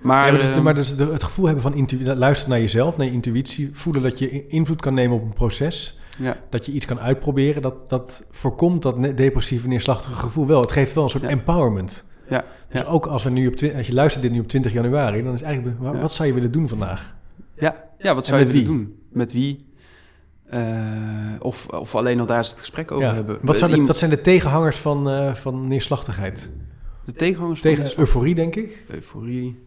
Maar, 0.00 0.16
ja, 0.26 0.30
maar, 0.32 0.40
dus, 0.40 0.48
ehm, 0.48 0.62
maar 0.62 0.74
dus 0.74 0.88
het 0.88 1.22
gevoel 1.22 1.44
hebben 1.44 1.62
van 1.62 1.74
intu- 1.74 2.14
luisteren 2.14 2.52
naar 2.52 2.60
jezelf, 2.62 2.96
naar 2.96 3.06
je 3.06 3.12
intuïtie, 3.12 3.70
voelen 3.72 4.02
dat 4.02 4.18
je 4.18 4.30
in- 4.30 4.44
invloed 4.48 4.80
kan 4.80 4.94
nemen 4.94 5.16
op 5.16 5.22
een 5.22 5.32
proces, 5.32 5.98
ja, 6.18 6.36
dat 6.50 6.66
je 6.66 6.72
iets 6.72 6.86
kan 6.86 7.00
uitproberen, 7.00 7.62
dat, 7.62 7.88
dat 7.88 8.28
voorkomt 8.30 8.82
dat 8.82 9.02
depressieve, 9.16 9.68
neerslachtige 9.68 10.14
gevoel 10.14 10.46
wel. 10.46 10.60
Het 10.60 10.72
geeft 10.72 10.94
wel 10.94 11.04
een 11.04 11.10
soort 11.10 11.22
Ja. 11.22 11.28
empowerment. 11.28 12.04
Ja, 12.28 12.44
Dus 12.68 12.80
ja. 12.80 12.86
ook 12.86 13.06
als, 13.06 13.24
we 13.24 13.30
nu 13.30 13.46
op 13.46 13.54
als 13.76 13.86
je 13.86 13.94
luistert 13.94 14.22
dit 14.22 14.32
nu 14.32 14.40
op 14.40 14.48
20 14.48 14.72
januari, 14.72 15.22
dan 15.22 15.34
is 15.34 15.42
eigenlijk, 15.42 15.76
wat 15.80 16.12
zou 16.12 16.28
je 16.28 16.34
willen 16.34 16.52
doen 16.52 16.68
vandaag? 16.68 17.14
ja, 17.54 17.84
ja, 17.98 18.14
wat 18.14 18.26
zou 18.26 18.38
je 18.38 18.46
willen 18.46 18.60
wie? 18.60 18.70
doen? 18.70 18.94
Met 19.12 19.32
wie? 19.32 19.66
Eh, 20.46 20.62
of, 21.40 21.66
of 21.66 21.94
alleen 21.94 22.20
al 22.20 22.26
daar 22.26 22.38
eens 22.38 22.50
het 22.50 22.58
gesprek 22.58 22.90
over 22.90 23.06
Ja. 23.06 23.14
hebben. 23.14 23.38
Wat 23.42 23.58
zijn 23.58 23.70
de, 23.70 23.82
dat 23.82 23.96
zijn 23.98 24.10
de 24.10 24.20
tegenhangers 24.20 24.76
van, 24.76 25.08
eh, 25.10 25.34
van 25.34 25.66
neerslachtigheid. 25.68 26.50
de 27.04 27.12
tegenhangers 27.12 27.60
van 27.60 27.70
Tegen 27.70 27.84
deze- 27.84 27.98
euforie, 27.98 28.34
denk 28.34 28.56
ik. 28.56 28.84
euforie. 28.88 29.66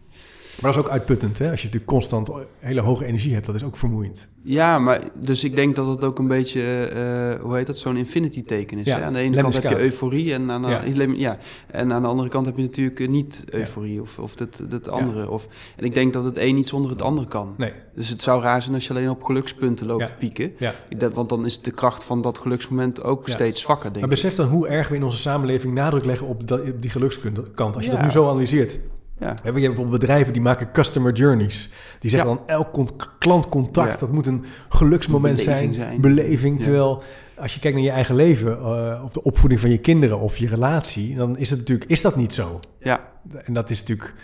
Maar 0.60 0.72
dat 0.72 0.80
is 0.80 0.86
ook 0.86 0.92
uitputtend, 0.92 1.38
hè? 1.38 1.50
Als 1.50 1.60
je 1.60 1.66
natuurlijk 1.66 1.92
constant 1.92 2.30
hele 2.58 2.80
hoge 2.80 3.04
energie 3.04 3.34
hebt, 3.34 3.46
dat 3.46 3.54
is 3.54 3.64
ook 3.64 3.76
vermoeiend. 3.76 4.28
Ja, 4.44 4.78
maar 4.78 5.00
dus 5.20 5.44
ik 5.44 5.56
denk 5.56 5.76
dat 5.76 5.86
het 5.86 6.04
ook 6.04 6.18
een 6.18 6.28
beetje, 6.28 6.62
eh, 6.84 7.40
hoe 7.42 7.56
heet 7.56 7.66
dat, 7.66 7.78
zo'n 7.78 7.96
infinity 7.96 8.42
teken 8.44 8.78
is. 8.78 8.86
Ja, 8.86 8.98
hè? 8.98 9.04
Aan 9.04 9.12
de 9.12 9.18
ene 9.18 9.36
kant 9.42 9.54
heb 9.54 9.62
je 9.78 9.84
euforie 9.84 10.32
en 10.34 10.50
aan, 10.50 10.62
de- 10.62 10.68
Ja. 11.16 11.38
En 11.70 11.92
aan 11.92 12.02
de 12.02 12.08
andere 12.08 12.28
kant 12.28 12.46
heb 12.46 12.56
je 12.56 12.62
natuurlijk 12.62 13.00
eh, 13.00 13.08
niet 13.08 13.44
euforie 13.50 14.00
of, 14.00 14.18
of 14.18 14.34
dat, 14.34 14.62
dat 14.68 14.88
andere. 14.88 15.30
Of, 15.30 15.46
en 15.76 15.84
ik 15.84 15.94
denk 15.94 16.12
dat 16.12 16.24
het 16.24 16.38
een 16.38 16.54
niet 16.54 16.68
zonder 16.68 16.90
het 16.90 17.02
andere 17.02 17.28
kan. 17.28 17.54
Nee, 17.56 17.72
Dus 17.94 18.08
het 18.08 18.22
zou 18.22 18.42
raar 18.42 18.62
zijn 18.62 18.74
als 18.74 18.86
je 18.86 18.90
alleen 18.94 19.10
op 19.10 19.22
gelukspunten 19.24 19.86
loopt 19.86 20.06
te 20.06 20.12
pieken. 20.18 20.52
denk- 20.98 21.14
want 21.14 21.28
dan 21.28 21.46
is 21.46 21.60
de 21.62 21.70
kracht 21.70 22.04
van 22.04 22.22
dat 22.22 22.38
geluksmoment 22.38 23.02
ook 23.02 23.28
steeds 23.28 23.60
zwakker, 23.60 23.92
denk 23.92 24.04
Maar 24.06 24.14
ik. 24.14 24.22
besef 24.22 24.34
dan 24.34 24.48
hoe 24.48 24.68
erg 24.68 24.88
we 24.88 24.94
in 24.96 25.02
onze 25.04 25.16
samenleving 25.18 25.74
nadruk 25.74 26.04
leggen 26.04 26.26
op, 26.26 26.48
dat, 26.48 26.60
op 26.60 26.82
die 26.82 26.90
gelukskant. 26.90 27.38
Als 27.76 27.84
je 27.84 27.90
dat 27.90 28.02
nu 28.02 28.10
zo 28.10 28.28
analyseert. 28.30 28.78
Ja. 29.22 29.28
Je 29.28 29.42
hebt 29.42 29.54
bijvoorbeeld 29.54 30.00
bedrijven 30.00 30.32
die 30.32 30.42
maken 30.42 30.72
customer 30.72 31.12
journeys. 31.12 31.72
Die 31.98 32.10
zeggen 32.10 32.30
Ja. 32.30 32.36
dan 32.36 32.46
elk 32.48 32.72
con- 32.72 32.88
klantcontact, 33.18 33.92
Ja. 33.92 33.98
dat 33.98 34.12
moet 34.12 34.26
een 34.26 34.44
geluksmoment 34.68 35.36
Beleving 35.36 35.74
zijn, 35.74 35.86
zijn. 35.88 36.00
Beleving. 36.00 36.62
Terwijl 36.62 37.02
als 37.38 37.54
je 37.54 37.60
kijkt 37.60 37.76
naar 37.76 37.86
je 37.86 37.92
eigen 37.92 38.14
leven, 38.14 38.58
eh, 38.58 39.00
of 39.04 39.12
de 39.12 39.22
opvoeding 39.22 39.60
van 39.60 39.70
je 39.70 39.78
kinderen 39.78 40.18
of 40.18 40.36
je 40.36 40.48
relatie, 40.48 41.14
dan 41.16 41.36
is 41.38 41.50
het 41.50 41.58
natuurlijk, 41.58 41.90
is 41.90 42.02
dat 42.02 42.16
niet 42.16 42.34
zo. 42.34 42.60
Ja, 42.78 43.00
En 43.44 43.52
dat 43.52 43.70
is 43.70 43.80
natuurlijk. 43.80 44.14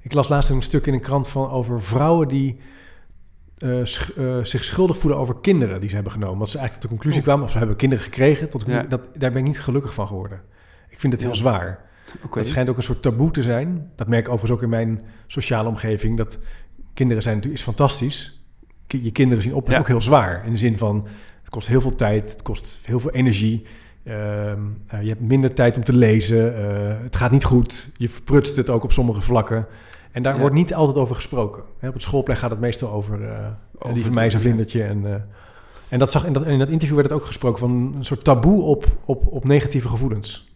Ik 0.00 0.12
las 0.12 0.28
laatst 0.28 0.50
een 0.50 0.62
stuk 0.62 0.86
in 0.86 0.94
een 0.94 1.00
krant 1.00 1.28
van 1.28 1.50
over 1.50 1.82
vrouwen 1.82 2.28
die 2.28 2.58
eh, 3.58 3.80
sch- 3.82 4.10
eh, 4.16 4.38
zich 4.42 4.64
schuldig 4.64 4.98
voelen 4.98 5.18
over 5.20 5.36
kinderen 5.40 5.80
die 5.80 5.88
ze 5.88 5.94
hebben 5.94 6.12
genomen. 6.12 6.38
Dat 6.38 6.48
ze 6.50 6.58
eigenlijk 6.58 6.80
tot 6.80 6.90
de 6.90 6.96
conclusie 6.96 7.22
kwamen, 7.22 7.44
of 7.44 7.50
ze 7.50 7.58
hebben 7.58 7.76
kinderen 7.76 8.04
gekregen, 8.04 8.48
tot 8.48 8.64
de 8.66 8.84
dat, 8.88 9.08
daar 9.16 9.30
ben 9.32 9.40
ik 9.40 9.46
niet 9.46 9.60
gelukkig 9.60 9.94
van 9.94 10.06
geworden. 10.06 10.40
Ik 10.88 11.00
vind 11.00 11.12
het 11.12 11.22
heel 11.22 11.34
zwaar. 11.34 11.86
Oké. 12.24 12.38
Het 12.38 12.48
schijnt 12.48 12.68
ook 12.68 12.76
een 12.76 12.82
soort 12.82 13.02
taboe 13.02 13.30
te 13.30 13.42
zijn. 13.42 13.90
Dat 13.96 14.08
merk 14.08 14.26
ik 14.26 14.32
overigens 14.32 14.58
ook 14.58 14.64
in 14.64 14.68
mijn 14.70 15.00
sociale 15.26 15.68
omgeving. 15.68 16.16
Dat 16.16 16.38
kinderen 16.94 17.22
zijn 17.22 17.34
natuurlijk 17.34 17.62
is 17.62 17.68
fantastisch. 17.68 18.42
Je 18.86 19.12
kinderen 19.12 19.42
zien 19.42 19.54
op, 19.54 19.68
Ja. 19.68 19.78
ook 19.78 19.86
heel 19.86 20.00
zwaar. 20.00 20.44
In 20.44 20.50
de 20.50 20.56
zin 20.58 20.78
van, 20.78 21.06
het 21.40 21.50
kost 21.50 21.68
heel 21.68 21.80
veel 21.80 21.94
tijd, 21.94 22.30
het 22.30 22.42
kost 22.42 22.78
heel 22.84 23.00
veel 23.00 23.10
energie. 23.10 23.66
Ehm, 24.04 24.60
eh, 24.86 25.02
je 25.02 25.08
hebt 25.08 25.20
minder 25.20 25.54
tijd 25.54 25.76
om 25.76 25.84
te 25.84 25.92
lezen. 25.92 26.56
eh, 26.56 27.02
het 27.02 27.16
gaat 27.16 27.30
niet 27.30 27.44
goed. 27.44 27.90
Je 27.96 28.08
verprutst 28.08 28.56
het 28.56 28.70
ook 28.70 28.84
op 28.84 28.92
sommige 28.92 29.20
vlakken. 29.20 29.66
En 30.12 30.22
daar 30.22 30.34
Ja. 30.34 30.40
wordt 30.40 30.54
niet 30.54 30.74
altijd 30.74 30.96
over 30.96 31.14
gesproken. 31.14 31.62
Hè, 31.78 31.88
op 31.88 31.94
het 31.94 32.02
schoolplein 32.02 32.38
gaat 32.38 32.50
het 32.50 32.60
meestal 32.60 32.90
over, 32.92 33.24
eh 33.24 33.46
Over 33.78 33.94
die 33.94 34.02
van 34.02 34.10
de- 34.12 34.16
mij 34.18 34.26
is 34.26 34.34
een 34.34 34.40
vlindertje. 34.40 34.82
En, 34.82 35.26
en, 35.88 35.98
dat 35.98 36.10
zag, 36.10 36.26
in, 36.26 36.32
dat, 36.32 36.46
in 36.46 36.58
dat 36.58 36.68
interview 36.68 36.96
werd 36.96 37.10
het 37.10 37.18
ook 37.20 37.26
gesproken 37.26 37.58
van 37.58 37.70
een 37.96 38.04
soort 38.04 38.24
taboe 38.24 38.62
op, 38.62 38.86
op, 39.04 39.26
op 39.26 39.44
negatieve 39.44 39.88
gevoelens. 39.88 40.47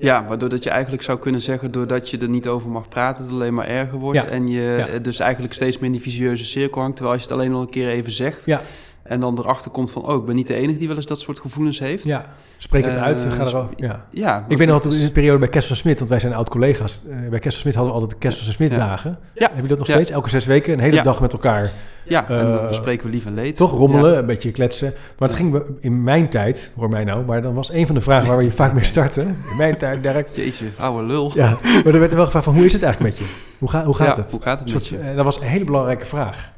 Ja, 0.00 0.24
waardoor 0.28 0.48
dat 0.48 0.64
je 0.64 0.70
eigenlijk 0.70 1.02
zou 1.02 1.18
kunnen 1.18 1.40
zeggen, 1.40 1.70
doordat 1.70 2.10
je 2.10 2.18
er 2.18 2.28
niet 2.28 2.48
over 2.48 2.68
mag 2.68 2.88
praten, 2.88 3.22
het 3.24 3.32
alleen 3.32 3.54
maar 3.54 3.66
erger 3.66 3.98
wordt. 3.98 4.22
Ja. 4.22 4.26
En 4.28 4.48
je 4.48 4.60
Ja. 4.78 4.86
eh, 4.86 5.02
dus 5.02 5.18
eigenlijk 5.18 5.54
steeds 5.54 5.76
meer 5.76 5.86
in 5.86 5.92
die 5.92 6.00
visieuze 6.02 6.44
cirkel 6.44 6.80
hangt. 6.80 6.96
Terwijl 6.96 7.16
als 7.18 7.24
je 7.26 7.30
het 7.32 7.40
alleen 7.40 7.52
nog 7.52 7.62
een 7.62 7.70
keer 7.70 7.88
even 7.88 8.12
zegt. 8.12 8.44
Ja. 8.46 8.60
En 9.08 9.20
dan 9.20 9.38
erachter 9.38 9.70
komt 9.70 9.90
van, 9.90 10.02
oh, 10.06 10.16
ik 10.20 10.24
ben 10.24 10.34
niet 10.34 10.46
de 10.46 10.54
enige 10.54 10.78
die 10.78 10.86
wel 10.88 10.96
eens 10.96 11.06
dat 11.06 11.20
soort 11.20 11.38
gevoelens 11.40 11.78
heeft. 11.78 12.04
Ja, 12.04 12.24
spreek 12.58 12.84
het 12.84 12.96
Eh, 12.96 13.02
uit. 13.02 13.20
Ga 13.20 13.46
sp- 13.46 13.54
erover, 13.54 13.72
ja. 13.76 14.04
Ja, 14.10 14.44
Ik 14.48 14.58
weet 14.58 14.66
nog 14.66 14.80
toen 14.80 14.92
in 14.92 15.04
de 15.04 15.10
periode 15.12 15.38
bij 15.38 15.48
Kessel 15.48 15.76
Smit, 15.76 15.98
want 15.98 16.10
wij 16.10 16.20
zijn 16.20 16.34
oud-collega's. 16.34 17.02
eh, 17.10 17.16
bij 17.30 17.38
Kessel 17.38 17.60
Smit 17.60 17.74
hadden 17.74 17.92
we 17.94 18.00
altijd 18.00 18.20
de 18.20 18.26
Kessel 18.28 18.52
Smit 18.52 18.74
dagen. 18.74 19.18
Ja. 19.34 19.48
Heb 19.52 19.62
je 19.62 19.68
dat 19.68 19.78
nog 19.78 19.86
Ja. 19.86 19.92
steeds? 19.94 20.10
Elke 20.10 20.28
zes 20.28 20.46
weken, 20.46 20.72
een 20.72 20.80
hele 20.80 20.94
Ja. 20.96 21.02
dag 21.02 21.20
met 21.20 21.32
elkaar. 21.32 21.70
Ja, 22.04 22.28
en 22.28 22.50
dan 22.50 22.60
eh, 22.60 22.68
bespreken 22.68 23.06
we 23.06 23.12
lief 23.12 23.26
en 23.26 23.34
leed. 23.34 23.56
Toch 23.56 23.70
rommelen, 23.70 24.18
een 24.18 24.26
beetje 24.26 24.50
kletsen. 24.50 24.92
Maar 25.18 25.28
het 25.28 25.36
ging 25.36 25.62
in 25.80 26.02
mijn 26.02 26.28
tijd, 26.30 26.72
hoor 26.76 26.88
mij 26.88 27.04
nou, 27.04 27.24
maar 27.24 27.42
dan 27.42 27.54
was 27.54 27.72
een 27.72 27.86
van 27.86 27.94
de 27.94 28.00
vragen 28.00 28.28
waar 28.28 28.36
we 28.36 28.44
je 28.44 28.52
vaak 28.52 28.72
mee 28.72 28.84
starten. 28.84 29.26
In 29.50 29.56
mijn 29.56 29.74
tijd, 29.78 30.02
Dirk. 30.02 30.28
Jeetje, 30.32 30.66
ouwe 30.78 31.02
lul. 31.02 31.30
Ja, 31.34 31.56
maar 31.84 31.92
er 31.94 31.98
werd 31.98 32.10
er 32.10 32.16
wel 32.16 32.24
gevraagd 32.24 32.44
van, 32.46 32.54
hoe 32.54 32.64
is 32.64 32.72
het 32.72 32.82
eigenlijk 32.82 33.16
met 33.16 33.26
je? 33.26 33.34
Hoe, 33.58 33.70
ga, 33.70 33.84
hoe 33.84 33.94
gaat 33.94 34.16
het? 34.16 34.30
Hoe 34.30 34.40
gaat 34.42 34.58
het 34.60 34.72
met 34.72 34.84
soort, 34.84 35.00
je? 35.02 35.08
eh, 35.08 35.16
dat 35.16 35.24
was 35.24 35.40
een 35.40 35.46
hele 35.46 35.64
belangrijke 35.64 36.06
vraag. 36.06 36.52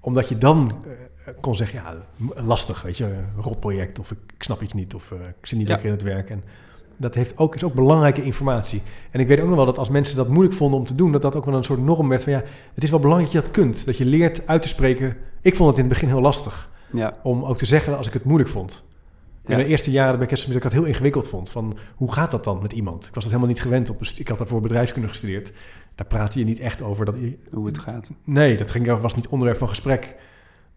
Omdat 0.00 0.28
je 0.28 0.38
dan 0.38 0.72
eh, 0.84 0.90
kon 1.40 1.54
zeggen, 1.56 1.82
ja, 1.84 1.94
lastig, 2.42 2.82
weet 2.82 2.96
je, 2.96 3.04
een 3.04 3.42
rotproject 3.42 3.98
of 3.98 4.10
ik, 4.10 4.18
ik 4.36 4.42
snap 4.42 4.62
iets 4.62 4.72
niet 4.72 4.94
of 4.94 5.10
eh, 5.12 5.18
ik 5.40 5.46
zit 5.46 5.58
niet 5.58 5.66
Ja. 5.66 5.72
lekker 5.72 5.90
in 5.90 5.94
het 5.96 6.04
werk. 6.04 6.30
En 6.30 6.42
dat 6.96 7.14
heeft 7.14 7.38
ook, 7.38 7.54
is 7.54 7.64
ook 7.64 7.74
belangrijke 7.74 8.22
informatie. 8.22 8.82
En 9.10 9.20
ik 9.20 9.26
weet 9.28 9.40
ook 9.40 9.46
nog 9.46 9.56
wel 9.56 9.64
dat 9.66 9.78
als 9.78 9.88
mensen 9.90 10.16
dat 10.16 10.28
moeilijk 10.28 10.54
vonden 10.56 10.78
om 10.78 10.86
te 10.86 10.94
doen, 10.94 11.12
dat 11.12 11.22
dat 11.22 11.36
ook 11.36 11.44
wel 11.44 11.54
een 11.54 11.64
soort 11.64 11.80
norm 11.82 12.08
werd 12.08 12.22
van, 12.22 12.32
ja, 12.32 12.42
het 12.74 12.84
is 12.84 12.90
wel 12.90 12.98
belangrijk 13.00 13.32
dat 13.32 13.42
je 13.42 13.48
dat 13.48 13.58
kunt. 13.62 13.86
Dat 13.86 13.96
je 13.96 14.04
leert 14.04 14.46
uit 14.46 14.62
te 14.62 14.68
spreken. 14.68 15.16
Ik 15.40 15.54
vond 15.56 15.68
het 15.68 15.78
in 15.78 15.84
het 15.84 15.92
begin 15.92 16.08
heel 16.08 16.20
lastig 16.20 16.70
Ja, 16.92 17.16
om 17.22 17.44
ook 17.44 17.58
te 17.58 17.66
zeggen 17.66 17.96
als 17.96 18.06
ik 18.06 18.12
het 18.12 18.24
moeilijk 18.24 18.50
vond. 18.50 18.84
In 19.44 19.50
Ja. 19.56 19.56
de 19.62 19.64
eerste 19.68 19.90
jaren 19.90 20.18
bij 20.18 20.26
Kerstmis 20.26 20.54
dat 20.54 20.64
ik 20.64 20.70
dat 20.70 20.78
heel 20.80 20.88
ingewikkeld 20.88 21.28
vond. 21.28 21.50
Van 21.50 21.76
hoe 21.94 22.12
gaat 22.12 22.30
dat 22.30 22.44
dan 22.44 22.58
met 22.62 22.72
iemand? 22.72 23.06
Ik 23.06 23.14
was 23.14 23.22
dat 23.24 23.32
helemaal 23.32 23.52
niet 23.52 23.62
gewend 23.62 23.90
op. 23.90 23.98
Dus 23.98 24.18
ik 24.18 24.28
had 24.28 24.38
daarvoor 24.38 24.60
bedrijfskunde 24.60 25.08
gestudeerd. 25.08 25.52
Daar 25.94 26.06
praatte 26.06 26.38
je 26.38 26.44
niet 26.44 26.60
echt 26.60 26.82
over. 26.82 27.04
Dat, 27.04 27.18
hoe 27.52 27.66
het 27.66 27.78
gaat. 27.78 28.10
nee, 28.24 28.56
dat 28.56 28.70
ging, 28.70 29.00
was 29.00 29.14
niet 29.14 29.26
onderwerp 29.28 29.58
van 29.58 29.68
gesprek 29.68 30.14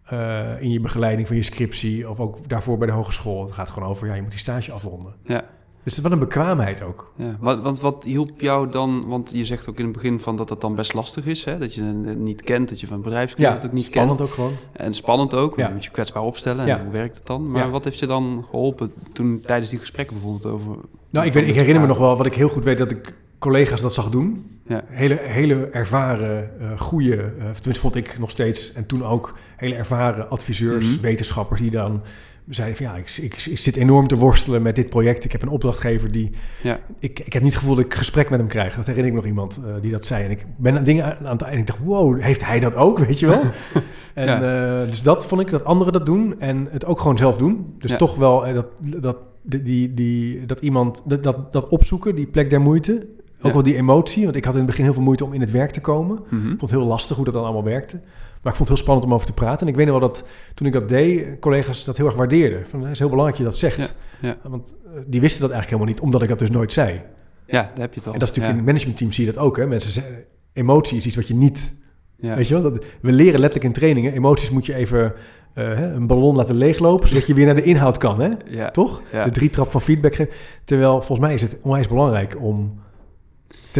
eh, 0.06 0.60
in 0.62 0.70
je 0.70 0.80
begeleiding 0.80 1.26
van 1.26 1.36
je 1.36 1.42
scriptie. 1.42 2.10
Of 2.10 2.20
ook 2.20 2.48
daarvoor 2.48 2.78
bij 2.78 2.86
de 2.86 2.92
hogeschool. 2.92 3.44
Het 3.44 3.54
gaat 3.54 3.68
gewoon 3.68 3.88
over, 3.88 4.06
ja, 4.06 4.14
je 4.14 4.22
moet 4.22 4.30
die 4.30 4.40
stage 4.40 4.72
afronden. 4.72 5.14
Ja. 5.24 5.44
Dus 5.82 5.98
wel 5.98 6.12
een 6.12 6.18
bekwaamheid 6.18 6.82
ook. 6.82 7.12
Ja, 7.16 7.36
want, 7.40 7.80
wat 7.80 8.04
hielp 8.04 8.40
jou 8.40 8.70
dan, 8.70 9.06
want 9.06 9.30
je 9.34 9.44
zegt 9.44 9.68
ook 9.68 9.78
in 9.78 9.84
het 9.84 9.92
begin 9.92 10.20
van 10.20 10.36
dat 10.36 10.48
dat 10.48 10.60
dan 10.60 10.74
best 10.74 10.94
lastig 10.94 11.26
is, 11.26 11.44
hè? 11.44 11.58
dat 11.58 11.74
je 11.74 11.82
het 12.04 12.18
niet 12.18 12.42
kent, 12.42 12.68
dat 12.68 12.80
je 12.80 12.86
van 12.86 13.02
bedrijfskunde 13.02 13.50
het 13.50 13.66
ook 13.66 13.72
niet 13.72 13.84
spannend 13.84 14.16
kent. 14.16 14.28
ook 14.28 14.34
gewoon. 14.34 14.52
En 14.72 14.94
spannend 14.94 15.34
ook, 15.34 15.56
want 15.56 15.68
Ja. 15.68 15.74
moet 15.74 15.84
je 15.84 15.90
kwetsbaar 15.90 16.22
opstellen 16.22 16.60
en 16.60 16.66
Ja. 16.66 16.82
hoe 16.82 16.92
werkt 16.92 17.16
het 17.16 17.26
dan? 17.26 17.50
Maar 17.50 17.64
Ja. 17.64 17.70
wat 17.70 17.84
heeft 17.84 17.98
je 17.98 18.06
dan 18.06 18.44
geholpen 18.50 18.92
toen 19.12 19.40
tijdens 19.40 19.70
die 19.70 19.78
gesprekken 19.78 20.16
bijvoorbeeld 20.16 20.46
over... 20.54 20.76
Nou, 21.10 21.26
ik, 21.26 21.32
weet, 21.32 21.48
ik 21.48 21.54
herinner 21.54 21.80
me 21.80 21.88
nog 21.88 21.98
wel 21.98 22.16
wat 22.16 22.26
ik 22.26 22.34
heel 22.34 22.48
goed 22.48 22.64
weet 22.64 22.78
dat 22.78 22.90
ik 22.90 23.14
collega's 23.38 23.80
dat 23.80 23.94
zag 23.94 24.10
doen. 24.10 24.55
Ja. 24.68 24.84
Hele, 24.86 25.18
hele 25.22 25.68
ervaren, 25.72 26.50
eh 26.60 26.78
goede, 26.80 27.14
eh, 27.16 27.28
tenminste 27.38 27.80
vond 27.80 27.94
ik 27.96 28.18
nog 28.18 28.30
steeds, 28.30 28.72
en 28.72 28.86
toen 28.86 29.04
ook 29.04 29.38
hele 29.56 29.74
ervaren 29.74 30.30
adviseurs, 30.30 30.92
Mhm. 30.92 31.00
wetenschappers 31.00 31.60
die 31.60 31.70
dan 31.70 32.02
zeiden 32.48 32.76
van 32.76 32.86
ja, 32.86 32.94
ik, 32.96 33.10
ik, 33.16 33.44
ik 33.46 33.58
zit 33.58 33.76
enorm 33.76 34.06
te 34.08 34.16
worstelen 34.16 34.62
met 34.62 34.76
dit 34.76 34.88
project. 34.88 35.24
Ik 35.24 35.32
heb 35.32 35.42
een 35.42 35.48
opdrachtgever 35.48 36.12
die, 36.12 36.30
Ja. 36.62 36.78
ik, 36.98 37.20
ik 37.20 37.32
heb 37.32 37.42
niet 37.42 37.52
het 37.52 37.60
gevoel 37.60 37.76
dat 37.76 37.84
ik 37.84 37.94
gesprek 37.94 38.30
met 38.30 38.38
hem 38.38 38.48
krijg. 38.48 38.74
Dat 38.76 38.86
herinner 38.86 39.10
ik 39.10 39.16
nog 39.16 39.26
iemand 39.26 39.60
eh, 39.66 39.74
die 39.80 39.90
dat 39.90 40.06
zei. 40.06 40.24
En 40.24 40.30
ik 40.30 40.46
ben 40.56 40.76
aan 40.76 40.84
dingen 40.84 41.04
aan 41.18 41.26
het 41.36 41.42
en 41.42 41.58
ik 41.58 41.66
dacht, 41.66 41.78
wow, 41.84 42.20
heeft 42.20 42.44
hij 42.44 42.60
dat 42.60 42.74
ook, 42.74 42.98
weet 42.98 43.18
je 43.20 43.26
wel? 43.26 43.40
en 44.14 44.40
dus 44.88 45.02
dat 45.02 45.26
vond 45.26 45.40
ik, 45.40 45.50
dat 45.50 45.64
anderen 45.64 45.92
dat 45.92 46.06
doen 46.06 46.40
en 46.40 46.68
het 46.70 46.84
ook 46.84 47.00
gewoon 47.00 47.18
zelf 47.18 47.36
doen. 47.36 47.74
Dus 47.78 47.90
Ja. 47.90 47.96
toch 47.96 48.16
wel 48.16 48.54
dat, 48.54 48.66
dat, 48.80 49.16
die, 49.42 49.94
die, 49.94 50.46
dat 50.46 50.60
iemand, 50.60 51.02
dat, 51.04 51.22
dat, 51.22 51.52
dat 51.52 51.68
opzoeken, 51.68 52.14
die 52.14 52.26
plek 52.26 52.50
der 52.50 52.60
moeite. 52.60 53.06
Ook 53.42 53.52
wel 53.52 53.62
die 53.62 53.76
emotie, 53.76 54.24
want 54.24 54.36
ik 54.36 54.44
had 54.44 54.52
in 54.52 54.60
het 54.60 54.68
begin 54.68 54.84
heel 54.84 54.92
veel 54.92 55.02
moeite 55.02 55.24
om 55.24 55.32
in 55.32 55.40
het 55.40 55.50
werk 55.50 55.70
te 55.70 55.80
komen. 55.80 56.18
Mhm. 56.28 56.42
Ik 56.42 56.58
vond 56.58 56.60
het 56.60 56.70
heel 56.70 56.88
lastig 56.88 57.16
hoe 57.16 57.24
dat 57.24 57.34
dan 57.34 57.44
allemaal 57.44 57.64
werkte. 57.64 58.00
Maar 58.42 58.52
ik 58.52 58.58
vond 58.58 58.68
het 58.68 58.68
heel 58.68 58.76
spannend 58.76 59.06
om 59.06 59.14
over 59.14 59.26
te 59.26 59.32
praten. 59.32 59.60
En 59.60 59.72
ik 59.72 59.76
weet 59.76 59.86
nog 59.86 59.98
wel 59.98 60.08
dat 60.08 60.28
toen 60.54 60.66
ik 60.66 60.72
dat 60.72 60.88
deed, 60.88 61.38
collega's 61.40 61.84
dat 61.84 61.96
heel 61.96 62.06
erg 62.06 62.14
waardeerden. 62.14 62.66
Van, 62.66 62.82
het 62.82 62.90
is 62.90 62.98
heel 62.98 63.08
belangrijk 63.08 63.42
dat 63.42 63.46
je 63.46 63.60
dat 63.60 63.72
zegt. 63.72 63.94
Ja, 64.20 64.36
Want 64.42 64.74
eh, 64.84 65.00
die 65.06 65.20
wisten 65.20 65.40
dat 65.40 65.50
eigenlijk 65.50 65.82
helemaal 65.82 65.86
niet, 65.86 66.00
omdat 66.00 66.22
ik 66.22 66.28
dat 66.28 66.38
dus 66.38 66.50
nooit 66.50 66.72
zei. 66.72 67.00
Ja, 67.46 67.62
daar 67.62 67.80
heb 67.80 67.92
je 67.92 67.98
het 67.98 68.06
al. 68.06 68.12
En 68.12 68.18
dat 68.18 68.28
is 68.28 68.34
natuurlijk 68.34 68.50
in 68.50 68.56
het 68.56 68.66
managementteam 68.66 69.12
zie 69.12 69.26
je 69.26 69.32
dat 69.32 69.42
ook. 69.42 69.56
Hè? 69.56 69.66
Mensen 69.66 69.92
zeggen, 69.92 70.24
emotie 70.52 70.96
is 70.96 71.06
iets 71.06 71.16
wat 71.16 71.28
je 71.28 71.34
niet... 71.34 71.74
Weet 72.16 72.48
je 72.48 72.60
wel? 72.60 72.72
Dat, 72.72 72.84
we 73.00 73.12
leren 73.12 73.40
letterlijk 73.40 73.64
in 73.64 73.72
trainingen, 73.72 74.12
emoties 74.12 74.50
moet 74.50 74.66
je 74.66 74.74
even 74.74 75.14
eh, 75.54 75.80
een 75.80 76.06
ballon 76.06 76.36
laten 76.36 76.54
leeglopen, 76.54 77.08
zodat 77.08 77.26
je 77.26 77.34
weer 77.34 77.46
naar 77.46 77.54
de 77.54 77.62
inhoud 77.62 77.98
kan. 77.98 78.20
Hè? 78.20 78.30
Ja. 78.50 78.70
Toch? 78.70 79.02
Ja. 79.12 79.24
De 79.24 79.30
drie 79.30 79.50
trap 79.50 79.70
van 79.70 79.80
feedback 79.80 80.14
geven. 80.14 80.34
Terwijl 80.64 80.92
volgens 80.92 81.18
mij 81.18 81.34
is 81.34 81.42
het 81.42 81.58
onwijs 81.62 81.88
belangrijk 81.88 82.36
om 82.40 82.80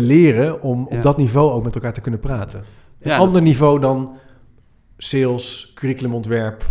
te 0.01 0.03
leren 0.07 0.63
om 0.63 0.87
op 0.87 1.03
dat 1.03 1.17
niveau 1.17 1.51
ook 1.53 1.65
met 1.65 1.75
elkaar 1.75 1.93
te 1.93 2.01
kunnen 2.01 2.21
praten. 2.21 2.65
Een 3.01 3.13
ander 3.13 3.33
dat- 3.33 3.43
niveau 3.43 3.81
dan 3.81 4.17
sales, 4.97 5.73
curriculumontwerp, 5.75 6.65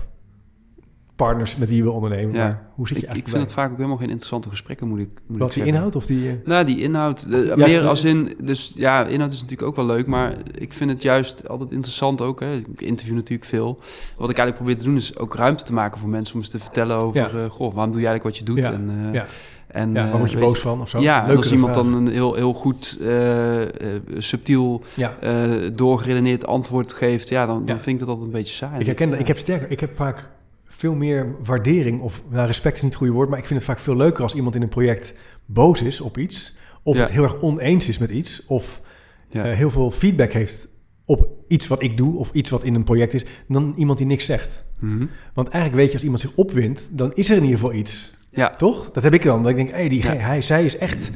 partners 1.15 1.55
met 1.55 1.69
wie 1.69 1.83
we 1.83 1.91
ondernemen. 1.91 2.35
Ja. 2.35 2.43
Maar 2.43 2.67
hoe 2.75 2.87
zit 2.87 2.97
je 2.97 3.03
ik, 3.03 3.09
ik 3.09 3.15
eigenlijk 3.15 3.27
vind 3.27 3.43
het 3.43 3.53
vaak 3.53 3.71
ook 3.71 3.75
helemaal 3.77 3.97
geen 3.97 4.07
interessante 4.09 4.49
gesprekken, 4.49 4.87
moet 4.87 4.99
ik, 4.99 5.09
moet 5.27 5.39
Wat 5.39 5.47
ik 5.49 5.53
die 5.55 5.65
inhoud 5.65 5.95
of 5.95 6.05
die... 6.05 6.29
eh, 6.29 6.33
Nou, 6.45 6.65
die 6.65 6.79
inhoud, 6.81 7.25
Juist 7.29 7.55
meer 7.55 7.81
de- 7.81 7.87
als 7.87 8.03
in, 8.03 8.29
dus 8.43 8.73
ja, 8.75 9.05
inhoud 9.05 9.31
is 9.33 9.41
natuurlijk 9.41 9.67
ook 9.67 9.75
wel 9.75 9.85
leuk, 9.85 10.07
maar 10.07 10.33
ik 10.57 10.73
vind 10.73 10.89
het 10.89 11.01
juist 11.01 11.47
altijd 11.49 11.71
interessant 11.71 12.21
ook. 12.21 12.39
Hè. 12.39 12.53
Ik 12.55 12.81
interview 12.81 13.15
natuurlijk 13.15 13.49
veel. 13.49 13.67
Wat 14.17 14.29
ik 14.29 14.37
eigenlijk 14.37 14.55
probeer 14.55 14.77
te 14.77 14.83
doen 14.83 14.95
is 14.95 15.17
ook 15.17 15.35
ruimte 15.35 15.63
te 15.63 15.73
maken 15.73 15.99
voor 15.99 16.09
mensen 16.09 16.33
om 16.35 16.39
eens 16.41 16.49
te 16.49 16.59
vertellen 16.59 16.97
over, 16.97 17.19
Ja. 17.37 17.43
eh, 17.43 17.49
goh, 17.49 17.73
waarom 17.73 17.91
doe 17.93 18.01
je 18.01 18.07
eigenlijk 18.07 18.23
wat 18.23 18.37
je 18.37 18.43
doet? 18.53 18.57
Ja, 18.63 18.71
En, 18.71 19.05
eh, 19.07 19.13
ja. 19.13 19.25
En, 19.75 19.93
ja, 19.93 20.03
eh, 20.05 20.09
waar 20.09 20.19
word 20.19 20.31
je 20.31 20.37
boos 20.37 20.59
van 20.59 20.81
of 20.81 20.89
zo? 20.89 20.99
Ja, 21.01 21.17
Leukere 21.17 21.37
als 21.37 21.51
iemand 21.51 21.73
vragen. 21.73 21.91
dan 21.91 22.01
een 22.05 22.13
heel, 22.13 22.33
heel 22.33 22.53
goed, 22.53 22.97
eh, 23.01 23.61
eh, 23.61 24.01
subtiel, 24.17 24.81
Ja, 24.93 25.17
eh, 25.21 25.31
doorgeredeneerd 25.73 26.45
antwoord 26.45 26.93
geeft, 26.93 27.29
ja, 27.29 27.45
dan, 27.45 27.65
dan 27.65 27.75
Ja. 27.75 27.81
vind 27.81 27.93
ik 27.93 27.99
dat 27.99 28.07
altijd 28.07 28.25
een 28.27 28.33
beetje 28.33 28.55
saai. 28.55 28.79
ik 28.79 28.85
herken 28.85 29.09
dat. 29.09 29.19
Ik 29.19 29.27
heb 29.27 29.37
sterker, 29.37 29.71
ik 29.71 29.79
heb 29.79 29.95
vaak 29.95 30.29
veel 30.67 30.93
meer 30.93 31.35
waardering, 31.43 32.01
of 32.01 32.21
nou, 32.29 32.47
respect 32.47 32.75
is 32.75 32.81
niet 32.81 32.91
het 32.91 32.99
goede 32.99 33.13
woord, 33.15 33.29
maar 33.29 33.39
ik 33.39 33.45
vind 33.45 33.59
het 33.59 33.69
vaak 33.69 33.79
veel 33.79 33.95
leuker 33.95 34.23
als 34.23 34.35
iemand 34.35 34.55
in 34.55 34.61
een 34.61 34.69
project 34.69 35.17
boos 35.45 35.81
is 35.81 36.01
op 36.01 36.17
iets, 36.17 36.57
of 36.83 36.97
het 36.97 37.09
heel 37.11 37.23
erg 37.23 37.41
oneens 37.41 37.89
is 37.89 37.97
met 37.97 38.09
iets, 38.09 38.45
of 38.45 38.81
eh, 39.29 39.43
heel 39.43 39.69
veel 39.69 39.91
feedback 39.91 40.31
heeft 40.31 40.67
op 41.05 41.27
iets 41.47 41.67
wat 41.67 41.81
ik 41.83 41.97
doe, 41.97 42.17
of 42.17 42.29
iets 42.33 42.49
wat 42.49 42.63
in 42.63 42.75
een 42.75 42.83
project 42.83 43.13
is, 43.13 43.25
dan 43.47 43.73
iemand 43.75 43.97
die 43.97 44.07
niks 44.07 44.25
zegt. 44.25 44.65
Mhm. 44.79 45.05
Want 45.33 45.47
eigenlijk 45.47 45.75
weet 45.75 45.87
je, 45.87 45.93
als 45.93 46.03
iemand 46.03 46.21
zich 46.21 46.35
opwindt, 46.35 46.97
dan 46.97 47.13
is 47.13 47.29
er 47.29 47.35
in 47.37 47.43
ieder 47.43 47.59
geval 47.59 47.73
iets. 47.73 48.14
Ja. 48.35 48.49
Toch? 48.49 48.91
Dat 48.91 49.03
heb 49.03 49.13
ik 49.13 49.23
dan. 49.23 49.41
Dat 49.41 49.51
ik 49.51 49.57
denk, 49.57 49.69
hé, 49.71 49.87
die, 49.87 50.03
Ja. 50.03 50.13
hij, 50.13 50.41
zij 50.41 50.65
is 50.65 50.77
echt... 50.77 51.11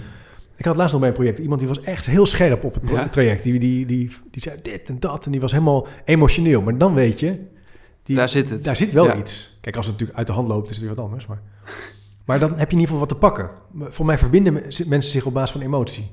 Ik 0.56 0.66
had 0.66 0.76
laatst 0.76 0.92
nog 0.92 1.00
bij 1.02 1.10
een 1.10 1.16
project 1.16 1.38
iemand 1.40 1.60
die 1.60 1.68
was 1.70 1.82
echt 1.82 2.06
heel 2.06 2.26
scherp 2.26 2.64
op 2.64 2.74
het 2.74 2.90
Ja. 2.90 3.08
traject. 3.08 3.44
Die, 3.44 3.60
die, 3.60 3.86
die, 3.86 4.12
die 4.32 4.42
zei 4.42 4.60
dit 4.62 4.90
en 4.90 5.00
dat 5.00 5.26
en 5.26 5.32
die 5.32 5.42
was 5.42 5.52
helemaal 5.52 5.88
emotioneel. 6.06 6.62
Maar 6.62 6.78
dan 6.78 6.94
weet 6.94 7.20
je... 7.20 7.40
Die, 8.04 8.16
Daar 8.16 8.30
zit 8.30 8.50
het. 8.50 8.64
Daar 8.64 8.76
zit 8.76 8.92
wel 8.94 9.06
Ja. 9.06 9.16
iets. 9.16 9.58
Kijk, 9.62 9.76
als 9.76 9.86
het 9.86 9.94
natuurlijk 9.94 10.18
uit 10.18 10.28
de 10.28 10.34
hand 10.34 10.48
loopt, 10.48 10.70
is 10.70 10.76
het 10.76 10.86
weer 10.86 10.96
wat 10.96 11.06
anders. 11.06 11.26
Maar, 11.26 11.42
maar 12.26 12.40
dan 12.40 12.50
heb 12.50 12.58
je 12.72 12.76
in 12.76 12.82
ieder 12.82 12.94
geval 12.94 13.00
wat 13.00 13.10
te 13.10 13.16
pakken. 13.16 13.50
Voor 13.80 14.06
mij 14.06 14.18
verbinden 14.18 14.54
me- 14.54 14.84
mensen 14.88 15.12
zich 15.12 15.26
op 15.26 15.34
basis 15.34 15.52
van 15.52 15.62
emotie. 15.62 16.12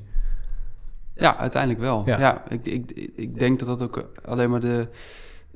Ja, 1.14 1.37
uiteindelijk 1.37 1.81
wel. 1.83 2.03
Ja, 2.07 2.42
ik, 2.49 2.66
ik, 2.66 3.11
ik 3.16 3.38
denk 3.38 3.59
dat 3.59 3.69
dat 3.69 3.83
ook 3.83 4.11
alleen 4.25 4.51
maar 4.51 4.61
de, 4.61 4.88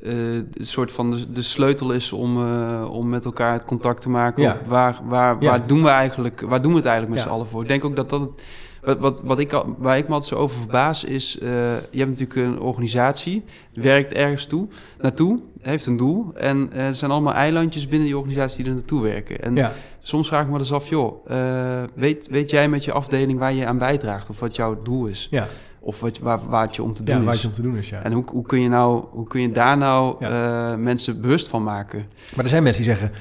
eh, 0.02 0.12
de 0.50 0.64
soort 0.64 0.92
van 0.92 1.10
de, 1.10 1.32
de 1.32 1.42
sleutel 1.42 1.92
is 1.92 2.12
om, 2.12 2.42
eh, 2.42 2.88
om 2.90 3.08
met 3.08 3.24
elkaar 3.24 3.52
het 3.52 3.64
contact 3.64 4.00
te 4.00 4.08
maken. 4.10 4.42
Ja. 4.42 4.52
Op 4.60 4.66
waar, 4.66 5.00
waar, 5.04 5.36
Ja. 5.40 5.48
waar 5.50 5.66
doen 5.66 5.82
we 5.82 5.88
eigenlijk, 5.88 6.40
waar 6.40 6.62
doen 6.62 6.70
we 6.72 6.76
het 6.78 6.86
eigenlijk 6.86 7.14
met 7.16 7.24
Ja. 7.24 7.30
z'n 7.30 7.34
allen 7.38 7.46
voor? 7.50 7.62
Ik 7.62 7.68
denk 7.68 7.84
ook 7.84 7.96
dat 7.96 8.10
dat 8.10 8.20
het, 8.20 8.42
wat, 8.82 8.98
wat, 8.98 9.20
wat 9.24 9.38
ik, 9.38 9.62
waar 9.78 9.96
ik 9.98 10.08
me 10.08 10.14
altijd 10.14 10.32
zo 10.32 10.38
over 10.38 10.58
verbaas 10.58 11.04
is, 11.04 11.38
eh, 11.38 11.48
je 11.90 11.98
hebt 11.98 12.10
natuurlijk 12.20 12.34
een 12.40 12.60
organisatie, 12.60 13.44
werkt 13.74 14.12
ergens 14.12 14.46
toe, 14.46 14.68
naartoe, 14.98 15.40
heeft 15.60 15.86
een 15.86 15.96
doel 15.96 16.30
en 16.34 16.72
er 16.72 16.94
zijn 16.94 17.10
allemaal 17.10 17.34
eilandjes 17.34 17.88
binnen 17.88 18.06
die 18.08 18.16
organisatie 18.16 18.56
die 18.62 18.72
er 18.72 18.78
naartoe 18.78 19.02
werken. 19.02 19.42
En 19.42 19.54
Ja, 19.56 19.72
soms 20.00 20.28
vraag 20.28 20.44
ik 20.44 20.50
me 20.50 20.58
dus 20.58 20.72
af, 20.72 20.88
joh, 20.88 21.30
eh, 21.30 21.82
weet, 21.94 22.28
weet 22.30 22.50
jij 22.50 22.68
met 22.68 22.84
je 22.84 22.92
afdeling 22.92 23.38
waar 23.38 23.52
je 23.52 23.66
aan 23.66 23.78
bijdraagt 23.78 24.30
of 24.30 24.40
wat 24.40 24.56
jouw 24.56 24.82
doel 24.82 25.06
is? 25.06 25.28
ja. 25.30 25.46
Of 25.80 26.00
wat, 26.00 26.18
waar, 26.18 26.40
waar 26.48 26.66
het 26.66 26.76
je 26.76 26.82
om 26.82 26.94
te 26.94 27.02
doen 27.02 27.18
ja 27.18 27.22
waar 27.24 27.34
is. 27.34 27.44
om 27.44 27.52
te 27.52 27.62
doen 27.62 27.76
is, 27.76 27.88
ja. 27.88 28.02
En 28.02 28.12
hoe, 28.12 28.24
hoe, 28.30 28.46
kun 28.46 28.60
je 28.60 28.68
nou, 28.68 29.04
hoe 29.10 29.26
kun 29.26 29.40
je 29.40 29.50
daar 29.50 29.76
nou 29.76 30.16
Ja. 30.24 30.72
eh, 30.72 30.78
mensen 30.78 31.20
bewust 31.20 31.48
van 31.48 31.62
maken? 31.62 32.06
Maar 32.34 32.44
er 32.44 32.50
zijn 32.50 32.62
mensen 32.62 32.82
die 32.84 32.92
zeggen, 32.92 33.12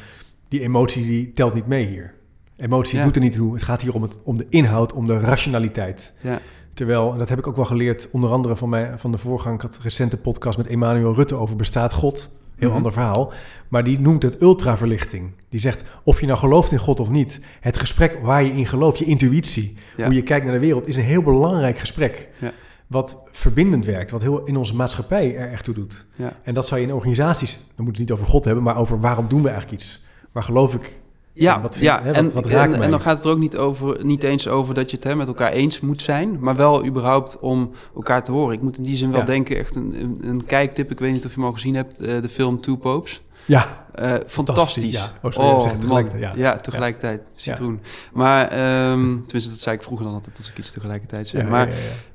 die 0.47 0.61
emotie 0.61 1.05
die 1.05 1.33
telt 1.33 1.53
niet 1.53 1.67
mee 1.67 1.85
hier. 1.87 2.13
Emotie 2.57 2.97
Ja. 2.97 3.03
doet 3.03 3.15
er 3.15 3.21
niet 3.21 3.35
toe. 3.35 3.53
Het 3.53 3.63
gaat 3.63 3.81
hier 3.81 3.93
om, 3.93 4.01
het, 4.01 4.19
om 4.23 4.37
de 4.37 4.45
inhoud, 4.49 4.93
om 4.93 5.05
de 5.05 5.19
rationaliteit. 5.19 6.13
Ja, 6.21 6.39
Terwijl, 6.73 7.11
en 7.11 7.17
dat 7.17 7.29
heb 7.29 7.37
ik 7.39 7.47
ook 7.47 7.55
wel 7.55 7.65
geleerd, 7.65 8.09
onder 8.11 8.31
andere 8.31 8.55
van, 8.55 8.69
mij, 8.69 8.93
van 8.97 9.11
de 9.11 9.17
voorgang. 9.17 9.55
Ik 9.55 9.61
had 9.61 9.75
een 9.75 9.81
recente 9.81 10.17
podcast 10.17 10.57
met 10.57 10.67
Emmanuel 10.67 11.13
Rutte 11.15 11.35
over 11.35 11.55
bestaat 11.55 11.93
God. 11.93 12.29
Heel 12.59 12.67
Mhm. 12.67 12.77
ander 12.77 12.91
verhaal. 12.91 13.33
Maar 13.67 13.83
die 13.83 13.99
noemt 13.99 14.23
het 14.23 14.41
ultraverlichting. 14.41 15.31
Die 15.49 15.59
zegt, 15.59 15.83
of 16.03 16.19
je 16.19 16.25
nou 16.25 16.39
gelooft 16.39 16.71
in 16.71 16.77
God 16.77 16.99
of 16.99 17.09
niet... 17.09 17.41
het 17.59 17.77
gesprek 17.77 18.19
waar 18.21 18.43
je 18.43 18.51
in 18.51 18.65
gelooft, 18.65 18.97
je 18.97 19.05
intuïtie... 19.05 19.77
Ja. 19.97 20.05
hoe 20.05 20.13
je 20.13 20.23
kijkt 20.23 20.45
naar 20.45 20.53
de 20.53 20.59
wereld... 20.59 20.87
is 20.87 20.95
een 20.95 21.03
heel 21.03 21.23
belangrijk 21.23 21.79
gesprek. 21.79 22.27
Ja. 22.39 22.51
Wat 22.87 23.23
verbindend 23.31 23.85
werkt. 23.85 24.11
Wat 24.11 24.21
heel 24.21 24.45
in 24.45 24.57
onze 24.57 24.75
maatschappij 24.75 25.35
er 25.37 25.51
echt 25.51 25.63
toe 25.63 25.73
doet. 25.73 26.05
Ja. 26.15 26.33
En 26.43 26.53
dat 26.53 26.67
zou 26.67 26.81
je 26.81 26.87
in 26.87 26.93
organisaties... 26.93 27.51
dan 27.53 27.61
moeten 27.65 27.85
we 27.85 27.89
het 27.89 27.99
niet 27.99 28.11
over 28.11 28.25
God 28.25 28.45
hebben... 28.45 28.63
maar 28.63 28.77
over 28.77 28.99
waarom 28.99 29.27
doen 29.27 29.41
we 29.41 29.49
eigenlijk 29.49 29.81
iets? 29.81 30.05
Waar 30.31 30.43
geloof 30.43 30.73
ik 30.75 30.99
Ja, 31.33 31.55
En 31.55 31.61
wat 31.61 31.73
vind- 31.75 31.85
ja. 31.85 31.99
hè, 32.01 32.05
wat- 32.07 32.15
en, 32.15 32.33
wat 32.33 32.45
raakt 32.45 32.79
en, 32.79 32.91
dan 32.91 32.99
gaat 33.01 33.15
het 33.15 33.25
er 33.25 33.31
ook 33.31 33.37
niet, 33.37 33.57
over, 33.57 34.05
niet 34.05 34.23
eens 34.23 34.47
over 34.47 34.73
dat 34.73 34.89
je 34.89 34.95
het 34.95 35.05
hè, 35.05 35.15
met 35.15 35.27
elkaar 35.27 35.51
eens 35.51 35.79
moet 35.79 36.01
zijn, 36.01 36.37
maar 36.39 36.55
wel 36.55 36.85
überhaupt 36.85 37.39
om 37.39 37.71
elkaar 37.95 38.23
te 38.23 38.31
horen. 38.31 38.53
Ik 38.55 38.61
moet 38.61 38.77
in 38.77 38.83
die 38.83 38.95
zin 38.95 39.11
wel 39.11 39.19
Ja. 39.19 39.25
denken, 39.25 39.57
echt 39.57 39.75
een, 39.75 39.93
een, 39.99 40.19
een 40.29 40.45
kijktip, 40.45 40.91
ik 40.91 40.99
weet 40.99 41.11
niet 41.11 41.25
of 41.25 41.29
je 41.33 41.35
hem 41.39 41.45
al 41.45 41.53
gezien 41.53 41.75
hebt, 41.75 42.01
eh, 42.01 42.21
de 42.21 42.29
film 42.29 42.61
Two 42.61 42.75
Popes. 42.75 43.21
Ja, 43.45 43.87
Eh, 43.99 44.13
fantastisch. 44.27 44.93
ja. 44.95 45.11
Oh, 45.21 45.31
sorry, 45.31 45.69
het 45.71 45.79
tegelijkertijd, 45.79 46.21
ja. 46.23 46.33
ja. 46.35 46.55
tegelijkertijd. 46.57 47.21
Citroen. 47.35 47.79
Maar, 48.13 48.47
ehm, 48.47 48.99
tenminste, 48.99 49.49
dat 49.49 49.59
zei 49.59 49.75
ik 49.75 49.83
vroeger 49.83 50.05
dan 50.05 50.13
altijd 50.15 50.37
als 50.37 50.49
ik 50.49 50.57
iets 50.57 50.71
tegelijkertijd 50.71 51.27
zei. 51.27 51.43
ja, 51.43 51.49
maar 51.49 51.69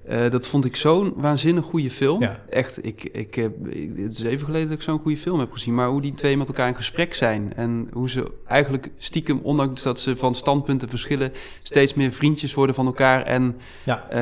eh, 0.06 0.30
dat 0.30 0.46
vond 0.46 0.64
ik 0.64 0.76
zo'n 0.76 1.12
waanzinnig 1.16 1.64
goede 1.64 1.90
film. 1.90 2.28
Echt, 2.50 2.84
ik, 2.86 3.02
ik 3.04 3.34
heb, 3.34 3.52
het 3.96 4.12
is 4.12 4.22
even 4.22 4.44
geleden 4.44 4.68
dat 4.68 4.76
ik 4.76 4.82
zo'n 4.82 4.98
goede 4.98 5.16
film 5.16 5.38
heb 5.38 5.52
gezien. 5.52 5.74
Maar 5.74 5.88
hoe 5.88 6.00
die 6.00 6.14
twee 6.14 6.36
met 6.36 6.48
elkaar 6.48 6.68
in 6.68 6.76
gesprek 6.76 7.14
zijn. 7.14 7.52
En 7.56 7.88
hoe 7.92 8.10
ze 8.10 8.32
eigenlijk 8.46 8.90
stiekem, 8.98 9.40
ondanks 9.42 9.82
dat 9.82 10.00
ze 10.00 10.16
van 10.16 10.34
standpunten 10.34 10.88
verschillen, 10.88 11.32
steeds 11.62 11.94
meer 11.94 12.12
vriendjes 12.12 12.54
worden 12.54 12.74
van 12.74 12.86
elkaar. 12.86 13.22
En 13.22 13.56
Ja. 13.84 14.04
eh, 14.10 14.18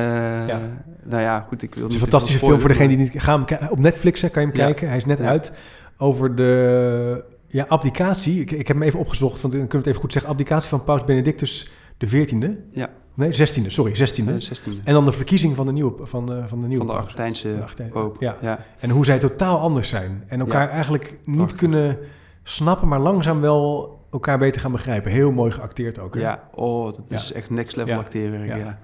Ja. 0.47 0.61
nou 1.03 1.21
ja, 1.21 1.45
goed, 1.47 1.61
ik 1.61 1.73
wil 1.75 1.83
Het 1.83 1.93
is 1.93 1.97
een 2.01 2.07
fantastische 2.07 2.39
film 2.39 2.59
voor 2.59 2.69
degene 2.69 2.87
die 2.87 2.97
niet... 2.97 3.11
Ga 3.15 3.45
hem 3.45 3.69
op 3.69 3.79
Netflix 3.79 4.21
hè, 4.21 4.29
kan 4.29 4.41
je 4.41 4.47
hem 4.47 4.57
kijken. 4.57 4.87
Hij 4.87 4.97
is 4.97 5.05
net 5.05 5.19
uit. 5.19 5.51
Over 5.97 6.35
de 6.35 7.31
ja, 7.53 7.65
abdicatie. 7.67 8.41
Ik, 8.41 8.51
ik 8.51 8.67
heb 8.67 8.77
hem 8.77 8.85
even 8.85 8.99
opgezocht, 8.99 9.41
want 9.41 9.53
dan 9.53 9.67
kunnen 9.67 9.69
we 9.71 9.77
het 9.77 9.87
even 9.87 9.99
goed 10.01 10.11
zeggen. 10.13 10.31
Abdicatie 10.31 10.69
van 10.69 10.83
Paus 10.83 11.03
Benedictus 11.03 11.71
de 11.97 12.07
14e. 12.09 12.69
Ja. 12.71 12.89
Nee, 13.13 13.31
16e. 13.31 13.67
Sorry, 13.67 13.95
16e. 13.95 14.23
maar- 14.23 14.33
eh, 14.33 14.39
16e. 14.41 14.83
En 14.83 14.93
dan 14.93 15.05
de 15.05 15.11
verkiezing 15.11 15.55
van 15.55 15.65
de 15.65 15.71
nieuwe, 15.71 16.05
van 16.05 16.25
de, 16.25 16.43
van 16.47 16.61
de 16.61 16.67
nieuwe 16.67 16.85
Van 16.85 16.93
de. 16.95 17.01
Argentijnse 17.01 17.63
poop. 17.91 18.17
ja. 18.19 18.37
Ja. 18.41 18.65
En 18.79 18.89
hoe 18.89 19.05
zij 19.05 19.19
totaal 19.19 19.59
anders 19.59 19.89
zijn. 19.89 20.23
En 20.27 20.39
elkaar 20.39 20.69
eigenlijk 20.69 21.19
niet 21.25 21.35
Prachtig. 21.37 21.57
kunnen 21.57 21.97
snappen, 22.43 22.87
maar 22.87 22.99
langzaam 22.99 23.41
wel 23.41 23.91
elkaar 24.11 24.37
beter 24.37 24.61
gaan 24.61 24.71
begrijpen. 24.71 25.11
Heel 25.11 25.31
mooi 25.31 25.51
geacteerd 25.51 25.99
ook. 25.99 26.13
hè? 26.15 26.19
Ja, 26.21 26.49
oh, 26.55 26.85
dat 26.85 27.11
is 27.11 27.27
Ja. 27.29 27.35
echt 27.35 27.49
next 27.49 27.75
level 27.75 27.97
acteren. 27.97 28.45
Ja. 28.45 28.79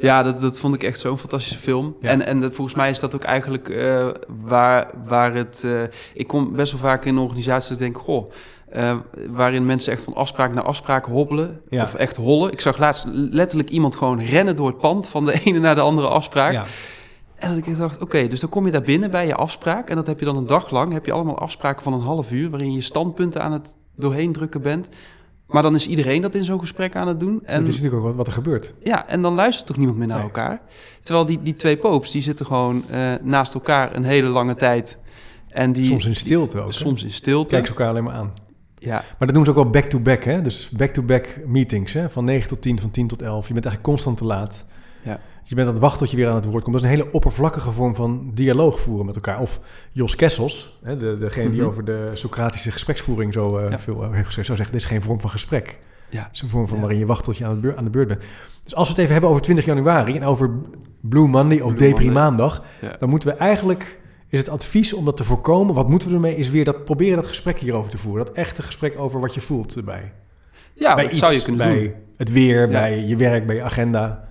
Ja, 0.00 0.22
dat, 0.22 0.40
dat 0.40 0.58
vond 0.58 0.74
ik 0.74 0.82
echt 0.82 0.98
zo'n 0.98 1.18
fantastische 1.18 1.58
film. 1.58 1.96
Ja. 2.00 2.08
En, 2.08 2.26
en 2.26 2.40
dat, 2.40 2.54
volgens 2.54 2.76
mij 2.76 2.90
is 2.90 3.00
dat 3.00 3.14
ook 3.14 3.22
eigenlijk 3.22 3.68
eh, 3.68 4.08
waar, 4.42 4.90
waar 5.06 5.34
het... 5.34 5.64
eh, 5.64 5.82
ik 6.14 6.26
kom 6.26 6.52
best 6.52 6.72
wel 6.72 6.80
vaak 6.80 7.04
in 7.04 7.18
organisaties 7.18 7.68
dat 7.68 7.80
ik 7.80 7.84
denk, 7.84 7.98
goh... 7.98 8.30
eh, 8.70 8.96
waarin 9.28 9.66
mensen 9.66 9.92
echt 9.92 10.04
van 10.04 10.14
afspraak 10.14 10.54
naar 10.54 10.64
afspraak 10.64 11.04
hobbelen. 11.04 11.60
Ja. 11.68 11.82
Of 11.82 11.94
echt 11.94 12.16
hollen. 12.16 12.52
Ik 12.52 12.60
zag 12.60 12.78
laatst 12.78 13.06
letterlijk 13.12 13.70
iemand 13.70 13.94
gewoon 13.96 14.20
rennen 14.20 14.56
door 14.56 14.66
het 14.66 14.78
pand... 14.78 15.08
van 15.08 15.24
de 15.24 15.40
ene 15.44 15.58
naar 15.58 15.74
de 15.74 15.80
andere 15.80 16.08
afspraak. 16.08 16.52
Ja. 16.52 16.64
En 17.34 17.48
dat 17.48 17.66
ik 17.66 17.76
dacht, 17.76 18.02
oké, 18.02 18.28
dus 18.28 18.40
dan 18.40 18.50
kom 18.50 18.66
je 18.66 18.72
daar 18.72 18.82
binnen 18.82 19.10
bij 19.10 19.26
je 19.26 19.34
afspraak... 19.34 19.90
en 19.90 19.96
dat 19.96 20.06
heb 20.06 20.18
je 20.18 20.24
dan 20.24 20.36
een 20.36 20.46
dag 20.46 20.70
lang. 20.70 20.92
Heb 20.92 21.06
je 21.06 21.12
allemaal 21.12 21.38
afspraken 21.38 21.82
van 21.82 21.92
een 21.92 22.00
half 22.00 22.30
uur... 22.30 22.50
waarin 22.50 22.72
je 22.72 22.80
standpunten 22.80 23.42
aan 23.42 23.52
het 23.52 23.76
doorheen 23.96 24.32
drukken 24.32 24.62
bent... 24.62 24.88
Maar 25.50 25.62
dan 25.62 25.74
is 25.74 25.86
iedereen 25.86 26.22
dat 26.22 26.34
in 26.34 26.44
zo'n 26.44 26.60
gesprek 26.60 26.96
aan 26.96 27.08
het 27.08 27.20
doen. 27.20 27.40
En 27.44 27.58
Dat 27.60 27.68
is 27.68 27.74
natuurlijk 27.80 27.94
ook 28.02 28.08
wat, 28.08 28.14
wat 28.14 28.26
er 28.26 28.32
gebeurt. 28.32 28.74
ja, 28.82 29.08
en 29.08 29.22
dan 29.22 29.34
luistert 29.34 29.66
toch 29.66 29.76
niemand 29.76 29.98
meer 29.98 30.06
naar 30.06 30.16
Nee. 30.16 30.26
elkaar. 30.26 30.60
Terwijl 31.02 31.26
die, 31.26 31.42
die 31.42 31.56
twee 31.56 31.76
popes, 31.76 32.10
die 32.10 32.22
zitten 32.22 32.46
gewoon 32.46 32.84
eh, 32.90 33.12
naast 33.22 33.54
elkaar 33.54 33.94
een 33.96 34.04
hele 34.04 34.28
lange 34.28 34.54
tijd. 34.54 34.98
En 35.48 35.72
die, 35.72 35.84
Soms 35.84 36.06
in 36.06 36.16
stilte 36.16 36.60
ook. 36.60 36.72
soms 36.72 37.02
in 37.04 37.10
stilte. 37.10 37.48
Kijken 37.48 37.66
ze 37.66 37.72
elkaar 37.74 37.88
alleen 37.90 38.04
maar 38.04 38.14
aan. 38.14 38.32
Ja, 38.78 39.04
Maar 39.18 39.26
dat 39.26 39.34
doen 39.34 39.44
ze 39.44 39.50
ook 39.50 39.56
wel 39.56 39.70
back-to-back, 39.70 40.24
hè? 40.24 40.40
Dus 40.42 40.70
back-to-back 40.70 41.38
meetings, 41.46 41.92
hè? 41.92 42.10
Van 42.10 42.24
9 42.24 42.48
tot 42.48 42.60
10, 42.62 42.80
van 42.80 42.90
10 42.90 43.06
tot 43.08 43.22
11. 43.22 43.46
Je 43.48 43.52
bent 43.52 43.64
eigenlijk 43.64 43.94
constant 43.94 44.16
te 44.16 44.24
laat. 44.24 44.66
Ja. 45.02 45.20
Je 45.42 45.54
bent 45.54 45.66
aan 45.66 45.72
het 45.72 45.82
wachten 45.82 46.00
tot 46.00 46.10
je 46.10 46.16
weer 46.16 46.28
aan 46.28 46.34
het 46.34 46.44
woord 46.44 46.62
komt. 46.62 46.76
Dat 46.76 46.84
is 46.84 46.90
een 46.90 46.96
hele 46.96 47.12
oppervlakkige 47.12 47.70
vorm 47.72 47.94
van 47.94 48.30
dialoog 48.34 48.80
voeren 48.80 49.06
met 49.06 49.14
elkaar. 49.14 49.40
Of 49.40 49.60
Jos 49.92 50.16
Kessels, 50.16 50.78
hè, 50.82 50.96
de, 50.96 51.16
degene 51.18 51.50
die 51.50 51.58
Mhm. 51.60 51.68
over 51.68 51.84
de 51.84 52.10
Socratische 52.14 52.70
gespreksvoering 52.70 53.32
zo 53.32 53.58
eh, 53.58 53.70
Ja. 53.70 53.78
veel 53.78 54.02
heeft 54.02 54.26
geschreven, 54.26 54.44
zou 54.44 54.56
zeggen, 54.56 54.72
dit 54.76 54.84
is 54.84 54.90
geen 54.90 55.02
vorm 55.02 55.20
van 55.20 55.30
gesprek. 55.30 55.78
ja, 56.08 56.22
Het 56.22 56.34
is 56.34 56.40
een 56.42 56.48
vorm 56.48 56.66
van 56.66 56.74
Ja. 56.76 56.80
waarin 56.82 56.98
je 57.00 57.06
wacht 57.06 57.24
tot 57.24 57.36
je 57.36 57.44
aan, 57.44 57.50
het 57.50 57.60
beur- 57.60 57.76
aan 57.76 57.84
de 57.84 57.90
beurt 57.90 58.08
bent. 58.08 58.22
Dus 58.64 58.74
als 58.74 58.84
we 58.86 58.90
het 58.92 58.98
even 59.00 59.12
hebben 59.12 59.30
over 59.30 59.42
20 59.42 59.64
januari 59.64 60.16
en 60.16 60.24
over 60.24 60.50
Blue 61.00 61.28
Monday 61.28 61.60
of 61.60 61.74
Depri. 61.74 62.10
Maandag, 62.10 62.62
Ja. 62.80 62.96
dan 62.98 63.08
moeten 63.08 63.28
we 63.28 63.34
eigenlijk, 63.34 63.98
is 64.28 64.38
het 64.38 64.48
advies 64.48 64.92
om 64.92 65.04
dat 65.04 65.16
te 65.16 65.24
voorkomen, 65.24 65.74
wat 65.74 65.88
moeten 65.88 66.08
we 66.08 66.14
ermee, 66.14 66.36
is 66.36 66.50
weer 66.50 66.64
dat, 66.64 66.84
proberen 66.84 67.16
dat 67.16 67.26
gesprek 67.26 67.58
hierover 67.58 67.90
te 67.90 67.98
voeren. 67.98 68.24
Dat 68.26 68.34
echte 68.34 68.62
gesprek 68.62 68.98
over 68.98 69.20
wat 69.20 69.34
je 69.34 69.40
voelt 69.40 69.76
erbij. 69.76 70.12
ja 70.74 70.94
bij 70.94 71.02
dat 71.02 71.12
iets, 71.12 71.20
zou 71.20 71.32
je 71.32 71.42
kunnen 71.42 71.66
bij 71.66 71.82
doen. 71.82 71.92
het 72.16 72.32
weer, 72.32 72.68
bij 72.68 72.98
je 73.06 73.16
werk, 73.16 73.46
bij 73.46 73.56
je 73.56 73.62
agenda. 73.62 74.28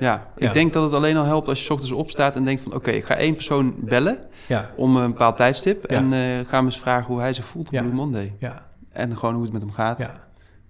Ja, 0.00 0.26
ik 0.36 0.42
Ja. 0.42 0.52
denk 0.52 0.72
dat 0.72 0.82
het 0.82 0.92
alleen 0.92 1.16
al 1.16 1.24
helpt 1.24 1.48
als 1.48 1.66
je 1.66 1.72
ochtends 1.72 1.92
opstaat 1.94 2.36
en 2.36 2.44
denkt 2.44 2.62
van... 2.62 2.74
oké, 2.74 2.90
ik 2.90 3.04
ga 3.04 3.16
één 3.16 3.34
persoon 3.34 3.74
bellen 3.78 4.18
Ja, 4.48 4.70
om 4.76 4.96
een 4.96 5.10
bepaald 5.10 5.36
tijdstip... 5.36 5.90
Ja. 5.90 5.96
en 5.96 6.12
eh 6.12 6.20
ga 6.48 6.56
hem 6.56 6.64
eens 6.64 6.78
vragen 6.78 7.06
hoe 7.06 7.20
hij 7.20 7.32
zich 7.34 7.44
voelt 7.44 7.66
op 7.66 7.72
Ja. 7.72 7.80
Blue 7.82 7.92
Monday. 7.94 8.34
ja, 8.38 8.62
En 8.92 9.16
gewoon 9.16 9.34
hoe 9.34 9.42
het 9.44 9.52
met 9.52 9.62
hem 9.62 9.70
gaat. 9.72 9.98
ja. 9.98 10.26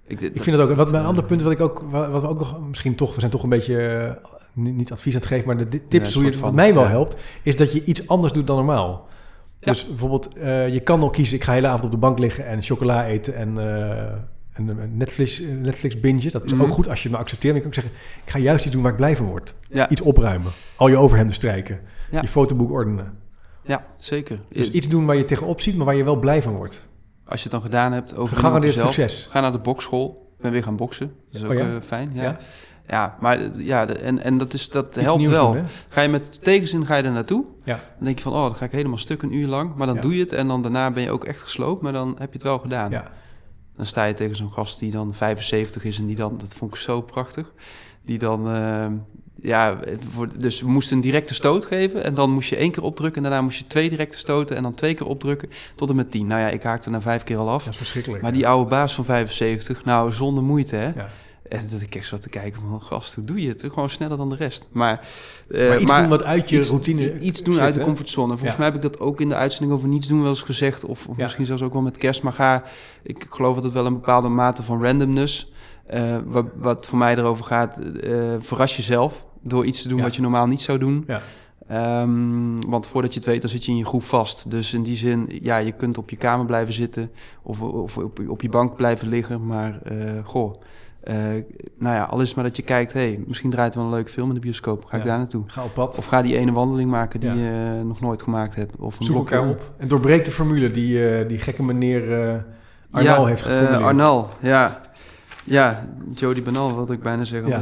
Ik, 0.06 0.20
Ik 0.20 0.42
vind 0.42 0.56
het 0.56 0.68
ook, 0.70 0.76
wat, 0.76 0.92
een 0.92 1.04
ander 1.04 1.24
punt 1.24 1.42
wat 1.42 1.52
ik 1.52 1.60
ook, 1.60 1.84
wat 1.90 2.20
we 2.22 2.28
ook 2.28 2.38
nog, 2.38 2.60
misschien 2.68 2.94
toch, 2.94 3.14
we 3.14 3.20
zijn 3.20 3.32
toch 3.32 3.42
een 3.42 3.48
beetje, 3.48 3.86
eh, 3.86 4.30
niet, 4.54 4.92
advies 4.92 5.14
aan 5.14 5.20
het 5.20 5.28
geven, 5.28 5.46
maar 5.46 5.56
de 5.56 5.66
Ja, 5.70 5.78
tips 5.88 6.14
hoe 6.14 6.22
je, 6.24 6.28
soort 6.28 6.40
wat 6.40 6.48
van, 6.48 6.54
mij 6.54 6.74
wel 6.74 6.82
ja. 6.82 6.88
helpt, 6.88 7.16
is 7.42 7.56
dat 7.56 7.72
je 7.72 7.84
iets 7.84 8.08
anders 8.08 8.32
doet 8.32 8.46
dan 8.46 8.56
normaal. 8.56 9.06
Ja. 9.60 9.72
Dus 9.72 9.88
bijvoorbeeld, 9.88 10.34
eh, 10.36 10.68
je 10.72 10.80
kan 10.80 11.00
al 11.02 11.10
kiezen, 11.10 11.36
ik 11.36 11.42
ga 11.44 11.50
de 11.50 11.56
hele 11.56 11.66
avond 11.68 11.84
op 11.84 11.90
de 11.90 11.96
bank 11.96 12.18
liggen 12.18 12.46
en 12.46 12.62
chocola 12.62 13.06
eten 13.06 13.34
en, 13.34 13.58
eh, 13.58 14.12
en 14.58 14.68
eh, 14.70 14.74
Netflix, 14.92 15.42
Netflix 15.62 16.00
bingen. 16.00 16.30
Dat 16.30 16.44
is 16.44 16.52
Mhm. 16.52 16.62
ook 16.62 16.70
goed 16.70 16.88
als 16.88 17.02
je 17.02 17.10
me 17.10 17.16
accepteert. 17.16 17.54
Je 17.54 17.58
kan 17.60 17.68
ook 17.68 17.74
zeggen, 17.74 17.92
ik 18.24 18.30
ga 18.30 18.38
juist 18.38 18.64
iets 18.64 18.74
doen 18.74 18.82
waar 18.82 18.90
ik 18.90 18.96
blij 18.96 19.16
van 19.16 19.26
word. 19.26 19.54
Ja. 19.68 19.88
Iets 19.88 20.00
opruimen, 20.00 20.50
al 20.76 20.88
je 20.88 20.96
overhemden 20.96 21.34
strijken, 21.34 21.80
Ja. 22.10 22.20
je 22.20 22.28
fotoboek 22.28 22.70
ordenen. 22.70 23.18
Ja, 23.62 23.86
zeker. 23.96 24.38
Dus 24.48 24.70
iets 24.70 24.88
doen 24.88 25.06
waar 25.06 25.16
je 25.16 25.24
tegenop 25.24 25.60
ziet, 25.60 25.76
maar 25.76 25.86
waar 25.86 25.94
je 25.96 26.04
wel 26.04 26.16
blij 26.16 26.42
van 26.42 26.54
wordt. 26.56 26.86
Als 27.24 27.36
je 27.38 27.42
het 27.42 27.52
dan 27.52 27.62
gedaan 27.62 27.92
hebt 27.92 28.16
over 28.16 28.36
Gegarandeerd 28.36 28.74
jezelf, 28.74 28.94
succes. 28.94 29.26
Ga 29.30 29.40
naar 29.40 29.52
de 29.52 29.58
bokschool. 29.58 30.32
Ik 30.36 30.42
ben 30.42 30.52
weer 30.52 30.62
gaan 30.62 30.76
boksen. 30.76 31.12
Dat 31.30 31.34
is 31.42 31.46
ook 31.48 31.52
Oh 31.52 31.58
ja? 31.58 31.74
eh, 31.74 31.82
fijn. 31.86 32.10
Ja. 32.14 32.22
Ja? 32.22 32.36
Ja, 32.88 33.16
maar 33.20 33.38
eh, 33.38 33.46
ja, 33.56 33.86
en, 33.86 34.22
en 34.22 34.38
dat, 34.38 34.52
is, 34.54 34.70
dat 34.70 34.86
Iets 34.96 35.00
helpt 35.04 35.26
wel. 35.26 35.52
doen, 35.52 35.64
ga 35.88 36.00
je 36.00 36.08
met 36.08 36.44
tegenzin 36.44 36.86
ga 36.86 36.96
je 36.96 37.02
er 37.02 37.10
naartoe. 37.12 37.44
Ja. 37.64 37.74
Dan 37.96 38.04
denk 38.04 38.16
je 38.16 38.22
van, 38.22 38.32
oh, 38.32 38.42
dan 38.42 38.54
ga 38.54 38.64
ik 38.64 38.72
helemaal 38.72 38.98
stuk 38.98 39.22
een 39.22 39.34
uur 39.34 39.46
lang. 39.48 39.74
Maar 39.74 39.86
dan 39.86 40.00
doe 40.00 40.14
je 40.14 40.20
het 40.20 40.32
en 40.32 40.48
dan 40.48 40.62
daarna 40.62 40.90
ben 40.90 41.02
je 41.02 41.10
ook 41.10 41.24
echt 41.24 41.42
gesloopt. 41.42 41.82
Maar 41.82 41.92
dan 41.92 42.08
heb 42.08 42.26
je 42.28 42.32
het 42.32 42.42
wel 42.42 42.58
gedaan. 42.58 42.90
Ja. 42.90 43.10
Dan 43.78 43.86
sta 43.86 44.04
je 44.04 44.14
tegen 44.14 44.36
zo'n 44.36 44.52
gast 44.52 44.78
die 44.78 44.90
dan 44.90 45.14
75 45.14 45.84
is 45.84 45.98
en 45.98 46.06
die 46.06 46.16
dan, 46.16 46.38
dat 46.38 46.54
vond 46.54 46.74
ik 46.74 46.80
zo 46.80 47.00
prachtig. 47.00 47.52
Die 48.02 48.18
dan, 48.18 48.48
eh, 48.48 48.86
ja, 49.42 49.78
voor, 50.12 50.38
dus 50.38 50.60
we 50.60 50.68
moesten 50.68 50.96
een 50.96 51.02
directe 51.02 51.34
stoot 51.34 51.64
geven. 51.64 52.04
En 52.04 52.14
dan 52.14 52.30
moest 52.30 52.48
je 52.48 52.56
één 52.56 52.70
keer 52.70 52.82
opdrukken. 52.82 53.24
En 53.24 53.30
daarna 53.30 53.44
moest 53.44 53.58
je 53.58 53.66
twee 53.66 53.88
directe 53.88 54.18
stoten 54.18 54.56
en 54.56 54.62
dan 54.62 54.74
twee 54.74 54.94
keer 54.94 55.06
opdrukken. 55.06 55.48
Tot 55.74 55.90
en 55.90 55.96
met 55.96 56.10
tien. 56.10 56.26
Nou 56.26 56.40
ja, 56.40 56.48
ik 56.48 56.62
haakte 56.62 56.90
na 56.90 57.00
vijf 57.00 57.22
keer 57.22 57.36
al 57.36 57.50
af. 57.50 57.64
Dat 57.64 57.72
is 57.72 57.78
verschrikkelijk. 57.78 58.22
Maar 58.22 58.32
die 58.32 58.48
oude 58.48 58.70
baas 58.70 58.94
van 58.94 59.04
75, 59.04 59.84
nou, 59.84 60.12
zonder 60.12 60.44
moeite, 60.44 60.76
hè? 60.76 60.92
Ja. 60.94 61.08
En 61.48 61.60
dat 61.70 61.80
ik 61.80 61.94
echt 61.94 62.06
zat 62.06 62.20
te 62.22 62.28
kijken 62.28 62.60
van, 62.68 62.80
gast, 62.82 63.14
hoe 63.14 63.24
doe 63.24 63.42
je 63.42 63.48
het? 63.48 63.62
Gewoon 63.62 63.90
sneller 63.90 64.16
dan 64.16 64.28
de 64.28 64.36
rest. 64.36 64.68
Maar, 64.72 65.08
eh, 65.50 65.68
Maar 65.68 65.80
iets 65.80 65.96
doen 65.96 66.08
wat 66.08 66.22
uit 66.22 66.48
je 66.50 66.58
iets- 66.58 66.68
routine 66.68 67.18
Iets 67.20 67.42
doen 67.42 67.54
zit, 67.54 67.62
uit 67.62 67.74
de 67.74 67.80
comfortzone. 67.80 68.28
Volgens 68.28 68.50
Ja. 68.52 68.56
mij 68.56 68.66
heb 68.66 68.76
ik 68.76 68.82
dat 68.82 69.00
ook 69.00 69.20
in 69.20 69.28
de 69.28 69.34
uitzending 69.34 69.72
over 69.72 69.88
niets 69.88 70.06
doen 70.08 70.20
wel 70.20 70.28
eens 70.28 70.42
gezegd. 70.42 70.84
Of, 70.84 71.06
of 71.08 71.16
Ja. 71.16 71.22
misschien 71.22 71.46
zelfs 71.46 71.62
ook 71.62 71.72
wel 71.72 71.82
met 71.82 71.98
kerst. 71.98 72.22
Maar 72.22 72.32
ga, 72.32 72.62
ik 73.02 73.26
geloof 73.30 73.54
dat 73.54 73.64
het 73.64 73.72
wel 73.72 73.86
een 73.86 73.94
bepaalde 73.94 74.28
mate 74.28 74.62
van 74.62 74.82
randomness... 74.84 75.52
eh, 75.86 76.16
wat, 76.26 76.46
wat 76.56 76.86
voor 76.86 76.98
mij 76.98 77.16
erover 77.16 77.44
gaat, 77.44 77.78
eh, 77.78 78.12
verras 78.38 78.76
jezelf... 78.76 79.24
door 79.42 79.64
iets 79.66 79.82
te 79.82 79.88
doen 79.88 79.98
Ja. 79.98 80.04
wat 80.04 80.14
je 80.14 80.22
normaal 80.22 80.46
niet 80.46 80.60
zou 80.60 80.78
doen. 80.78 81.04
Ja. 81.06 81.20
Ehm, 81.68 82.60
want 82.68 82.86
voordat 82.86 83.12
je 83.12 83.18
het 83.18 83.28
weet, 83.28 83.40
dan 83.40 83.50
zit 83.50 83.64
je 83.64 83.70
in 83.70 83.76
je 83.76 83.84
groep 83.86 84.02
vast. 84.02 84.50
Dus 84.50 84.72
in 84.74 84.82
die 84.82 84.96
zin, 84.96 85.38
ja, 85.42 85.56
je 85.56 85.72
kunt 85.72 85.98
op 85.98 86.10
je 86.10 86.16
kamer 86.16 86.46
blijven 86.46 86.74
zitten 86.74 87.10
of, 87.42 87.60
of 87.60 87.96
op, 87.98 88.20
op 88.28 88.42
je 88.42 88.48
bank 88.48 88.76
blijven 88.76 89.08
liggen. 89.08 89.46
Maar 89.46 89.80
goh, 90.24 90.60
eh, 91.08 91.42
nou 91.78 91.94
ja, 91.94 92.04
al 92.04 92.20
is 92.20 92.34
maar 92.34 92.44
dat 92.44 92.56
je 92.56 92.62
kijkt, 92.62 92.92
hey, 92.92 93.20
misschien 93.26 93.50
draait 93.50 93.72
er 93.72 93.78
wel 93.78 93.88
een 93.88 93.94
leuke 93.94 94.10
film 94.10 94.28
in 94.28 94.34
de 94.34 94.40
bioscoop. 94.40 94.84
Ga 94.84 94.96
ik 94.96 95.04
daar 95.04 95.18
naartoe? 95.18 95.42
Ga 95.46 95.64
op 95.64 95.74
pad. 95.74 95.98
Of 95.98 96.06
ga 96.06 96.22
die 96.22 96.36
ene 96.36 96.52
wandeling 96.52 96.90
maken 96.90 97.20
die 97.20 97.30
Ja. 97.30 97.34
je 97.34 97.84
nog 97.84 98.00
nooit 98.00 98.22
gemaakt 98.22 98.54
hebt. 98.54 98.76
Of 98.76 98.98
een 98.98 99.04
Zoek 99.04 99.16
elkaar 99.16 99.48
op. 99.48 99.72
En 99.76 99.88
doorbreek 99.88 100.24
de 100.24 100.30
formule 100.30 100.70
die, 100.70 101.08
eh, 101.08 101.28
die 101.28 101.38
gekke 101.38 101.62
meneer 101.62 102.26
eh 102.28 102.34
Arnal 102.90 103.20
ja, 103.20 103.26
heeft 103.26 103.42
eh, 103.42 103.48
geformuleerd. 103.48 103.82
Arnal, 103.84 104.28
ja. 104.40 104.80
Ja, 105.44 105.86
Jody 106.14 106.42
Banal 106.42 106.74
wilde 106.74 106.92
ik 106.92 107.02
bijna 107.02 107.24
zeggen. 107.24 107.48
Ja. 107.48 107.60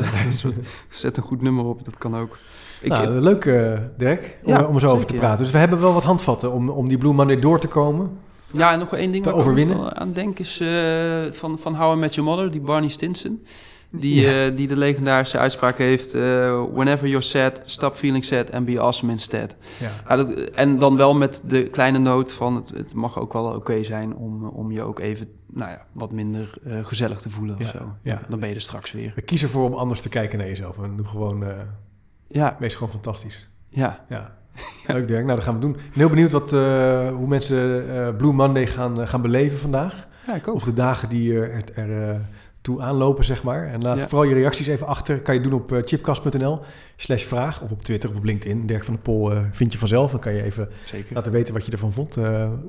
Zet 0.88 1.16
een 1.16 1.22
goed 1.22 1.42
nummer 1.42 1.64
op, 1.64 1.84
dat 1.84 1.98
kan 1.98 2.16
ook. 2.16 2.38
Ik, 2.80 2.88
nou, 2.88 3.08
leuk 3.20 3.44
eh, 3.44 3.72
Dirk, 3.96 4.38
om, 4.44 4.56
om 4.56 4.74
er 4.74 4.80
zo 4.80 4.92
over 4.92 5.06
te 5.06 5.14
praten. 5.14 5.44
Dus 5.44 5.52
we 5.52 5.58
hebben 5.58 5.80
wel 5.80 5.92
wat 5.92 6.02
handvatten 6.02 6.52
om, 6.52 6.68
om 6.68 6.88
die 6.88 6.98
Blue 6.98 7.12
Monday 7.12 7.40
door 7.40 7.58
te 7.58 7.68
komen. 7.68 8.10
Ja, 8.56 8.72
en 8.72 8.78
nog 8.78 8.94
één 8.94 9.12
ding 9.12 9.24
Te 9.24 9.30
waar 9.30 9.38
overwinnen? 9.38 9.96
aan 9.96 10.12
denk 10.12 10.38
is 10.38 10.60
eh, 10.60 11.32
van, 11.32 11.58
van 11.58 11.74
How 11.74 11.96
I 11.96 11.98
Met 11.98 12.14
Your 12.14 12.30
Mother, 12.30 12.50
die 12.50 12.60
Barney 12.60 12.88
Stinson. 12.88 13.44
Die, 13.90 14.20
Ja. 14.20 14.46
eh, 14.46 14.56
die 14.56 14.66
de 14.66 14.76
legendarische 14.76 15.38
uitspraak 15.38 15.78
heeft... 15.78 16.14
eh, 16.14 16.62
Whenever 16.72 17.06
you're 17.08 17.22
sad, 17.24 17.60
stop 17.64 17.94
feeling 17.94 18.24
sad 18.24 18.52
and 18.52 18.64
be 18.66 18.80
awesome 18.80 19.12
instead. 19.12 19.54
Ja. 19.80 19.90
Ja, 20.08 20.16
dat, 20.16 20.30
en 20.32 20.78
dan 20.78 20.96
wel 20.96 21.14
met 21.14 21.42
de 21.46 21.62
kleine 21.68 21.98
noot 21.98 22.32
van... 22.32 22.54
het, 22.54 22.68
het 22.68 22.94
mag 22.94 23.18
ook 23.18 23.32
wel 23.32 23.54
oké 23.54 23.82
zijn 23.82 24.14
om, 24.16 24.44
om 24.44 24.72
je 24.72 24.82
ook 24.82 24.98
even 24.98 25.26
nou 25.52 25.70
ja, 25.70 25.86
wat 25.92 26.12
minder 26.12 26.50
gezellig 26.82 27.20
te 27.20 27.30
voelen 27.30 27.54
of 27.56 27.60
Ja, 27.62 27.78
zo. 27.78 27.94
ja. 28.02 28.20
Dan 28.28 28.40
ben 28.40 28.48
je 28.48 28.54
er 28.54 28.60
straks 28.60 28.92
weer. 28.92 29.12
We 29.14 29.22
kiezen 29.22 29.48
ervoor 29.48 29.64
om 29.64 29.74
anders 29.74 30.00
te 30.00 30.08
kijken 30.08 30.38
naar 30.38 30.46
jezelf. 30.48 30.78
En 30.82 30.96
doe 30.96 31.06
gewoon, 31.06 31.44
Ja, 32.28 32.56
wees 32.58 32.74
gewoon 32.74 32.90
fantastisch. 32.92 33.48
ja. 33.68 34.04
Ja. 34.08 34.34
Leuk 34.86 35.08
Dirk, 35.08 35.24
nou 35.24 35.34
dat 35.36 35.44
gaan 35.44 35.54
we 35.54 35.60
doen. 35.60 35.70
Ik 35.70 35.76
ben 35.76 35.92
heel 35.98 36.08
benieuwd 36.08 36.32
wat, 36.32 36.52
eh, 36.52 37.08
hoe 37.08 37.26
mensen 37.26 37.84
eh, 37.96 38.16
Blue 38.16 38.32
Monday 38.32 38.66
gaan, 38.66 39.00
eh, 39.00 39.08
gaan 39.08 39.22
beleven 39.22 39.58
vandaag. 39.58 40.06
ja 40.26 40.34
ik 40.34 40.48
ook. 40.48 40.54
Of 40.54 40.64
de 40.64 40.74
dagen 40.74 41.08
die 41.08 41.34
er, 41.40 41.64
er, 41.74 42.20
toe 42.60 42.82
aanlopen, 42.82 43.24
zeg 43.24 43.42
maar. 43.42 43.66
En 43.66 43.82
laat 43.82 43.98
Ja. 44.00 44.08
vooral 44.08 44.28
je 44.28 44.34
reacties 44.34 44.66
even 44.66 44.86
achter. 44.86 45.20
Kan 45.20 45.34
je 45.34 45.40
doen 45.40 45.52
op 45.52 45.80
chipcast.nl 45.84 46.60
slash 46.96 47.22
vraag. 47.24 47.62
Of 47.62 47.70
op 47.70 47.82
Twitter 47.82 48.10
of 48.10 48.16
op 48.16 48.24
LinkedIn. 48.24 48.66
Dirk 48.66 48.84
van 48.84 48.94
der 48.94 49.02
Pol 49.02 49.32
vind 49.52 49.72
je 49.72 49.78
vanzelf. 49.78 50.10
Dan 50.10 50.20
kan 50.20 50.34
je 50.34 50.42
even 50.42 50.68
Zeker. 50.84 51.14
laten 51.14 51.32
weten 51.32 51.54
wat 51.54 51.66
je 51.66 51.72
ervan 51.72 51.92
vond. 51.92 52.14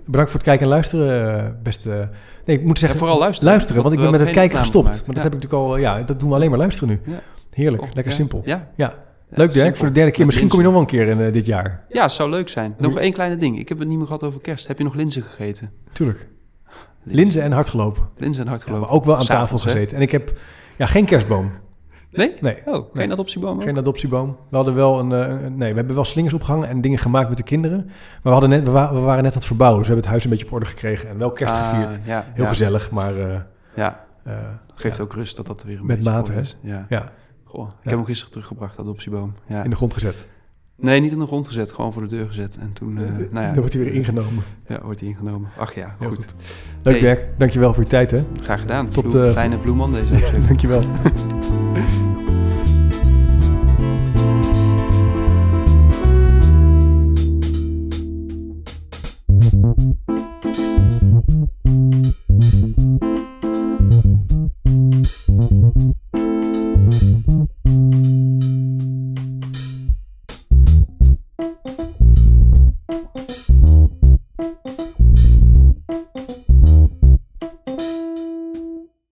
Bedankt 0.05 0.31
voor 0.31 0.39
het 0.39 0.43
kijken 0.43 0.61
en 0.65 0.67
luisteren. 0.71 1.59
beste... 1.63 2.09
Nee, 2.45 2.55
ik 2.57 2.61
moet 2.63 2.71
En 2.73 2.77
zeggen... 2.77 2.99
vooral 2.99 3.19
luisteren. 3.19 3.49
Luisteren, 3.53 3.81
want 3.81 3.93
ik 3.93 3.99
ben 4.01 4.11
met 4.11 4.19
het 4.19 4.29
kijken 4.29 4.59
gestopt. 4.59 4.87
Maar 4.87 5.15
dat 5.15 5.23
heb 5.23 5.33
ik 5.33 5.41
natuurlijk 5.41 5.53
al... 5.69 5.77
Ja, 5.77 6.01
dat 6.01 6.19
doen 6.19 6.29
we 6.29 6.35
alleen 6.35 6.49
maar 6.49 6.59
luisteren 6.59 6.89
nu. 6.89 7.11
Ja. 7.13 7.19
Heerlijk, 7.51 7.81
Oh, 7.83 7.89
lekker 7.93 8.11
ja. 8.11 8.17
simpel. 8.17 8.41
Ja. 8.75 9.05
Leuk 9.29 9.53
Dirk, 9.53 9.75
voor 9.75 9.87
de 9.87 9.93
derde 9.93 10.11
keer. 10.11 10.25
Misschien 10.25 10.47
kom 10.47 10.57
je 10.57 10.63
nog 10.63 10.73
wel 10.73 10.81
een 10.81 10.87
keer 10.87 11.07
in 11.07 11.21
eh, 11.21 11.33
dit 11.33 11.45
jaar. 11.45 11.85
Ja, 11.89 12.09
zou 12.09 12.29
leuk 12.29 12.49
zijn. 12.49 12.75
Nog 12.77 12.97
één 12.97 13.13
kleine 13.13 13.37
ding. 13.37 13.59
Ik 13.59 13.69
heb 13.69 13.79
het 13.79 13.87
niet 13.87 13.97
meer 13.97 14.05
gehad 14.05 14.23
over 14.23 14.41
kerst. 14.41 14.67
Heb 14.67 14.77
je 14.77 14.83
nog 14.83 14.93
linzen 14.95 15.23
gegeten? 15.23 15.71
Tuurlijk. 15.91 16.27
Linzen 17.03 17.41
en 17.43 17.51
hard 17.51 17.69
gelopen. 17.69 18.09
Linzen 18.17 18.41
en 18.43 18.47
hard 18.49 18.59
Ja, 18.61 18.65
gelopen. 18.67 18.87
maar 18.87 18.97
ook 18.97 19.05
wel 19.05 19.15
aan 19.15 19.23
S'avonds, 19.23 19.49
tafel 19.51 19.67
hè? 19.67 19.71
gezeten. 19.77 19.97
En 19.97 20.03
ik 20.03 20.11
heb 20.11 20.33
ja, 20.77 20.85
geen 20.85 21.05
kerstboom. 21.05 21.51
Nee? 22.11 22.33
Nee. 22.41 22.57
Oh, 22.65 22.73
geen 22.73 22.83
Nee. 22.93 23.11
adoptieboom 23.11 23.55
ook? 23.57 23.63
Geen 23.63 23.77
adoptieboom. 23.77 24.37
We 24.49 24.55
hadden 24.55 24.75
wel 24.75 24.99
een, 24.99 25.11
eh, 25.11 25.43
een- 25.45 25.57
nee, 25.57 25.69
we 25.71 25.77
hebben 25.77 25.95
wel 25.95 26.03
slingers 26.03 26.33
opgehangen 26.33 26.69
en 26.69 26.81
dingen 26.81 26.97
gemaakt 26.97 27.27
met 27.29 27.37
de 27.37 27.43
kinderen. 27.43 27.85
Maar 27.85 27.95
we, 28.23 28.29
hadden 28.29 28.49
net, 28.49 28.63
we, 28.63 28.71
wa- 28.71 28.93
we 28.93 28.99
waren 28.99 29.23
net 29.23 29.31
aan 29.31 29.37
het 29.37 29.47
verbouwen, 29.47 29.79
dus 29.79 29.87
we 29.87 29.93
hebben 29.93 30.11
het 30.11 30.21
huis 30.21 30.23
een 30.23 30.29
beetje 30.29 30.45
op 30.45 30.51
orde 30.51 30.65
gekregen 30.65 31.09
en 31.09 31.17
wel 31.17 31.31
kerst 31.31 31.55
Ah, 31.55 31.69
gevierd. 31.69 31.99
ja, 32.05 32.25
Heel 32.33 32.43
ja. 32.43 32.49
gezellig, 32.49 32.91
maar 32.91 33.17
eh, 33.19 33.35
Ja, 33.75 34.05
eh, 34.23 34.33
geeft 34.75 34.97
ja, 34.97 35.03
ook 35.03 35.13
rust 35.13 35.35
dat 35.35 35.45
dat 35.45 35.61
er 35.61 35.67
weer 35.67 35.79
een 35.79 35.85
Met 35.85 35.95
beetje 35.97 36.11
mate, 36.11 36.33
is. 36.33 36.57
Ja. 36.61 36.85
ja, 36.89 37.11
Goh, 37.47 37.65
ik 37.65 37.71
Ja. 37.71 37.77
heb 37.83 37.93
hem 37.93 38.05
gisteren 38.05 38.31
teruggebracht, 38.31 38.75
de 38.75 38.81
adoptieboom. 38.81 39.33
Ja. 39.47 39.63
in 39.63 39.69
de 39.69 39.75
grond 39.75 39.93
gezet. 39.93 40.25
Nee, 40.75 40.99
niet 41.01 41.11
in 41.11 41.19
de 41.19 41.25
grond 41.25 41.47
gezet, 41.47 41.71
gewoon 41.71 41.93
voor 41.93 42.01
de 42.01 42.07
deur 42.07 42.27
gezet. 42.27 42.57
En 42.57 42.73
toen, 42.73 42.97
eh, 42.97 43.03
nou 43.33 43.45
ja, 43.45 43.45
Dan 43.51 43.55
wordt 43.55 43.73
hij 43.73 43.83
weer 43.83 43.93
ingenomen. 43.93 44.43
ja, 44.67 44.79
wordt 44.83 44.99
hij 44.99 45.09
ingenomen. 45.09 45.49
Ach 45.57 45.75
ja, 45.75 45.95
goed. 45.97 46.07
goed. 46.07 46.33
Leuk 46.81 46.99
Hey. 46.99 47.15
Dirk, 47.15 47.39
dankjewel 47.39 47.73
voor 47.73 47.83
je 47.83 47.89
tijd 47.89 48.11
hè. 48.11 48.23
Graag 48.39 48.59
gedaan. 48.59 48.89
Tot, 48.89 49.03
Tot 49.09 49.13
eh, 49.15 49.31
fijne 49.31 49.57
bloeman 49.59 49.91
deze 49.91 50.15
zeggen. 50.17 50.41
Dankjewel. 50.47 50.81